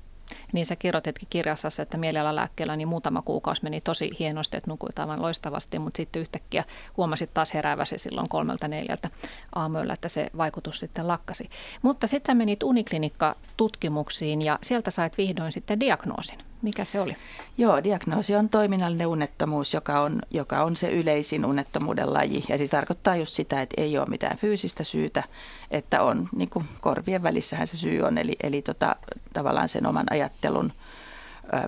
Niin 0.53 0.65
sä 0.65 0.75
kirjoititkin 0.75 1.27
kirjassa, 1.29 1.69
että 1.81 1.97
mielialalääkkeellä 1.97 2.75
niin 2.75 2.87
muutama 2.87 3.21
kuukausi 3.21 3.63
meni 3.63 3.81
tosi 3.81 4.11
hienosti, 4.19 4.57
että 4.57 4.71
nukuit 4.71 4.99
aivan 4.99 5.21
loistavasti, 5.21 5.79
mutta 5.79 5.97
sitten 5.97 6.21
yhtäkkiä 6.21 6.63
huomasit 6.97 7.33
taas 7.33 7.53
herääväsi 7.53 7.97
silloin 7.97 8.29
kolmelta 8.29 8.67
neljältä 8.67 9.09
aamuilla, 9.55 9.93
että 9.93 10.09
se 10.09 10.27
vaikutus 10.37 10.79
sitten 10.79 11.07
lakkasi. 11.07 11.49
Mutta 11.81 12.07
sitten 12.07 12.37
menit 12.37 12.63
uniklinikka-tutkimuksiin 12.63 14.41
ja 14.41 14.59
sieltä 14.61 14.91
sait 14.91 15.17
vihdoin 15.17 15.51
sitten 15.51 15.79
diagnoosin. 15.79 16.39
Mikä 16.61 16.85
se 16.85 16.99
oli? 16.99 17.15
Joo, 17.57 17.83
diagnoosi 17.83 18.35
on 18.35 18.49
toiminnallinen 18.49 19.07
unettomuus, 19.07 19.73
joka 19.73 20.01
on, 20.01 20.21
joka 20.31 20.63
on 20.63 20.75
se 20.75 20.91
yleisin 20.91 21.45
unettomuuden 21.45 22.13
laji. 22.13 22.43
Ja 22.49 22.57
se 22.57 22.67
tarkoittaa 22.67 23.15
just 23.15 23.33
sitä, 23.33 23.61
että 23.61 23.81
ei 23.81 23.97
ole 23.97 24.07
mitään 24.09 24.37
fyysistä 24.37 24.83
syytä, 24.83 25.23
että 25.71 26.03
on 26.03 26.29
niin 26.35 26.49
kuin 26.49 26.65
korvien 26.81 27.23
välissähän 27.23 27.67
se 27.67 27.77
syy 27.77 28.01
on. 28.01 28.17
Eli, 28.17 28.35
eli 28.43 28.61
tota, 28.61 28.95
tavallaan 29.33 29.69
sen 29.69 29.85
oman 29.85 30.05
ajattelun 30.39 30.71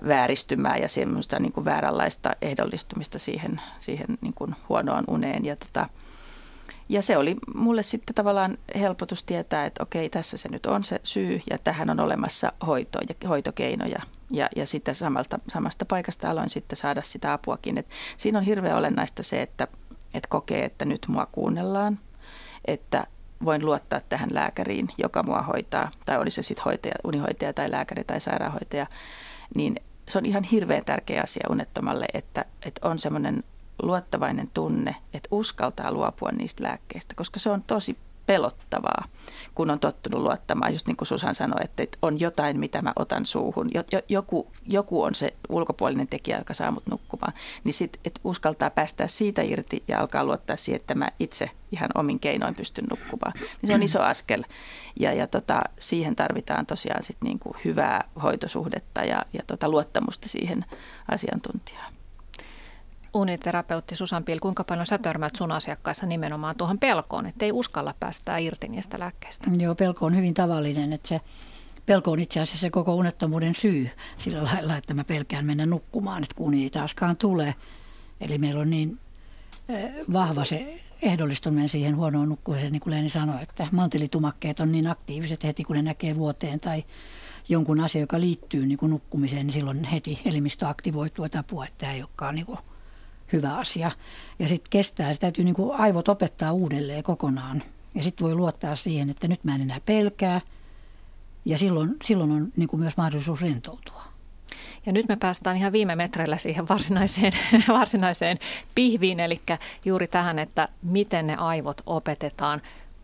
vääristymää 0.08 0.76
ja 0.76 0.88
semmoista 0.88 1.38
niin 1.38 1.52
kuin 1.52 1.64
vääränlaista 1.64 2.30
ehdollistumista 2.42 3.18
siihen, 3.18 3.60
siihen 3.80 4.18
niin 4.20 4.34
kuin 4.34 4.56
huonoon 4.68 5.04
uneen. 5.08 5.44
Ja, 5.44 5.56
tota, 5.56 5.88
ja 6.88 7.02
se 7.02 7.16
oli 7.16 7.36
mulle 7.54 7.82
sitten 7.82 8.14
tavallaan 8.14 8.58
helpotus 8.80 9.24
tietää, 9.24 9.66
että 9.66 9.82
okei, 9.82 10.08
tässä 10.08 10.36
se 10.36 10.48
nyt 10.48 10.66
on 10.66 10.84
se 10.84 11.00
syy 11.02 11.40
ja 11.50 11.58
tähän 11.58 11.90
on 11.90 12.00
olemassa 12.00 12.52
hoito 12.66 12.98
ja 13.08 13.28
hoitokeinoja. 13.28 14.00
Ja, 14.30 14.48
ja 14.56 14.66
sitten 14.66 14.94
samalta, 14.94 15.38
samasta 15.48 15.84
paikasta 15.84 16.30
aloin 16.30 16.50
sitten 16.50 16.76
saada 16.76 17.02
sitä 17.02 17.32
apuakin. 17.32 17.78
Et 17.78 17.86
siinä 18.16 18.38
on 18.38 18.44
hirveän 18.44 18.78
olennaista 18.78 19.22
se, 19.22 19.42
että, 19.42 19.68
että 20.14 20.28
kokee, 20.28 20.64
että 20.64 20.84
nyt 20.84 21.06
mua 21.08 21.26
kuunnellaan, 21.32 21.98
että 22.64 23.06
voin 23.44 23.66
luottaa 23.66 24.00
tähän 24.08 24.28
lääkäriin, 24.32 24.88
joka 24.98 25.22
mua 25.22 25.42
hoitaa, 25.42 25.90
tai 26.06 26.18
oli 26.18 26.30
se 26.30 26.42
sitten 26.42 26.64
hoitaja, 26.64 26.94
unihoitaja 27.04 27.52
tai 27.52 27.70
lääkäri 27.70 28.04
tai 28.04 28.20
sairaanhoitaja, 28.20 28.86
niin 29.54 29.76
se 30.08 30.18
on 30.18 30.26
ihan 30.26 30.42
hirveän 30.42 30.84
tärkeä 30.84 31.22
asia 31.22 31.46
unettomalle, 31.50 32.06
että, 32.14 32.44
että 32.62 32.88
on 32.88 32.98
semmoinen 32.98 33.44
luottavainen 33.82 34.50
tunne, 34.54 34.96
että 35.14 35.28
uskaltaa 35.30 35.92
luopua 35.92 36.30
niistä 36.32 36.62
lääkkeistä, 36.64 37.14
koska 37.14 37.40
se 37.40 37.50
on 37.50 37.62
tosi 37.62 37.96
pelottavaa, 38.32 39.04
kun 39.54 39.70
on 39.70 39.80
tottunut 39.80 40.20
luottamaan, 40.20 40.72
just 40.72 40.86
niin 40.86 40.96
kuin 40.96 41.08
Susan 41.08 41.34
sanoi, 41.34 41.64
että 41.64 41.98
on 42.02 42.20
jotain, 42.20 42.60
mitä 42.60 42.82
mä 42.82 42.92
otan 42.96 43.26
suuhun. 43.26 43.70
Joku, 44.08 44.52
joku 44.66 45.02
on 45.02 45.14
se 45.14 45.34
ulkopuolinen 45.48 46.08
tekijä, 46.08 46.38
joka 46.38 46.54
saa 46.54 46.70
mut 46.70 46.86
nukkumaan. 46.90 47.32
Niin 47.64 47.72
sitten, 47.72 48.00
että 48.04 48.20
uskaltaa 48.24 48.70
päästää 48.70 49.06
siitä 49.06 49.42
irti 49.42 49.82
ja 49.88 50.00
alkaa 50.00 50.24
luottaa 50.24 50.56
siihen, 50.56 50.80
että 50.80 50.94
mä 50.94 51.08
itse 51.20 51.50
ihan 51.72 51.90
omin 51.94 52.20
keinoin 52.20 52.54
pystyn 52.54 52.86
nukkumaan. 52.90 53.32
Niin 53.36 53.68
se 53.68 53.74
on 53.74 53.82
iso 53.82 54.02
askel. 54.02 54.44
Ja, 55.00 55.12
ja 55.12 55.26
tota, 55.26 55.62
siihen 55.78 56.16
tarvitaan 56.16 56.66
tosiaan 56.66 57.02
sit 57.02 57.16
niin 57.24 57.38
kuin 57.38 57.56
hyvää 57.64 58.08
hoitosuhdetta 58.22 59.00
ja, 59.00 59.24
ja 59.32 59.42
tota 59.46 59.68
luottamusta 59.68 60.28
siihen 60.28 60.64
asiantuntijaan 61.08 61.92
uniterapeutti 63.14 63.96
Susan 63.96 64.24
Pil, 64.24 64.38
kuinka 64.38 64.64
paljon 64.64 64.86
sä 64.86 64.98
törmät 64.98 65.36
sun 65.36 65.52
asiakkaissa 65.52 66.06
nimenomaan 66.06 66.56
tuohon 66.56 66.78
pelkoon, 66.78 67.26
että 67.26 67.44
ei 67.44 67.52
uskalla 67.52 67.94
päästää 68.00 68.38
irti 68.38 68.68
niistä 68.68 68.98
lääkkeistä? 68.98 69.50
Joo, 69.58 69.74
pelko 69.74 70.06
on 70.06 70.16
hyvin 70.16 70.34
tavallinen, 70.34 70.92
että 70.92 71.08
se 71.08 71.20
pelko 71.86 72.10
on 72.10 72.20
itse 72.20 72.40
asiassa 72.40 72.60
se 72.60 72.70
koko 72.70 72.94
unettomuuden 72.94 73.54
syy 73.54 73.90
sillä 74.18 74.44
lailla, 74.44 74.76
että 74.76 74.94
mä 74.94 75.04
pelkään 75.04 75.44
mennä 75.44 75.66
nukkumaan, 75.66 76.22
että 76.22 76.36
kun 76.36 76.54
ei 76.54 76.70
taaskaan 76.70 77.16
tule. 77.16 77.54
Eli 78.20 78.38
meillä 78.38 78.60
on 78.60 78.70
niin 78.70 78.98
vahva 80.12 80.44
se 80.44 80.80
ehdollistuminen 81.02 81.68
siihen 81.68 81.96
huonoon 81.96 82.28
nukkumiseen, 82.28 82.72
niin 82.72 82.80
kuin 82.80 82.94
Leeni 82.94 83.08
sanoi, 83.08 83.42
että 83.42 83.68
mantelitumakkeet 83.72 84.60
on 84.60 84.72
niin 84.72 84.86
aktiiviset 84.86 85.44
heti, 85.44 85.64
kun 85.64 85.76
ne 85.76 85.82
näkee 85.82 86.16
vuoteen 86.16 86.60
tai 86.60 86.84
jonkun 87.48 87.80
asia, 87.80 88.00
joka 88.00 88.20
liittyy 88.20 88.66
niin 88.66 88.78
kuin 88.78 88.90
nukkumiseen, 88.90 89.46
niin 89.46 89.54
silloin 89.54 89.84
heti 89.84 90.20
elimistö 90.24 90.68
aktivoituu, 90.68 91.24
että 91.24 91.38
apua, 91.38 91.64
että 91.64 91.78
tämä 91.78 91.92
ei 91.92 92.02
olekaan 92.02 92.34
niin 92.34 92.46
kuin 92.46 92.58
hyvä 93.32 93.56
asia. 93.56 93.90
Ja 94.38 94.48
sitten 94.48 94.70
kestää, 94.70 95.12
se 95.12 95.20
täytyy 95.20 95.44
niin 95.44 95.56
aivot 95.78 96.08
opettaa 96.08 96.52
uudelleen 96.52 97.02
kokonaan. 97.02 97.62
Ja 97.94 98.02
sitten 98.02 98.26
voi 98.26 98.34
luottaa 98.34 98.76
siihen, 98.76 99.10
että 99.10 99.28
nyt 99.28 99.44
mä 99.44 99.54
en 99.54 99.60
enää 99.60 99.80
pelkää. 99.86 100.40
Ja 101.44 101.58
silloin, 101.58 101.96
silloin 102.04 102.30
on 102.30 102.52
niin 102.56 102.68
kuin 102.68 102.80
myös 102.80 102.96
mahdollisuus 102.96 103.42
rentoutua. 103.42 104.02
Ja 104.86 104.92
nyt 104.92 105.08
me 105.08 105.16
päästään 105.16 105.56
ihan 105.56 105.72
viime 105.72 105.96
metreillä 105.96 106.38
siihen 106.38 106.68
varsinaiseen, 106.68 107.32
varsinaiseen 107.68 108.36
pihviin, 108.74 109.20
eli 109.20 109.40
juuri 109.84 110.08
tähän, 110.08 110.38
että 110.38 110.68
miten 110.82 111.26
ne 111.26 111.34
aivot 111.36 111.80
opetetaan 111.86 112.62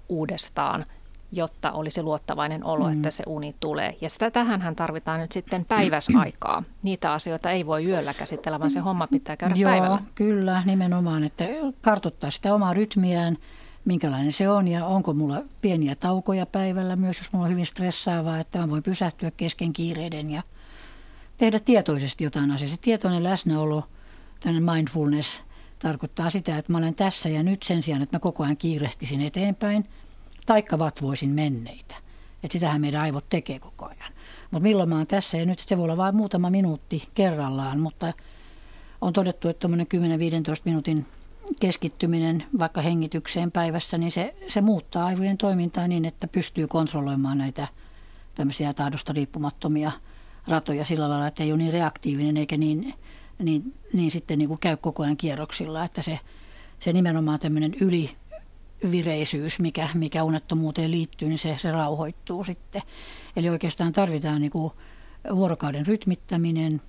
uudestaan– 0.08 0.86
jotta 1.32 1.72
olisi 1.72 2.02
luottavainen 2.02 2.64
olo, 2.64 2.86
mm. 2.86 2.92
että 2.92 3.10
se 3.10 3.22
uni 3.26 3.54
tulee. 3.60 3.96
Ja 4.00 4.10
sitä 4.10 4.30
tähän 4.30 4.76
tarvitaan 4.76 5.20
nyt 5.20 5.32
sitten 5.32 5.64
päiväsaikaa. 5.64 6.62
Niitä 6.82 7.12
asioita 7.12 7.50
ei 7.50 7.66
voi 7.66 7.86
yöllä 7.86 8.14
käsitellä, 8.14 8.58
vaan 8.58 8.70
se 8.70 8.80
homma 8.80 9.06
pitää 9.06 9.36
käydä 9.36 9.54
Joo, 9.58 9.70
päivällä. 9.70 10.02
kyllä, 10.14 10.62
nimenomaan, 10.66 11.24
että 11.24 11.44
kartoittaa 11.82 12.30
sitä 12.30 12.54
omaa 12.54 12.74
rytmiään, 12.74 13.36
minkälainen 13.84 14.32
se 14.32 14.48
on 14.48 14.68
ja 14.68 14.86
onko 14.86 15.14
mulla 15.14 15.42
pieniä 15.60 15.94
taukoja 15.94 16.46
päivällä 16.46 16.96
myös, 16.96 17.18
jos 17.18 17.32
mulla 17.32 17.44
on 17.44 17.50
hyvin 17.50 17.66
stressaavaa, 17.66 18.38
että 18.38 18.58
mä 18.58 18.70
voin 18.70 18.82
pysähtyä 18.82 19.30
kesken 19.30 19.72
kiireiden 19.72 20.30
ja 20.30 20.42
tehdä 21.38 21.60
tietoisesti 21.60 22.24
jotain 22.24 22.50
asiaa. 22.50 22.70
Se 22.70 22.76
tietoinen 22.80 23.24
läsnäolo, 23.24 23.84
tämmöinen 24.40 24.74
mindfulness, 24.74 25.42
tarkoittaa 25.78 26.30
sitä, 26.30 26.58
että 26.58 26.72
mä 26.72 26.78
olen 26.78 26.94
tässä 26.94 27.28
ja 27.28 27.42
nyt 27.42 27.62
sen 27.62 27.82
sijaan, 27.82 28.02
että 28.02 28.16
mä 28.16 28.20
koko 28.20 28.42
ajan 28.44 28.56
kiirehtisin 28.56 29.20
eteenpäin– 29.20 29.84
taikka 30.48 30.78
vatvoisin 30.78 31.30
menneitä. 31.30 31.94
Että 32.42 32.52
sitähän 32.52 32.80
meidän 32.80 33.02
aivot 33.02 33.28
tekee 33.28 33.58
koko 33.58 33.84
ajan. 33.84 34.12
Mutta 34.50 34.62
milloin 34.62 34.88
mä 34.88 34.96
oon 34.96 35.06
tässä, 35.06 35.36
ja 35.36 35.46
nyt 35.46 35.58
se 35.58 35.76
voi 35.76 35.84
olla 35.84 35.96
vain 35.96 36.16
muutama 36.16 36.50
minuutti 36.50 37.08
kerrallaan, 37.14 37.80
mutta 37.80 38.12
on 39.00 39.12
todettu, 39.12 39.48
että 39.48 39.60
tuommoinen 39.60 39.86
10-15 39.94 40.60
minuutin 40.64 41.06
keskittyminen 41.60 42.44
vaikka 42.58 42.80
hengitykseen 42.80 43.52
päivässä, 43.52 43.98
niin 43.98 44.12
se, 44.12 44.34
se 44.48 44.60
muuttaa 44.60 45.06
aivojen 45.06 45.38
toimintaa 45.38 45.88
niin, 45.88 46.04
että 46.04 46.28
pystyy 46.28 46.66
kontrolloimaan 46.66 47.38
näitä 47.38 47.68
tämmöisiä 48.34 48.72
tahdosta 48.72 49.12
riippumattomia 49.12 49.92
ratoja 50.48 50.84
sillä 50.84 51.08
lailla, 51.08 51.26
että 51.26 51.42
ei 51.42 51.52
ole 51.52 51.58
niin 51.58 51.72
reaktiivinen 51.72 52.36
eikä 52.36 52.56
niin, 52.56 52.94
niin, 53.38 53.74
niin 53.92 54.10
sitten 54.10 54.38
niin 54.38 54.48
kuin 54.48 54.60
käy 54.60 54.76
koko 54.76 55.02
ajan 55.02 55.16
kierroksilla, 55.16 55.84
että 55.84 56.02
se, 56.02 56.20
se 56.80 56.92
nimenomaan 56.92 57.40
tämmöinen 57.40 57.74
yli 57.80 58.16
vireisyys, 58.90 59.60
mikä, 59.60 59.88
mikä 59.94 60.24
unettomuuteen 60.24 60.90
liittyy, 60.90 61.28
niin 61.28 61.38
se, 61.38 61.56
se 61.58 61.70
rauhoittuu 61.70 62.44
sitten. 62.44 62.82
Eli 63.36 63.48
oikeastaan 63.48 63.92
tarvitaan 63.92 64.40
niin 64.40 64.50
kuin 64.50 64.72
vuorokauden 65.34 65.86
rytmittäminen, 65.86 66.80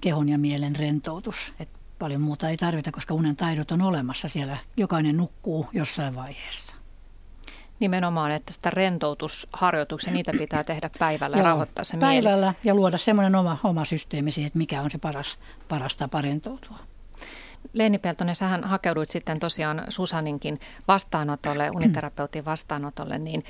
kehon 0.00 0.28
ja 0.28 0.38
mielen 0.38 0.76
rentoutus. 0.76 1.52
Et 1.60 1.68
paljon 1.98 2.20
muuta 2.20 2.48
ei 2.48 2.56
tarvita, 2.56 2.92
koska 2.92 3.14
unen 3.14 3.36
taidot 3.36 3.70
on 3.70 3.82
olemassa 3.82 4.28
siellä. 4.28 4.56
Jokainen 4.76 5.16
nukkuu 5.16 5.66
jossain 5.72 6.14
vaiheessa. 6.14 6.76
Nimenomaan, 7.80 8.30
että 8.30 8.52
sitä 8.52 8.70
rentoutusharjoituksia, 8.70 10.12
niitä 10.12 10.32
pitää 10.38 10.64
tehdä 10.64 10.90
päivällä 10.98 11.36
ja 11.36 11.42
rauhoittaa 11.42 11.84
se 11.84 11.96
päivällä 11.96 12.46
mieli. 12.46 12.56
ja 12.64 12.74
luoda 12.74 12.98
semmoinen 12.98 13.34
oma, 13.34 13.58
oma 13.64 13.84
systeemi 13.84 14.30
siihen, 14.32 14.46
että 14.46 14.58
mikä 14.58 14.82
on 14.82 14.90
se 14.90 14.98
paras, 14.98 15.38
paras 15.68 15.96
tapa 15.96 16.22
rentoutua. 16.22 16.78
Leeni 17.72 17.98
Peltonen, 17.98 18.36
sähän 18.36 18.64
hakeuduit 18.64 19.10
sitten 19.10 19.40
tosiaan 19.40 19.84
Susaninkin 19.88 20.60
vastaanotolle, 20.88 21.70
uniterapeutin 21.76 22.44
vastaanotolle, 22.44 23.18
niin 23.18 23.44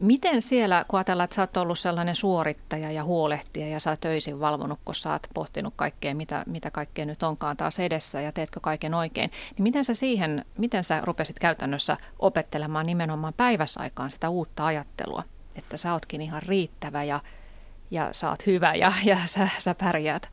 miten 0.00 0.42
siellä, 0.42 0.84
kun 0.88 0.98
ajatellaan, 0.98 1.24
että 1.24 1.34
sä 1.34 1.42
oot 1.42 1.56
ollut 1.56 1.78
sellainen 1.78 2.16
suorittaja 2.16 2.90
ja 2.90 3.04
huolehtija 3.04 3.68
ja 3.68 3.80
sä 3.80 3.90
oot 3.90 4.00
töisin 4.00 4.40
valvonut, 4.40 4.80
kun 4.84 4.94
sä 4.94 5.12
oot 5.12 5.26
pohtinut 5.34 5.74
kaikkea, 5.76 6.14
mitä, 6.14 6.42
mitä 6.46 6.70
kaikkea 6.70 7.06
nyt 7.06 7.22
onkaan 7.22 7.56
taas 7.56 7.78
edessä 7.78 8.20
ja 8.20 8.32
teetkö 8.32 8.60
kaiken 8.60 8.94
oikein, 8.94 9.30
niin 9.56 9.62
miten 9.62 9.84
sä 9.84 9.94
siihen, 9.94 10.44
miten 10.58 10.84
sä 10.84 11.00
rupesit 11.04 11.38
käytännössä 11.38 11.96
opettelemaan 12.18 12.86
nimenomaan 12.86 13.34
päiväsaikaan 13.36 14.10
sitä 14.10 14.28
uutta 14.28 14.66
ajattelua, 14.66 15.22
että 15.56 15.76
sä 15.76 15.92
ootkin 15.92 16.20
ihan 16.20 16.42
riittävä 16.42 17.04
ja, 17.04 17.20
ja 17.90 18.08
sä 18.12 18.30
oot 18.30 18.46
hyvä 18.46 18.74
ja, 18.74 18.92
ja 19.04 19.18
sä, 19.26 19.48
sä 19.58 19.74
pärjäät? 19.74 20.32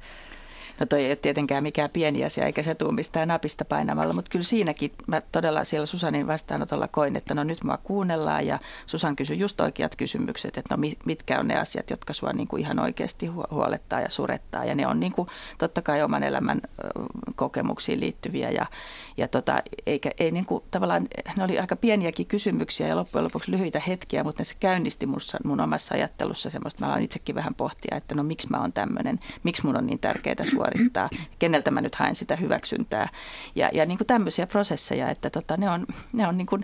No 0.84 0.88
toi 0.88 1.04
ei 1.04 1.10
ole 1.10 1.16
tietenkään 1.16 1.64
mikään 1.64 1.90
pieni 1.90 2.26
asia, 2.26 2.46
eikä 2.46 2.64
se 2.64 2.76
tule 2.76 2.94
mistään 2.94 3.28
napista 3.28 3.66
painamalla, 3.66 4.14
mutta 4.14 4.30
kyllä 4.30 4.44
siinäkin 4.44 4.92
mä 5.08 5.22
todella 5.32 5.64
siellä 5.64 5.86
Susanin 5.86 6.28
vastaanotolla 6.28 6.88
koin, 6.88 7.16
että 7.16 7.34
no 7.34 7.44
nyt 7.44 7.64
mua 7.64 7.78
kuunnellaan 7.78 8.48
ja 8.48 8.60
Susan 8.86 9.16
kysyi 9.16 9.40
just 9.40 9.62
oikeat 9.62 9.96
kysymykset, 9.96 10.58
että 10.58 10.78
no 10.78 10.82
mitkä 11.06 11.40
on 11.40 11.48
ne 11.48 11.60
asiat, 11.60 11.90
jotka 11.90 12.14
sua 12.14 12.34
niin 12.34 12.48
kuin 12.48 12.62
ihan 12.62 12.80
oikeasti 12.80 13.28
huolettaa 13.28 14.02
ja 14.02 14.10
surettaa. 14.10 14.66
Ja 14.66 14.76
ne 14.76 14.88
on 14.88 15.00
niin 15.00 15.12
kuin 15.12 15.28
totta 15.58 15.82
kai 15.82 16.04
oman 16.04 16.24
elämän 16.24 16.62
kokemuksiin 17.36 18.00
liittyviä 18.00 18.50
ja, 18.50 18.66
ja 19.18 19.28
tota, 19.28 19.64
eikä, 19.86 20.12
ei 20.18 20.32
niin 20.32 20.46
kuin, 20.46 20.64
tavallaan, 20.72 21.08
ne 21.38 21.44
oli 21.44 21.60
aika 21.60 21.76
pieniäkin 21.76 22.28
kysymyksiä 22.28 22.88
ja 22.88 22.96
loppujen 22.96 23.26
lopuksi 23.26 23.52
lyhyitä 23.52 23.82
hetkiä, 23.88 24.24
mutta 24.24 24.42
ne 24.42 24.46
se 24.46 24.56
käynnisti 24.60 25.06
mussa, 25.06 25.38
mun 25.44 25.62
omassa 25.62 25.96
ajattelussa 25.96 26.50
semmoista, 26.50 26.82
mä 26.82 26.88
aloin 26.88 27.04
itsekin 27.04 27.36
vähän 27.36 27.56
pohtia, 27.56 27.98
että 27.98 28.16
no 28.16 28.24
miksi 28.24 28.48
mä 28.50 28.60
oon 28.60 28.74
tämmöinen, 28.74 29.20
miksi 29.44 29.66
mun 29.66 29.78
on 29.78 29.86
niin 29.86 30.00
tärkeää 30.00 30.34
suorittaa, 30.52 30.73
keneltä 31.40 31.72
mä 31.72 31.82
nyt 31.82 31.96
haen 31.96 32.16
sitä 32.16 32.36
hyväksyntää. 32.36 33.10
Ja, 33.56 33.70
ja 33.74 33.86
niin 33.86 33.98
kuin 33.98 34.08
tämmöisiä 34.08 34.48
prosesseja, 34.48 35.10
että 35.10 35.30
tota, 35.30 35.58
ne 35.58 35.70
on, 35.70 35.86
ne 36.14 36.28
on 36.28 36.38
niin 36.38 36.48
kuin, 36.48 36.64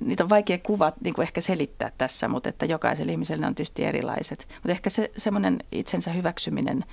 niitä 0.00 0.24
on 0.24 0.28
vaikea 0.28 0.58
kuvat 0.58 0.94
niin 1.00 1.14
kuin 1.14 1.22
ehkä 1.22 1.40
selittää 1.40 1.90
tässä, 1.98 2.28
mutta 2.28 2.48
että 2.48 2.66
jokaisella 2.66 3.12
ihmisellä 3.12 3.40
ne 3.40 3.46
on 3.46 3.54
tietysti 3.54 3.84
erilaiset. 3.84 4.48
Mutta 4.54 4.70
ehkä 4.70 4.90
se 4.90 5.10
semmoinen 5.16 5.58
itsensä 5.72 6.12
hyväksyminen 6.12 6.84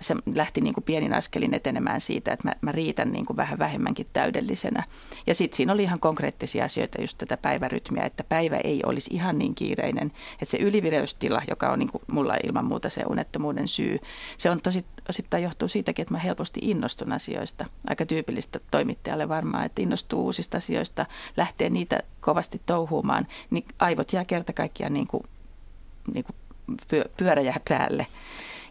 se 0.00 0.14
lähti 0.34 0.60
niin 0.60 0.74
kuin 0.74 0.84
pienin 0.84 1.14
askelin 1.14 1.54
etenemään 1.54 2.00
siitä, 2.00 2.32
että 2.32 2.48
mä, 2.48 2.54
mä 2.60 2.72
riitän 2.72 3.12
niin 3.12 3.26
kuin 3.26 3.36
vähän 3.36 3.58
vähemmänkin 3.58 4.06
täydellisenä. 4.12 4.82
Ja 5.26 5.34
sitten 5.34 5.56
siinä 5.56 5.72
oli 5.72 5.82
ihan 5.82 6.00
konkreettisia 6.00 6.64
asioita, 6.64 7.00
just 7.00 7.18
tätä 7.18 7.36
päivärytmiä, 7.36 8.04
että 8.04 8.24
päivä 8.24 8.56
ei 8.56 8.82
olisi 8.86 9.10
ihan 9.12 9.38
niin 9.38 9.54
kiireinen. 9.54 10.12
Että 10.32 10.50
se 10.50 10.58
ylivireystila, 10.58 11.42
joka 11.50 11.70
on 11.70 11.78
niin 11.78 11.92
kuin 11.92 12.02
mulla 12.12 12.36
ilman 12.44 12.64
muuta 12.64 12.90
se 12.90 13.02
unettomuuden 13.08 13.68
syy, 13.68 13.98
se 14.38 14.50
on 14.50 14.60
tosi, 14.62 14.84
osittain 15.08 15.42
johtuu 15.42 15.68
siitäkin, 15.68 16.02
että 16.02 16.14
mä 16.14 16.18
helposti 16.18 16.60
innostun 16.62 17.12
asioista. 17.12 17.64
Aika 17.88 18.06
tyypillistä 18.06 18.60
toimittajalle 18.70 19.28
varmaan, 19.28 19.64
että 19.64 19.82
innostuu 19.82 20.24
uusista 20.24 20.56
asioista, 20.56 21.06
lähtee 21.36 21.70
niitä 21.70 22.00
kovasti 22.20 22.60
touhuumaan, 22.66 23.26
niin 23.50 23.64
aivot 23.78 24.12
jää 24.12 24.24
kerta 24.24 24.52
kaikkiaan 24.52 24.94
niin 24.94 25.06
kuin, 25.06 25.22
niin 26.14 26.24
kuin 26.24 26.36
pyörä 27.16 27.40
jää 27.40 27.60
päälle. 27.68 28.06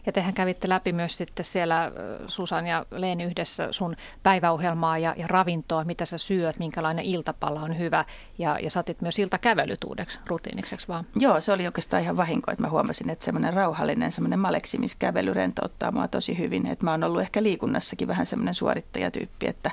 Ja 0.06 0.12
tehän 0.12 0.34
kävitte 0.34 0.68
läpi 0.68 0.92
myös 0.92 1.16
sitten 1.16 1.44
siellä 1.44 1.92
Susan 2.26 2.66
ja 2.66 2.86
Leeni 2.90 3.24
yhdessä 3.24 3.68
sun 3.70 3.96
päiväohjelmaa 4.22 4.98
ja, 4.98 5.14
ja 5.18 5.26
ravintoa, 5.26 5.84
mitä 5.84 6.04
sä 6.04 6.18
syöt, 6.18 6.58
minkälainen 6.58 7.04
iltapala 7.04 7.60
on 7.60 7.78
hyvä. 7.78 8.04
Ja, 8.38 8.58
ja 8.62 8.70
saatit 8.70 9.00
myös 9.00 9.18
iltakävelyt 9.18 9.84
uudeksi 9.84 10.18
rutiinikseksi 10.26 10.88
vaan. 10.88 11.06
Joo, 11.16 11.40
se 11.40 11.52
oli 11.52 11.66
oikeastaan 11.66 12.02
ihan 12.02 12.16
vahinko, 12.16 12.50
että 12.50 12.62
mä 12.62 12.68
huomasin, 12.68 13.10
että 13.10 13.24
semmoinen 13.24 13.52
rauhallinen, 13.52 14.12
semmoinen 14.12 14.38
maleksimiskävely 14.38 15.34
rentouttaa 15.34 15.92
mua 15.92 16.08
tosi 16.08 16.38
hyvin. 16.38 16.66
Että 16.66 16.84
mä 16.84 16.90
oon 16.90 17.04
ollut 17.04 17.20
ehkä 17.20 17.42
liikunnassakin 17.42 18.08
vähän 18.08 18.26
semmoinen 18.26 18.54
suorittajatyyppi, 18.54 19.46
että, 19.46 19.70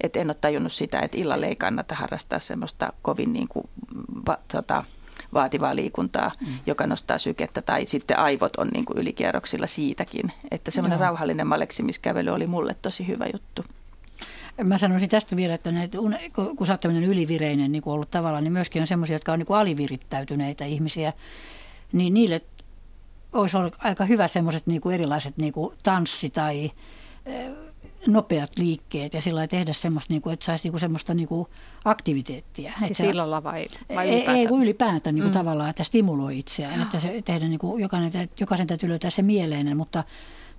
että 0.00 0.20
en 0.20 0.28
ole 0.28 0.36
tajunnut 0.40 0.72
sitä, 0.72 1.00
että 1.00 1.18
illalle 1.18 1.46
ei 1.46 1.56
kannata 1.56 1.94
harrastaa 1.94 2.38
semmoista 2.38 2.92
kovin 3.02 3.32
niin 3.32 3.48
kuin, 3.48 3.68
va, 4.26 4.38
tota, 4.52 4.84
vaativaa 5.36 5.76
liikuntaa, 5.76 6.32
mm. 6.40 6.46
joka 6.66 6.86
nostaa 6.86 7.18
sykettä 7.18 7.62
tai 7.62 7.86
sitten 7.86 8.18
aivot 8.18 8.56
on 8.56 8.68
niin 8.68 8.84
kuin 8.84 8.98
ylikierroksilla 8.98 9.66
siitäkin. 9.66 10.32
Että 10.50 10.70
semmoinen 10.70 10.96
Joo. 10.96 11.06
rauhallinen 11.06 11.46
maleksimiskävely 11.46 12.30
oli 12.30 12.46
mulle 12.46 12.76
tosi 12.82 13.06
hyvä 13.06 13.26
juttu. 13.32 13.64
Mä 14.64 14.78
sanoisin 14.78 15.08
tästä 15.08 15.36
vielä, 15.36 15.54
että 15.54 15.72
näitä, 15.72 15.98
kun 16.56 16.66
sä 16.66 16.72
oot 16.72 16.80
tämmöinen 16.80 17.10
ylivireinen 17.10 17.72
niin 17.72 17.82
ollut 17.86 18.10
tavallaan, 18.10 18.44
niin 18.44 18.52
myöskin 18.52 18.82
on 18.82 18.86
semmoisia, 18.86 19.14
jotka 19.14 19.32
on 19.32 19.38
niin 19.38 19.46
kuin 19.46 19.58
alivirittäytyneitä 19.58 20.64
ihmisiä, 20.64 21.12
niin 21.92 22.14
niille 22.14 22.40
olisi 23.32 23.56
ollut 23.56 23.76
aika 23.78 24.04
hyvä 24.04 24.28
semmoiset 24.28 24.66
niin 24.66 24.80
kuin 24.80 24.94
erilaiset 24.94 25.36
niin 25.36 25.52
kuin 25.52 25.76
tanssi 25.82 26.30
tai 26.30 26.70
nopeat 28.08 28.58
liikkeet 28.58 29.14
ja 29.14 29.20
sillä 29.20 29.48
tehdä 29.48 29.72
semmoista, 29.72 30.12
niin 30.12 30.22
kuin, 30.22 30.32
että 30.32 30.46
saisi 30.46 30.70
niin 30.70 30.80
semmoista 30.80 31.14
niin 31.14 31.28
kuin 31.28 31.46
aktiviteettia. 31.84 32.72
Siis 32.78 33.00
että, 33.00 33.10
illalla 33.10 33.42
vai, 33.42 33.66
vai 33.94 34.08
ylipäätään? 34.08 34.36
Ei, 34.36 34.46
ei 34.46 34.62
ylipäätään 34.62 35.14
niin 35.14 35.22
kuin 35.22 35.32
mm. 35.32 35.38
tavallaan, 35.38 35.70
että 35.70 35.84
stimuloi 35.84 36.38
itseään. 36.38 36.82
Että 36.82 37.00
se 37.00 37.22
tehdä 37.24 37.48
niin 37.48 37.58
kuin, 37.58 37.82
jokainen, 37.82 38.12
jokaisen 38.40 38.66
täytyy 38.66 38.88
löytää 38.88 39.10
se 39.10 39.22
mieleinen, 39.22 39.76
mutta 39.76 40.04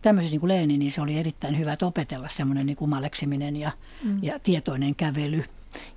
tämmöisessä 0.01 0.33
niin 0.33 0.39
kuin 0.39 0.47
Leeni, 0.47 0.77
niin 0.77 0.91
se 0.91 1.01
oli 1.01 1.17
erittäin 1.17 1.57
hyvä, 1.57 1.73
että 1.73 1.85
opetella 1.85 2.29
semmoinen 2.29 2.65
niin 2.65 2.77
kuin 2.77 2.89
maleksiminen 2.89 3.55
ja, 3.55 3.71
mm. 4.03 4.19
ja 4.21 4.39
tietoinen 4.39 4.95
kävely 4.95 5.43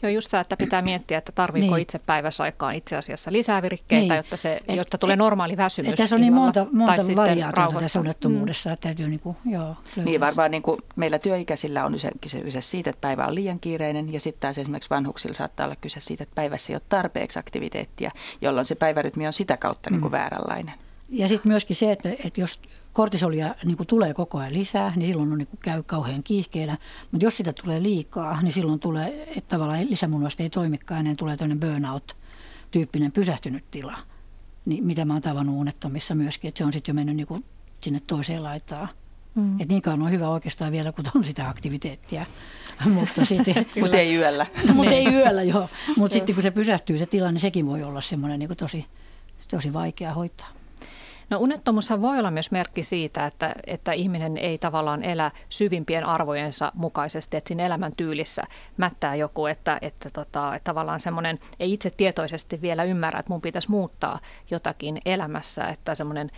Joo, 0.03 0.11
just 0.11 0.31
tämä, 0.31 0.41
että 0.41 0.57
pitää 0.57 0.83
miettiä, 0.83 1.19
että 1.19 1.33
tarviiko 1.33 1.75
niin. 1.75 1.83
itse 1.83 1.99
päiväsaikaan 2.07 2.75
itse 2.75 2.97
asiassa 2.97 3.33
lisää 3.33 3.63
virikkeitä, 3.63 4.15
niin. 4.15 4.17
jotta, 4.17 4.37
se, 4.37 4.61
et, 4.69 4.77
jotta 4.77 4.99
tulee 4.99 5.17
normaali 5.17 5.57
väsymys. 5.57 5.95
Tässä 5.95 6.15
on 6.15 6.21
niin 6.21 6.33
monta, 6.33 6.67
monta 6.73 7.03
variaatiota 7.17 7.81
tässä 7.81 8.01
unettomuudessa, 8.01 8.71
mm. 8.71 8.73
että 8.73 8.89
täytyy 8.89 9.09
niin 9.09 9.21
kuin, 9.21 9.37
joo, 9.45 9.77
Niin 10.05 10.21
varmaan 10.21 10.51
niin 10.51 10.63
kuin 10.63 10.79
meillä 10.97 11.19
työikäisillä 11.19 11.85
on 11.85 11.95
kyse 12.21 12.61
siitä, 12.61 12.91
että 12.91 13.01
päivä 13.01 13.27
on 13.27 13.35
liian 13.35 13.61
kiireinen 13.61 14.13
ja 14.13 14.21
sitten 14.21 14.41
taas 14.41 14.59
esimerkiksi 14.59 14.91
vanhuksilla 14.91 15.35
saattaa 15.35 15.67
olla 15.67 15.77
kyse 15.81 16.01
siitä, 16.01 16.23
että 16.23 16.35
päivässä 16.35 16.73
ei 16.73 16.75
ole 16.75 16.83
tarpeeksi 16.89 17.39
aktiviteettia, 17.39 18.11
jolloin 18.41 18.67
se 18.67 18.75
päivärytmi 18.75 19.27
on 19.27 19.33
sitä 19.33 19.57
kautta 19.57 19.91
niin 19.91 20.01
kuin 20.01 20.13
mm. 20.13 20.19
vääränlainen. 20.19 20.75
Ja 21.11 21.29
sitten 21.29 21.53
myöskin 21.53 21.77
se, 21.77 21.93
että, 21.93 22.09
että 22.25 22.41
jos 22.41 22.61
kortisolia 22.93 23.55
niin 23.65 23.77
kuin 23.77 23.87
tulee 23.87 24.15
koko 24.15 24.39
ajan 24.39 24.53
lisää, 24.53 24.93
niin 24.97 25.07
silloin 25.07 25.33
on, 25.33 25.39
niin 25.39 25.49
kuin 25.49 25.61
käy 25.63 25.83
kauhean 25.83 26.23
kiihkeänä. 26.23 26.79
Mutta 27.11 27.27
jos 27.27 27.37
sitä 27.37 27.53
tulee 27.53 27.83
liikaa, 27.83 28.43
niin 28.43 28.53
silloin 28.53 28.81
tulee, 28.81 29.23
että 29.23 29.49
tavallaan 29.49 29.91
lisämunvasta 29.91 30.43
ei 30.43 30.51
toimikaan, 30.51 31.05
niin 31.05 31.17
tulee 31.17 31.37
tämmöinen 31.37 31.61
burnout-tyyppinen 31.61 33.13
pysähtynyt 33.13 33.65
tila. 33.71 33.99
Niin, 34.67 34.85
mitä 34.85 35.05
mä 35.05 35.13
oon 35.13 35.23
tavannut 35.23 35.57
unettomissa 35.57 36.15
myöskin, 36.15 36.49
että 36.49 36.59
se 36.59 36.65
on 36.65 36.73
sitten 36.73 36.93
jo 36.93 36.95
mennyt 36.95 37.17
niin 37.17 37.27
kuin 37.27 37.45
sinne 37.83 38.01
toiseen 38.07 38.45
laitaan. 38.45 38.89
Mm. 39.35 39.53
Että 39.53 39.67
niin 39.69 39.83
kauan 39.83 40.03
on 40.03 40.11
hyvä 40.11 40.29
oikeastaan 40.29 40.73
vielä, 40.73 40.93
kun 40.93 41.05
on 41.15 41.25
sitä 41.25 41.49
aktiviteettia. 41.49 42.27
mutta 42.95 43.25
sitten, 43.25 43.67
Mut 43.81 43.95
ei 43.95 44.17
yöllä. 44.17 44.47
mutta 44.75 44.95
ei 44.95 45.07
yöllä, 45.07 45.43
joo. 45.43 45.69
Mutta 45.97 46.15
sitten 46.15 46.35
kun 46.35 46.43
se 46.43 46.51
pysähtyy 46.51 46.99
se 46.99 47.07
tilanne, 47.07 47.33
niin 47.33 47.41
sekin 47.41 47.67
voi 47.67 47.83
olla 47.83 48.01
semmoinen 48.01 48.39
niin 48.39 48.57
tosi, 48.57 48.87
tosi 49.51 49.73
vaikea 49.73 50.15
hoitaa. 50.15 50.60
No 51.31 51.39
unettomuushan 51.39 52.03
voi 52.03 52.19
olla 52.19 52.31
myös 52.31 52.51
merkki 52.51 52.85
siitä, 52.85 53.27
että, 53.27 53.55
että 53.67 53.93
ihminen 53.93 54.37
ei 54.37 54.59
tavallaan 54.59 55.03
elä 55.03 55.31
syvimpien 55.49 56.07
arvojensa 56.07 56.73
mukaisesti, 56.75 57.37
että 57.37 57.49
siinä 57.49 57.67
elämän 57.67 57.93
tyylissä 57.97 58.43
mättää 58.77 59.15
joku, 59.15 59.47
että, 59.47 59.79
että, 59.83 60.11
tota, 60.11 60.55
että 60.55 60.65
tavallaan 60.65 61.01
semmoinen 61.01 61.39
ei 61.61 61.73
itse 61.73 61.91
tietoisesti 61.91 62.61
vielä 62.63 62.83
ymmärrä, 62.83 63.21
että 63.21 63.33
mun 63.33 63.41
pitäisi 63.41 63.71
muuttaa 63.71 64.21
jotakin 64.51 65.01
elämässä, 65.05 65.65
että 65.65 65.95
semmoinen 65.95 66.31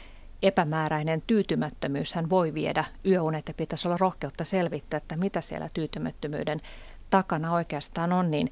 epämääräinen 0.43 1.22
tyytymättömyys 1.26 2.14
hän 2.14 2.30
voi 2.30 2.55
viedä 2.55 2.84
yöunet 3.07 3.49
ja 3.49 3.55
pitäisi 3.55 3.88
olla 3.88 3.97
rohkeutta 3.97 4.45
selvittää, 4.45 4.97
että 4.97 5.16
mitä 5.16 5.40
siellä 5.40 5.70
tyytymättömyyden 5.74 6.61
takana 7.11 7.53
oikeastaan 7.53 8.12
on, 8.12 8.30
niin 8.30 8.49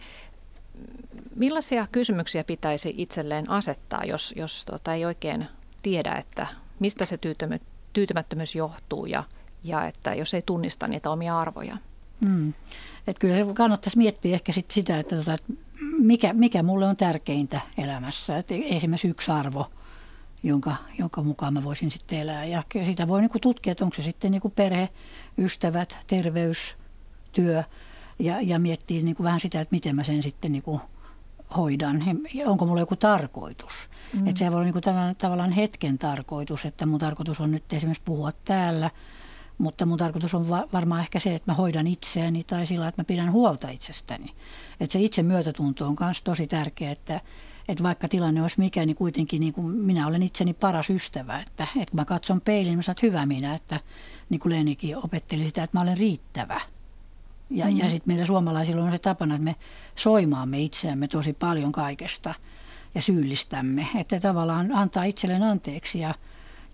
millaisia 1.36 1.86
kysymyksiä 1.92 2.44
pitäisi 2.44 2.94
itselleen 2.98 3.50
asettaa, 3.50 4.04
jos, 4.04 4.34
jos 4.36 4.64
tota, 4.64 4.94
ei 4.94 5.04
oikein 5.04 5.46
tiedä, 5.82 6.14
että 6.14 6.46
mistä 6.78 7.04
se 7.04 7.18
tyytymättömyys 7.92 8.54
johtuu 8.54 9.06
ja, 9.06 9.24
ja 9.64 9.86
että 9.86 10.14
jos 10.14 10.34
ei 10.34 10.42
tunnista 10.42 10.86
niitä 10.86 11.10
omia 11.10 11.38
arvoja. 11.38 11.76
Mm. 12.26 12.54
Et 13.06 13.18
kyllä 13.18 13.36
se 13.36 13.54
kannattaisi 13.54 13.98
miettiä 13.98 14.34
ehkä 14.34 14.52
sit 14.52 14.70
sitä, 14.70 14.98
että, 14.98 15.16
tota, 15.16 15.34
että 15.34 15.52
mikä, 15.98 16.32
mikä 16.32 16.62
mulle 16.62 16.86
on 16.86 16.96
tärkeintä 16.96 17.60
elämässä. 17.78 18.36
Et 18.36 18.46
esimerkiksi 18.50 19.08
yksi 19.08 19.30
arvo, 19.30 19.70
jonka, 20.42 20.76
jonka 20.98 21.22
mukaan 21.22 21.54
mä 21.54 21.64
voisin 21.64 21.90
sitten 21.90 22.18
elää. 22.18 22.44
Ja 22.44 22.62
sitä 22.84 23.08
voi 23.08 23.20
niinku 23.20 23.38
tutkia, 23.38 23.72
että 23.72 23.84
onko 23.84 23.96
se 23.96 24.02
sitten 24.02 24.30
niinku 24.30 24.50
perhe, 24.50 24.88
ystävät, 25.38 25.96
terveys, 26.06 26.76
työ 27.32 27.64
ja, 28.18 28.40
ja 28.40 28.58
miettiä 28.58 29.02
niinku 29.02 29.22
vähän 29.22 29.40
sitä, 29.40 29.60
että 29.60 29.74
miten 29.74 29.96
mä 29.96 30.04
sen 30.04 30.22
sitten 30.22 30.52
niinku 30.52 30.80
hoidan, 31.56 32.04
onko 32.46 32.66
mulla 32.66 32.80
joku 32.80 32.96
tarkoitus. 32.96 33.88
Mm. 34.12 34.26
Että 34.26 34.38
se 34.38 34.50
voi 34.50 34.54
olla 34.54 34.64
niin 34.64 34.72
kuin 34.72 35.16
tavallaan 35.18 35.52
hetken 35.52 35.98
tarkoitus, 35.98 36.64
että 36.64 36.86
mun 36.86 37.00
tarkoitus 37.00 37.40
on 37.40 37.50
nyt 37.50 37.72
esimerkiksi 37.72 38.02
puhua 38.04 38.32
täällä, 38.44 38.90
mutta 39.58 39.86
mun 39.86 39.98
tarkoitus 39.98 40.34
on 40.34 40.48
va- 40.48 40.68
varmaan 40.72 41.00
ehkä 41.00 41.20
se, 41.20 41.34
että 41.34 41.50
mä 41.50 41.54
hoidan 41.54 41.86
itseäni 41.86 42.44
tai 42.44 42.66
sillä, 42.66 42.88
että 42.88 43.00
mä 43.00 43.04
pidän 43.04 43.32
huolta 43.32 43.68
itsestäni. 43.68 44.34
Että 44.80 44.92
se 44.92 45.00
itse 45.00 45.22
myötätunto 45.22 45.86
on 45.86 45.96
myös 46.00 46.22
tosi 46.22 46.46
tärkeä, 46.46 46.90
että, 46.90 47.20
että 47.68 47.84
vaikka 47.84 48.08
tilanne 48.08 48.42
olisi 48.42 48.58
mikä, 48.58 48.86
niin 48.86 48.96
kuitenkin 48.96 49.40
niin 49.40 49.52
kuin 49.52 49.66
minä 49.66 50.06
olen 50.06 50.22
itseni 50.22 50.54
paras 50.54 50.90
ystävä. 50.90 51.38
Että, 51.38 51.66
että 51.80 51.96
mä 51.96 52.04
katson 52.04 52.40
peiliin, 52.40 52.76
mä 52.76 52.82
saat 52.82 53.02
hyvä 53.02 53.26
minä, 53.26 53.54
että 53.54 53.80
niin 54.28 54.40
kuin 54.40 54.52
Leenikin 54.52 54.96
opetteli 54.96 55.46
sitä, 55.46 55.62
että 55.62 55.76
mä 55.76 55.82
olen 55.82 55.98
riittävä. 55.98 56.60
Ja, 57.50 57.66
mm. 57.66 57.76
ja 57.76 57.90
sitten 57.90 58.02
meillä 58.06 58.26
suomalaisilla 58.26 58.84
on 58.84 58.92
se 58.92 58.98
tapana, 58.98 59.34
että 59.34 59.44
me 59.44 59.56
soimaamme 59.94 60.60
itseämme 60.60 61.08
tosi 61.08 61.32
paljon 61.32 61.72
kaikesta 61.72 62.34
ja 62.94 63.02
syyllistämme. 63.02 63.88
Että 63.96 64.20
tavallaan 64.20 64.72
antaa 64.72 65.04
itselleen 65.04 65.42
anteeksi 65.42 66.00
ja, 66.00 66.14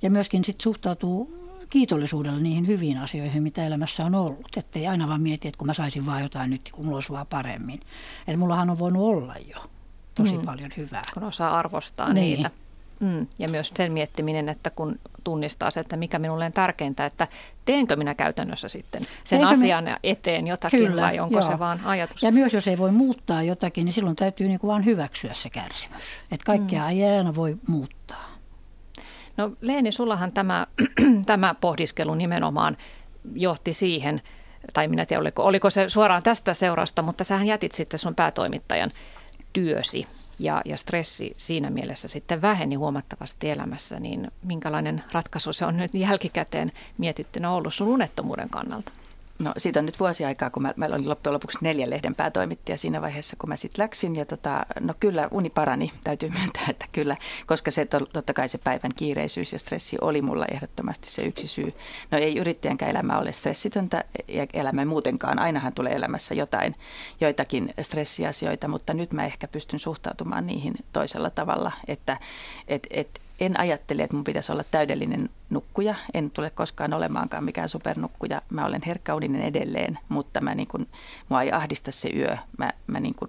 ja 0.03 0.11
myöskin 0.11 0.45
sitten 0.45 0.63
suhtautuu 0.63 1.47
kiitollisuudella 1.71 2.41
niihin 2.41 2.67
hyviin 2.67 2.99
asioihin, 2.99 3.43
mitä 3.43 3.67
elämässä 3.67 4.05
on 4.05 4.15
ollut. 4.15 4.57
Että 4.57 4.79
ei 4.79 4.87
aina 4.87 5.09
vaan 5.09 5.23
mieti, 5.23 5.49
että 5.49 5.59
kun 5.59 5.67
mä 5.67 5.75
saisin 5.75 6.07
vaan 6.07 6.23
jotain 6.23 6.51
nyt, 6.51 6.71
kun 6.73 6.85
mulla 6.85 6.97
olisi 6.97 7.13
vaan 7.13 7.27
paremmin. 7.27 7.81
Että 8.27 8.37
mullahan 8.37 8.71
on 8.71 8.79
voinut 8.79 9.03
olla 9.03 9.35
jo 9.55 9.71
tosi 10.15 10.39
mm. 10.39 10.45
paljon 10.45 10.71
hyvää. 10.77 11.03
Kun 11.15 11.25
osaa 11.25 11.59
arvostaa 11.59 12.13
niin. 12.13 12.37
niitä. 12.37 12.51
Mm, 13.01 13.27
ja 13.39 13.49
myös 13.49 13.73
sen 13.75 13.93
miettiminen, 13.93 14.49
että 14.49 14.71
kun 14.71 14.99
tunnistaa 15.25 15.71
se, 15.71 15.81
että 15.81 15.97
mikä 15.97 16.19
minulle 16.19 16.45
on 16.45 16.53
tärkeintä, 16.53 17.07
että 17.07 17.29
teenkö 17.65 17.97
minä 17.97 18.15
käytännössä 18.15 18.69
sitten 18.69 19.03
sen 19.03 19.39
Teenkö 19.39 19.49
asian 19.49 19.85
me... 19.85 19.97
eteen 20.03 20.47
jotakin 20.47 20.81
Kyllä, 20.81 21.03
vai 21.03 21.19
onko 21.19 21.39
joo. 21.41 21.51
se 21.51 21.59
vaan 21.59 21.81
ajatus? 21.85 22.23
Ja 22.23 22.33
myös 22.33 22.55
jos 22.55 22.69
ei 22.69 22.79
voi 22.79 22.93
muuttaa 22.93 23.43
jotakin, 23.43 23.85
niin 23.85 23.93
silloin 23.93 24.17
täytyy 24.17 24.49
niin 24.49 24.61
kuin 24.61 24.69
vaan 24.69 24.85
hyväksyä 24.85 25.35
se 25.35 25.51
kärsimys. 25.51 26.21
Että 26.33 26.45
kaikkea 26.47 26.83
mm. 26.83 26.89
ei 26.89 27.05
aina 27.05 27.35
voi 27.35 27.57
muuttaa. 27.69 28.37
No 29.37 29.53
Leeni, 29.61 29.93
sullahan 29.93 30.33
tämä, 30.33 30.67
tämä 31.27 31.55
pohdiskelu 31.55 32.15
nimenomaan 32.15 32.77
johti 33.35 33.73
siihen, 33.73 34.23
tai 34.73 34.89
minä 34.89 35.07
tiedän, 35.07 35.21
oliko, 35.21 35.45
oliko 35.45 35.71
se 35.71 35.89
suoraan 35.89 36.23
tästä 36.23 36.55
seurasta, 36.55 37.03
mutta 37.03 37.25
sähän 37.25 37.47
jätit 37.47 37.73
sitten 37.73 37.99
sun 37.99 38.15
päätoimittajan 38.15 38.91
työsi 39.53 40.07
ja, 40.39 40.63
ja 40.65 40.77
stressi 40.77 41.35
siinä 41.37 41.71
mielessä 41.71 42.09
sitten 42.09 42.43
väheni 42.43 42.75
huomattavasti 42.75 43.51
elämässä, 43.51 44.01
niin 44.01 44.31
minkälainen 44.43 45.05
ratkaisu 45.13 45.53
se 45.53 45.65
on 45.65 45.77
nyt 45.77 45.95
jälkikäteen 45.95 46.73
mietittynä 46.99 47.51
ollut 47.51 47.75
sun 47.75 47.89
unettomuuden 47.89 48.49
kannalta? 48.49 48.93
No 49.39 49.53
siitä 49.57 49.81
on 49.81 49.87
nyt 49.87 50.01
vuosi 50.01 50.25
aikaa, 50.25 50.51
kun 50.51 50.63
mä, 50.63 50.75
mä 50.77 50.87
olin 50.87 51.09
loppujen 51.09 51.35
lopuksi 51.35 51.59
neljän 51.61 51.91
lehden 51.91 52.15
päätoimittaja 52.15 52.79
siinä 52.79 53.03
vaiheessa, 53.03 53.37
kun 53.39 53.49
mä 53.49 53.57
sitten 53.57 53.83
läksin. 53.83 54.17
Ja 54.17 54.25
tota, 54.25 54.67
no 54.81 54.95
kyllä 55.01 55.29
uni 55.31 55.51
parani, 55.51 55.93
täytyy 56.05 56.29
myöntää, 56.29 56.65
että 56.69 56.87
kyllä, 56.93 57.17
koska 57.47 57.71
se 57.71 57.85
to, 57.85 58.01
totta 58.01 58.33
kai 58.33 58.49
se 58.49 58.59
päivän 58.59 58.91
kiireisyys 58.97 59.53
ja 59.53 59.59
stressi 59.59 59.97
oli 60.01 60.23
mulla 60.23 60.47
ehdottomasti 60.53 61.11
se 61.11 61.23
yksi 61.23 61.49
syy. 61.49 61.75
No 62.11 62.19
ei 62.19 62.39
yrittäjänkään 62.39 62.91
elämä 62.91 63.19
ole 63.19 63.33
stressitöntä 63.33 64.05
ja 64.29 64.47
elämä 64.53 64.85
muutenkaan. 64.85 65.39
Ainahan 65.39 65.73
tulee 65.73 65.93
elämässä 65.93 66.35
jotain, 66.35 66.75
joitakin 67.21 67.75
stressiasioita, 67.83 68.69
mutta 68.69 68.95
nyt 68.95 69.13
mä 69.13 69.25
ehkä 69.25 69.49
pystyn 69.49 69.81
suhtautumaan 69.81 70.47
niihin 70.47 70.75
toisella 70.93 71.31
tavalla, 71.31 71.73
että 71.89 72.19
et, 72.69 72.87
et, 72.91 73.21
en 73.41 73.61
ajattele, 73.61 74.03
että 74.03 74.17
mun 74.17 74.25
pitäisi 74.25 74.53
olla 74.53 74.65
täydellinen 74.71 75.31
nukkuja. 75.51 75.95
En 76.15 76.31
tule 76.31 76.51
koskaan 76.51 76.95
olemaankaan 76.95 77.45
mikään 77.45 77.69
supernukkuja. 77.69 78.43
Mä 78.51 78.67
olen 78.67 78.81
herkkäuninen 78.87 79.43
edelleen, 79.43 79.99
mutta 80.09 80.41
mä 80.41 80.55
niin 80.55 80.69
kun, 80.69 80.87
mua 81.29 81.43
ei 81.43 81.53
ahdista 81.53 81.93
se 81.93 82.11
yö. 82.17 82.37
Mä, 82.59 82.73
mä 82.87 83.01
niin 83.01 83.15
kun 83.15 83.29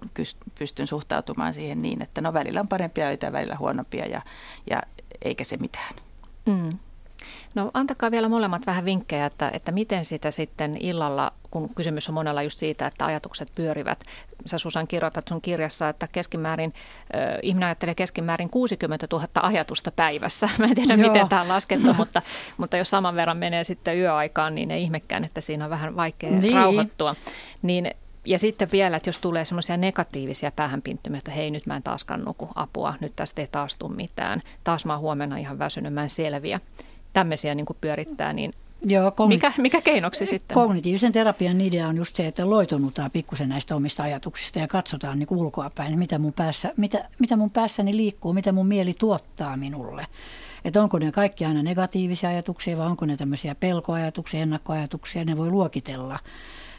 pystyn 0.58 0.86
suhtautumaan 0.86 1.54
siihen 1.54 1.82
niin, 1.82 2.02
että 2.02 2.20
no 2.20 2.32
välillä 2.32 2.60
on 2.60 2.68
parempia 2.68 3.06
öitä 3.06 3.32
välillä 3.32 3.56
huonompia 3.56 4.06
ja, 4.06 4.22
ja 4.70 4.82
eikä 5.22 5.44
se 5.44 5.56
mitään. 5.56 5.94
Mm. 6.46 6.78
No 7.58 7.70
antakaa 7.74 8.10
vielä 8.10 8.28
molemmat 8.28 8.66
vähän 8.66 8.84
vinkkejä, 8.84 9.26
että, 9.26 9.50
että 9.52 9.72
miten 9.72 10.04
sitä 10.04 10.30
sitten 10.30 10.76
illalla, 10.80 11.32
kun 11.50 11.74
kysymys 11.74 12.08
on 12.08 12.14
monella 12.14 12.42
just 12.42 12.58
siitä, 12.58 12.86
että 12.86 13.06
ajatukset 13.06 13.48
pyörivät. 13.54 14.04
Sä 14.46 14.58
Susan 14.58 14.86
kirjoitat 14.86 15.28
sun 15.28 15.40
kirjassa, 15.40 15.88
että 15.88 16.08
keskimäärin, 16.12 16.72
äh, 17.14 17.38
ihminen 17.42 17.66
ajattelee 17.66 17.94
keskimäärin 17.94 18.50
60 18.50 19.06
000 19.12 19.28
ajatusta 19.42 19.90
päivässä. 19.90 20.48
Mä 20.58 20.66
en 20.66 20.74
tiedä, 20.74 20.94
Joo. 20.94 21.12
miten 21.12 21.28
tämä 21.28 21.42
on 21.42 21.48
laskettu, 21.48 21.94
mutta, 21.94 22.22
mutta 22.56 22.76
jos 22.76 22.90
saman 22.90 23.16
verran 23.16 23.38
menee 23.38 23.64
sitten 23.64 23.98
yöaikaan, 23.98 24.54
niin 24.54 24.70
ei 24.70 24.82
ihmekään, 24.82 25.24
että 25.24 25.40
siinä 25.40 25.64
on 25.64 25.70
vähän 25.70 25.96
vaikea 25.96 26.30
niin. 26.30 26.54
rauhoittua. 26.54 27.14
Niin 27.62 27.90
ja 28.24 28.38
sitten 28.38 28.68
vielä, 28.72 28.96
että 28.96 29.08
jos 29.08 29.18
tulee 29.18 29.44
semmoisia 29.44 29.76
negatiivisia 29.76 30.52
päähänpinttymiä, 30.52 31.18
että 31.18 31.30
hei 31.30 31.50
nyt 31.50 31.66
mä 31.66 31.76
en 31.76 31.82
taaskaan 31.82 32.24
nuku 32.24 32.48
apua, 32.54 32.94
nyt 33.00 33.16
tästä 33.16 33.42
ei 33.42 33.48
taas 33.52 33.74
tule 33.74 33.94
mitään, 33.94 34.40
taas 34.64 34.84
mä 34.84 34.92
oon 34.92 35.00
huomenna 35.00 35.36
ihan 35.36 35.58
väsynyt, 35.58 35.94
mä 35.94 36.02
en 36.02 36.10
selviä. 36.10 36.60
Tämmöisiä 37.12 37.54
niin 37.54 37.66
kuin 37.66 37.76
pyörittää, 37.80 38.32
niin 38.32 38.52
Joo, 38.82 39.10
kogni- 39.10 39.34
mikä, 39.34 39.52
mikä 39.58 39.80
keinoksi 39.80 40.26
sitten? 40.26 40.54
Kognitiivisen 40.54 41.12
terapian 41.12 41.60
idea 41.60 41.88
on 41.88 41.96
just 41.96 42.16
se, 42.16 42.26
että 42.26 42.50
loitonnutaan 42.50 43.10
pikkusen 43.10 43.48
näistä 43.48 43.76
omista 43.76 44.02
ajatuksista 44.02 44.58
ja 44.58 44.68
katsotaan 44.68 45.18
niin 45.18 45.28
ulkoapäin, 45.30 45.98
mitä 45.98 46.18
mun, 46.18 46.32
päässä, 46.32 46.72
mitä, 46.76 47.08
mitä 47.18 47.36
mun 47.36 47.50
päässäni 47.50 47.96
liikkuu, 47.96 48.32
mitä 48.32 48.52
mun 48.52 48.66
mieli 48.66 48.94
tuottaa 48.94 49.56
minulle. 49.56 50.06
Että 50.64 50.82
onko 50.82 50.98
ne 50.98 51.12
kaikki 51.12 51.44
aina 51.44 51.62
negatiivisia 51.62 52.28
ajatuksia 52.28 52.78
vai 52.78 52.86
onko 52.86 53.06
ne 53.06 53.16
tämmöisiä 53.16 53.54
pelkoajatuksia, 53.54 54.40
ennakkoajatuksia, 54.40 55.24
ne 55.24 55.36
voi 55.36 55.50
luokitella 55.50 56.18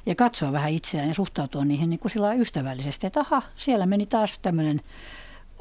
ja 0.05 0.15
katsoa 0.15 0.51
vähän 0.51 0.71
itseään 0.71 1.07
ja 1.07 1.13
suhtautua 1.13 1.65
niihin 1.65 1.89
niin 1.89 1.99
kuin 1.99 2.11
sillä 2.11 2.33
ystävällisesti, 2.33 3.07
että 3.07 3.19
aha, 3.19 3.41
siellä 3.55 3.85
meni 3.85 4.05
taas 4.05 4.39
tämmöinen 4.41 4.81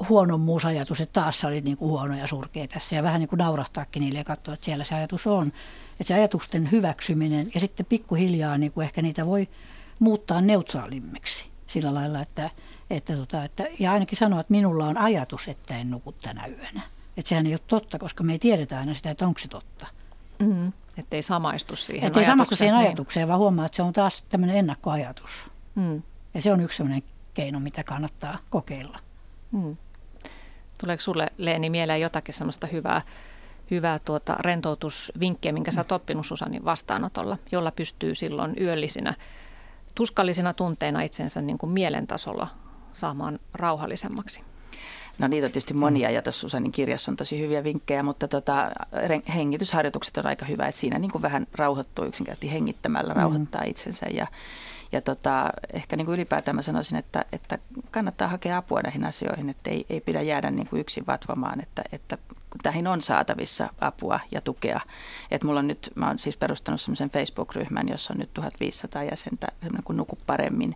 huonommuusajatus, 0.09 1.01
että 1.01 1.21
taas 1.21 1.39
sä 1.39 1.47
olit 1.47 1.65
niin 1.65 1.77
kuin 1.77 1.91
huono 1.91 2.15
ja 2.15 2.27
surkea 2.27 2.67
tässä 2.67 2.95
ja 2.95 3.03
vähän 3.03 3.19
niin 3.19 3.29
kuin 3.29 3.37
naurahtaakin 3.37 4.01
niille 4.01 4.19
ja 4.19 4.23
katsoa, 4.23 4.53
että 4.53 4.65
siellä 4.65 4.83
se 4.83 4.95
ajatus 4.95 5.27
on. 5.27 5.47
Että 5.91 6.03
se 6.03 6.13
ajatusten 6.13 6.71
hyväksyminen 6.71 7.51
ja 7.53 7.59
sitten 7.59 7.85
pikkuhiljaa 7.85 8.57
niin 8.57 8.71
kuin 8.71 8.85
ehkä 8.85 9.01
niitä 9.01 9.25
voi 9.25 9.47
muuttaa 9.99 10.41
neutraalimmiksi 10.41 11.45
sillä 11.67 11.93
lailla, 11.93 12.21
että, 12.21 12.49
että, 12.89 13.15
tota, 13.15 13.43
että 13.43 13.67
ja 13.79 13.91
ainakin 13.91 14.17
sanoa, 14.17 14.39
että 14.39 14.51
minulla 14.51 14.85
on 14.85 14.97
ajatus, 14.97 15.47
että 15.47 15.77
en 15.77 15.89
nuku 15.89 16.11
tänä 16.11 16.45
yönä. 16.47 16.81
Että 17.17 17.29
sehän 17.29 17.45
ei 17.45 17.53
ole 17.53 17.59
totta, 17.67 17.99
koska 17.99 18.23
me 18.23 18.31
ei 18.31 18.39
tiedetä 18.39 18.79
aina 18.79 18.93
sitä, 18.93 19.11
että 19.11 19.27
onko 19.27 19.39
se 19.39 19.47
totta. 19.47 19.87
Mm. 20.39 20.73
Että 20.97 21.15
ei 21.15 21.21
samaistu 21.23 21.75
siihen 21.75 22.07
Että 22.07 22.19
ei 22.19 22.25
samaistu 22.25 22.55
siihen 22.55 22.75
niin. 22.75 22.87
ajatukseen, 22.87 23.27
vaan 23.27 23.39
huomaa, 23.39 23.65
että 23.65 23.75
se 23.75 23.83
on 23.83 23.93
taas 23.93 24.23
tämmöinen 24.29 24.57
ennakkoajatus. 24.57 25.47
Mm. 25.75 26.01
Ja 26.33 26.41
se 26.41 26.51
on 26.51 26.61
yksi 26.61 26.77
sellainen 26.77 27.03
keino, 27.33 27.59
mitä 27.59 27.83
kannattaa 27.83 28.37
kokeilla. 28.49 28.99
Mm. 29.51 29.77
Tuleeko 30.81 31.01
sulle 31.01 31.27
Leeni 31.37 31.69
mieleen 31.69 32.01
jotakin 32.01 32.33
semmoista 32.33 32.67
hyvää, 32.67 33.01
hyvää 33.71 33.99
tuota 33.99 34.35
rentoutusvinkkiä, 34.39 35.51
minkä 35.51 35.71
sä 35.71 35.79
oot 35.81 35.91
oppinut 35.91 36.25
Susanin 36.25 36.65
vastaanotolla, 36.65 37.37
jolla 37.51 37.71
pystyy 37.71 38.15
silloin 38.15 38.53
yöllisinä 38.61 39.13
tuskallisina 39.95 40.53
tunteina 40.53 41.01
itsensä 41.01 41.41
niin 41.41 41.57
kuin 41.57 41.69
mielentasolla 41.69 42.47
saamaan 42.91 43.39
rauhallisemmaksi? 43.53 44.41
No 45.19 45.27
niitä 45.27 45.45
on 45.45 45.51
tietysti 45.51 45.73
monia 45.73 46.11
ja 46.11 46.21
tuossa 46.21 46.41
Susanin 46.41 46.71
kirjassa 46.71 47.11
on 47.11 47.17
tosi 47.17 47.39
hyviä 47.39 47.63
vinkkejä, 47.63 48.03
mutta 48.03 48.27
tota, 48.27 48.71
hengitysharjoitukset 49.35 50.17
on 50.17 50.25
aika 50.25 50.45
hyvä, 50.45 50.67
että 50.67 50.81
siinä 50.81 50.99
niin 50.99 51.11
kuin 51.11 51.21
vähän 51.21 51.47
rauhoittuu 51.55 52.05
yksinkertaisesti 52.05 52.51
hengittämällä, 52.51 53.13
rauhoittaa 53.13 53.61
mm. 53.61 53.69
itsensä 53.69 54.05
ja, 54.13 54.27
ja 54.91 55.01
tota, 55.01 55.49
ehkä 55.73 55.95
niin 55.95 56.05
kuin 56.05 56.13
ylipäätään 56.13 56.55
mä 56.55 56.61
sanoisin, 56.61 56.97
että, 56.97 57.25
että 57.31 57.59
kannattaa 57.91 58.27
hakea 58.27 58.57
apua 58.57 58.81
näihin 58.81 59.05
asioihin, 59.05 59.49
että 59.49 59.69
ei, 59.69 59.85
ei 59.89 60.01
pidä 60.01 60.21
jäädä 60.21 60.51
niin 60.51 60.69
kuin 60.69 60.79
yksin 60.79 61.07
vatvomaan, 61.07 61.61
että, 61.61 61.83
että 61.91 62.17
tähän 62.63 62.87
on 62.87 63.01
saatavissa 63.01 63.69
apua 63.81 64.19
ja 64.31 64.41
tukea. 64.41 64.81
Että 65.31 65.47
mulla 65.47 65.59
on 65.59 65.67
nyt, 65.67 65.91
mä 65.95 66.07
oon 66.07 66.19
siis 66.19 66.37
perustanut 66.37 66.81
semmoisen 66.81 67.09
Facebook-ryhmän, 67.09 67.89
jossa 67.89 68.13
on 68.13 68.19
nyt 68.19 68.33
1500 68.33 69.03
jäsentä, 69.03 69.47
semmoinen 69.59 69.83
kuin 69.83 69.97
Nuku 69.97 70.17
paremmin, 70.27 70.75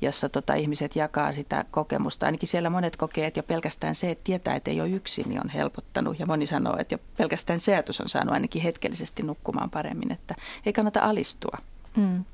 jossa 0.00 0.28
tota, 0.28 0.54
ihmiset 0.54 0.96
jakaa 0.96 1.32
sitä 1.32 1.64
kokemusta. 1.70 2.26
Ainakin 2.26 2.48
siellä 2.48 2.70
monet 2.70 2.96
kokee, 2.96 3.26
että 3.26 3.38
jo 3.38 3.42
pelkästään 3.42 3.94
se, 3.94 4.10
että 4.10 4.24
tietää, 4.24 4.54
että 4.54 4.70
ei 4.70 4.80
ole 4.80 4.90
yksin, 4.90 5.28
niin 5.28 5.40
on 5.40 5.48
helpottanut. 5.48 6.18
Ja 6.18 6.26
moni 6.26 6.46
sanoo, 6.46 6.76
että 6.78 6.94
jo 6.94 6.98
pelkästään 7.16 7.60
se 7.60 7.82
on 8.02 8.08
saanut 8.08 8.34
ainakin 8.34 8.62
hetkellisesti 8.62 9.22
nukkumaan 9.22 9.70
paremmin, 9.70 10.12
että 10.12 10.34
ei 10.66 10.72
kannata 10.72 11.00
alistua. 11.00 11.58
Mm. 11.96 12.24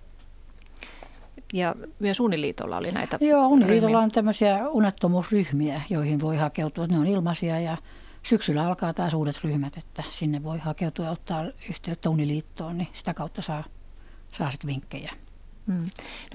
Ja 1.53 1.75
myös 1.99 2.21
Uniliitolla 2.21 2.77
oli 2.77 2.91
näitä 2.91 3.19
Joo, 3.21 3.47
Uniliitolla 3.47 3.93
ryhmiä. 3.93 4.05
on 4.05 4.11
tämmöisiä 4.11 4.69
unettomuusryhmiä, 4.69 5.83
joihin 5.91 6.21
voi 6.21 6.37
hakeutua. 6.37 6.87
Ne 6.87 6.99
on 6.99 7.07
ilmaisia 7.07 7.61
ja 7.61 7.77
syksyllä 8.23 8.67
alkaa 8.67 8.95
taas 8.95 9.15
uudet 9.15 9.45
ryhmät, 9.45 9.77
että 9.77 10.03
sinne 10.11 10.43
voi 10.43 10.59
hakeutua 10.59 11.05
ja 11.05 11.11
ottaa 11.11 11.45
yhteyttä 11.69 12.11
Uniliittoon, 12.11 12.79
niin 12.79 12.89
sitä 12.93 13.15
kautta 13.15 13.43
saa, 13.43 13.65
saa 14.33 14.51
sitten 14.51 14.69
vinkkejä. 14.69 15.13
Hmm. 15.67 15.85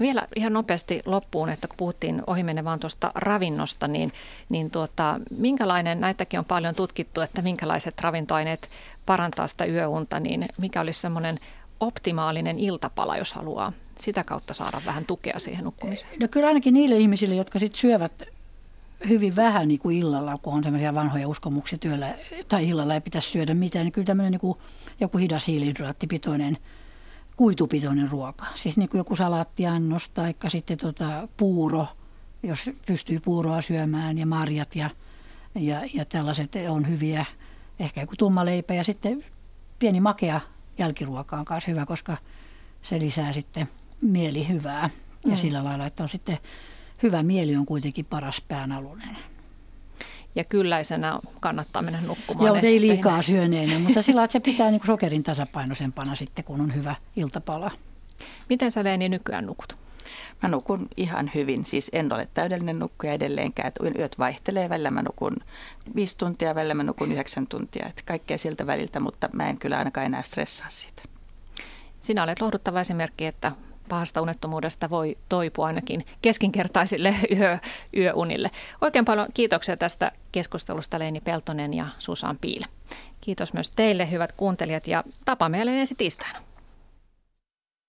vielä 0.00 0.28
ihan 0.36 0.52
nopeasti 0.52 1.02
loppuun, 1.06 1.48
että 1.48 1.68
kun 1.68 1.76
puhuttiin 1.76 2.22
ohimenne 2.26 2.64
vaan 2.64 2.80
tuosta 2.80 3.12
ravinnosta, 3.14 3.88
niin, 3.88 4.12
niin 4.48 4.70
tuota, 4.70 5.20
minkälainen, 5.38 6.00
näitäkin 6.00 6.38
on 6.38 6.44
paljon 6.44 6.74
tutkittu, 6.74 7.20
että 7.20 7.42
minkälaiset 7.42 8.00
ravintoaineet 8.00 8.68
parantaa 9.06 9.48
sitä 9.48 9.64
yöunta, 9.64 10.20
niin 10.20 10.48
mikä 10.58 10.80
olisi 10.80 11.00
semmoinen 11.00 11.38
optimaalinen 11.80 12.58
iltapala, 12.58 13.16
jos 13.16 13.32
haluaa 13.32 13.72
sitä 14.00 14.24
kautta 14.24 14.54
saada 14.54 14.80
vähän 14.86 15.04
tukea 15.04 15.38
siihen 15.38 15.64
nukkumiseen? 15.64 16.18
No 16.20 16.28
kyllä 16.28 16.46
ainakin 16.46 16.74
niille 16.74 16.96
ihmisille, 16.96 17.34
jotka 17.34 17.58
sit 17.58 17.74
syövät 17.74 18.22
hyvin 19.08 19.36
vähän 19.36 19.68
niin 19.68 19.80
kuin 19.80 19.96
illalla, 19.96 20.38
kun 20.42 20.54
on 20.54 20.64
sellaisia 20.64 20.94
vanhoja 20.94 21.28
uskomuksia 21.28 21.78
työllä, 21.78 22.14
tai 22.48 22.68
illalla 22.68 22.94
ei 22.94 23.00
pitäisi 23.00 23.28
syödä 23.28 23.54
mitään, 23.54 23.84
niin 23.84 23.92
kyllä 23.92 24.06
tämmöinen 24.06 24.32
niin 24.32 24.40
kuin 24.40 24.58
joku 25.00 25.18
hidas 25.18 25.46
hiilihydraattipitoinen, 25.46 26.58
kuitupitoinen 27.36 28.10
ruoka. 28.10 28.46
Siis 28.54 28.76
niin 28.76 28.88
kuin 28.88 28.98
joku 28.98 29.16
salaattiannos 29.16 30.08
tai 30.08 30.34
sitten 30.48 30.78
tota 30.78 31.28
puuro, 31.36 31.86
jos 32.42 32.70
pystyy 32.86 33.20
puuroa 33.20 33.60
syömään 33.60 34.18
ja 34.18 34.26
marjat 34.26 34.76
ja, 34.76 34.90
ja, 35.54 35.80
ja 35.94 36.04
tällaiset 36.04 36.52
on 36.68 36.88
hyviä. 36.88 37.24
Ehkä 37.78 38.00
joku 38.00 38.14
tumma 38.18 38.44
leipä 38.44 38.74
ja 38.74 38.84
sitten 38.84 39.24
pieni 39.78 40.00
makea 40.00 40.40
jälkiruoka 40.78 41.36
on 41.36 41.44
myös 41.50 41.66
hyvä, 41.66 41.86
koska 41.86 42.16
se 42.82 42.98
lisää 42.98 43.32
sitten 43.32 43.68
mieli 44.02 44.48
hyvää. 44.48 44.90
Ja 45.24 45.30
mm. 45.30 45.36
sillä 45.36 45.64
lailla, 45.64 45.86
että 45.86 46.02
on 46.02 46.08
sitten 46.08 46.38
hyvä 47.02 47.22
mieli 47.22 47.56
on 47.56 47.66
kuitenkin 47.66 48.04
paras 48.04 48.42
päänalunen. 48.48 49.16
Ja 50.34 50.44
kylläisenä 50.44 51.18
kannattaa 51.40 51.82
mennä 51.82 52.00
nukkumaan. 52.00 52.46
Joo, 52.46 52.56
ei 52.62 52.80
liikaa 52.80 53.22
syöneenä, 53.22 53.78
mutta 53.78 54.02
sillä 54.02 54.24
että 54.24 54.32
se 54.32 54.40
pitää 54.40 54.70
niin 54.70 54.86
sokerin 54.86 55.22
tasapainoisempana 55.22 56.14
sitten, 56.14 56.44
kun 56.44 56.60
on 56.60 56.74
hyvä 56.74 56.94
iltapala. 57.16 57.70
Miten 58.48 58.70
sä 58.70 58.84
Leeni 58.84 59.08
nykyään 59.08 59.46
nukut? 59.46 59.76
Mä 60.42 60.48
nukun 60.48 60.88
ihan 60.96 61.30
hyvin, 61.34 61.64
siis 61.64 61.90
en 61.92 62.12
ole 62.12 62.28
täydellinen 62.34 62.78
nukkuja 62.78 63.12
edelleenkään. 63.12 63.72
Yöt 63.98 64.18
vaihtelee, 64.18 64.68
välillä 64.68 64.90
mä 64.90 65.02
nukun 65.02 65.36
viisi 65.94 66.18
tuntia, 66.18 66.54
välillä 66.54 66.74
mä 66.74 66.82
nukun 66.82 67.12
yhdeksän 67.12 67.46
tuntia. 67.46 67.86
Että 67.86 68.02
kaikkea 68.06 68.38
siltä 68.38 68.66
väliltä, 68.66 69.00
mutta 69.00 69.28
mä 69.32 69.48
en 69.48 69.58
kyllä 69.58 69.78
ainakaan 69.78 70.06
enää 70.06 70.22
stressaa 70.22 70.68
siitä. 70.68 71.02
Sinä 72.00 72.22
olet 72.22 72.40
lohduttava 72.40 72.80
esimerkki, 72.80 73.26
että 73.26 73.52
pahasta 73.88 74.20
unettomuudesta 74.20 74.90
voi 74.90 75.16
toipua 75.28 75.66
ainakin 75.66 76.06
keskinkertaisille 76.22 77.14
yö, 77.38 77.58
yöunille. 77.96 78.50
Oikein 78.80 79.04
paljon 79.04 79.28
kiitoksia 79.34 79.76
tästä 79.76 80.12
keskustelusta 80.32 80.98
Leini 80.98 81.20
Peltonen 81.20 81.74
ja 81.74 81.86
Susan 81.98 82.38
Piile. 82.40 82.66
Kiitos 83.20 83.52
myös 83.52 83.70
teille 83.70 84.10
hyvät 84.10 84.32
kuuntelijat 84.32 84.88
ja 84.88 85.04
tapaamme 85.24 85.58
jälleen 85.58 85.78
ensi 85.78 85.94
tiistaina. 85.94 86.38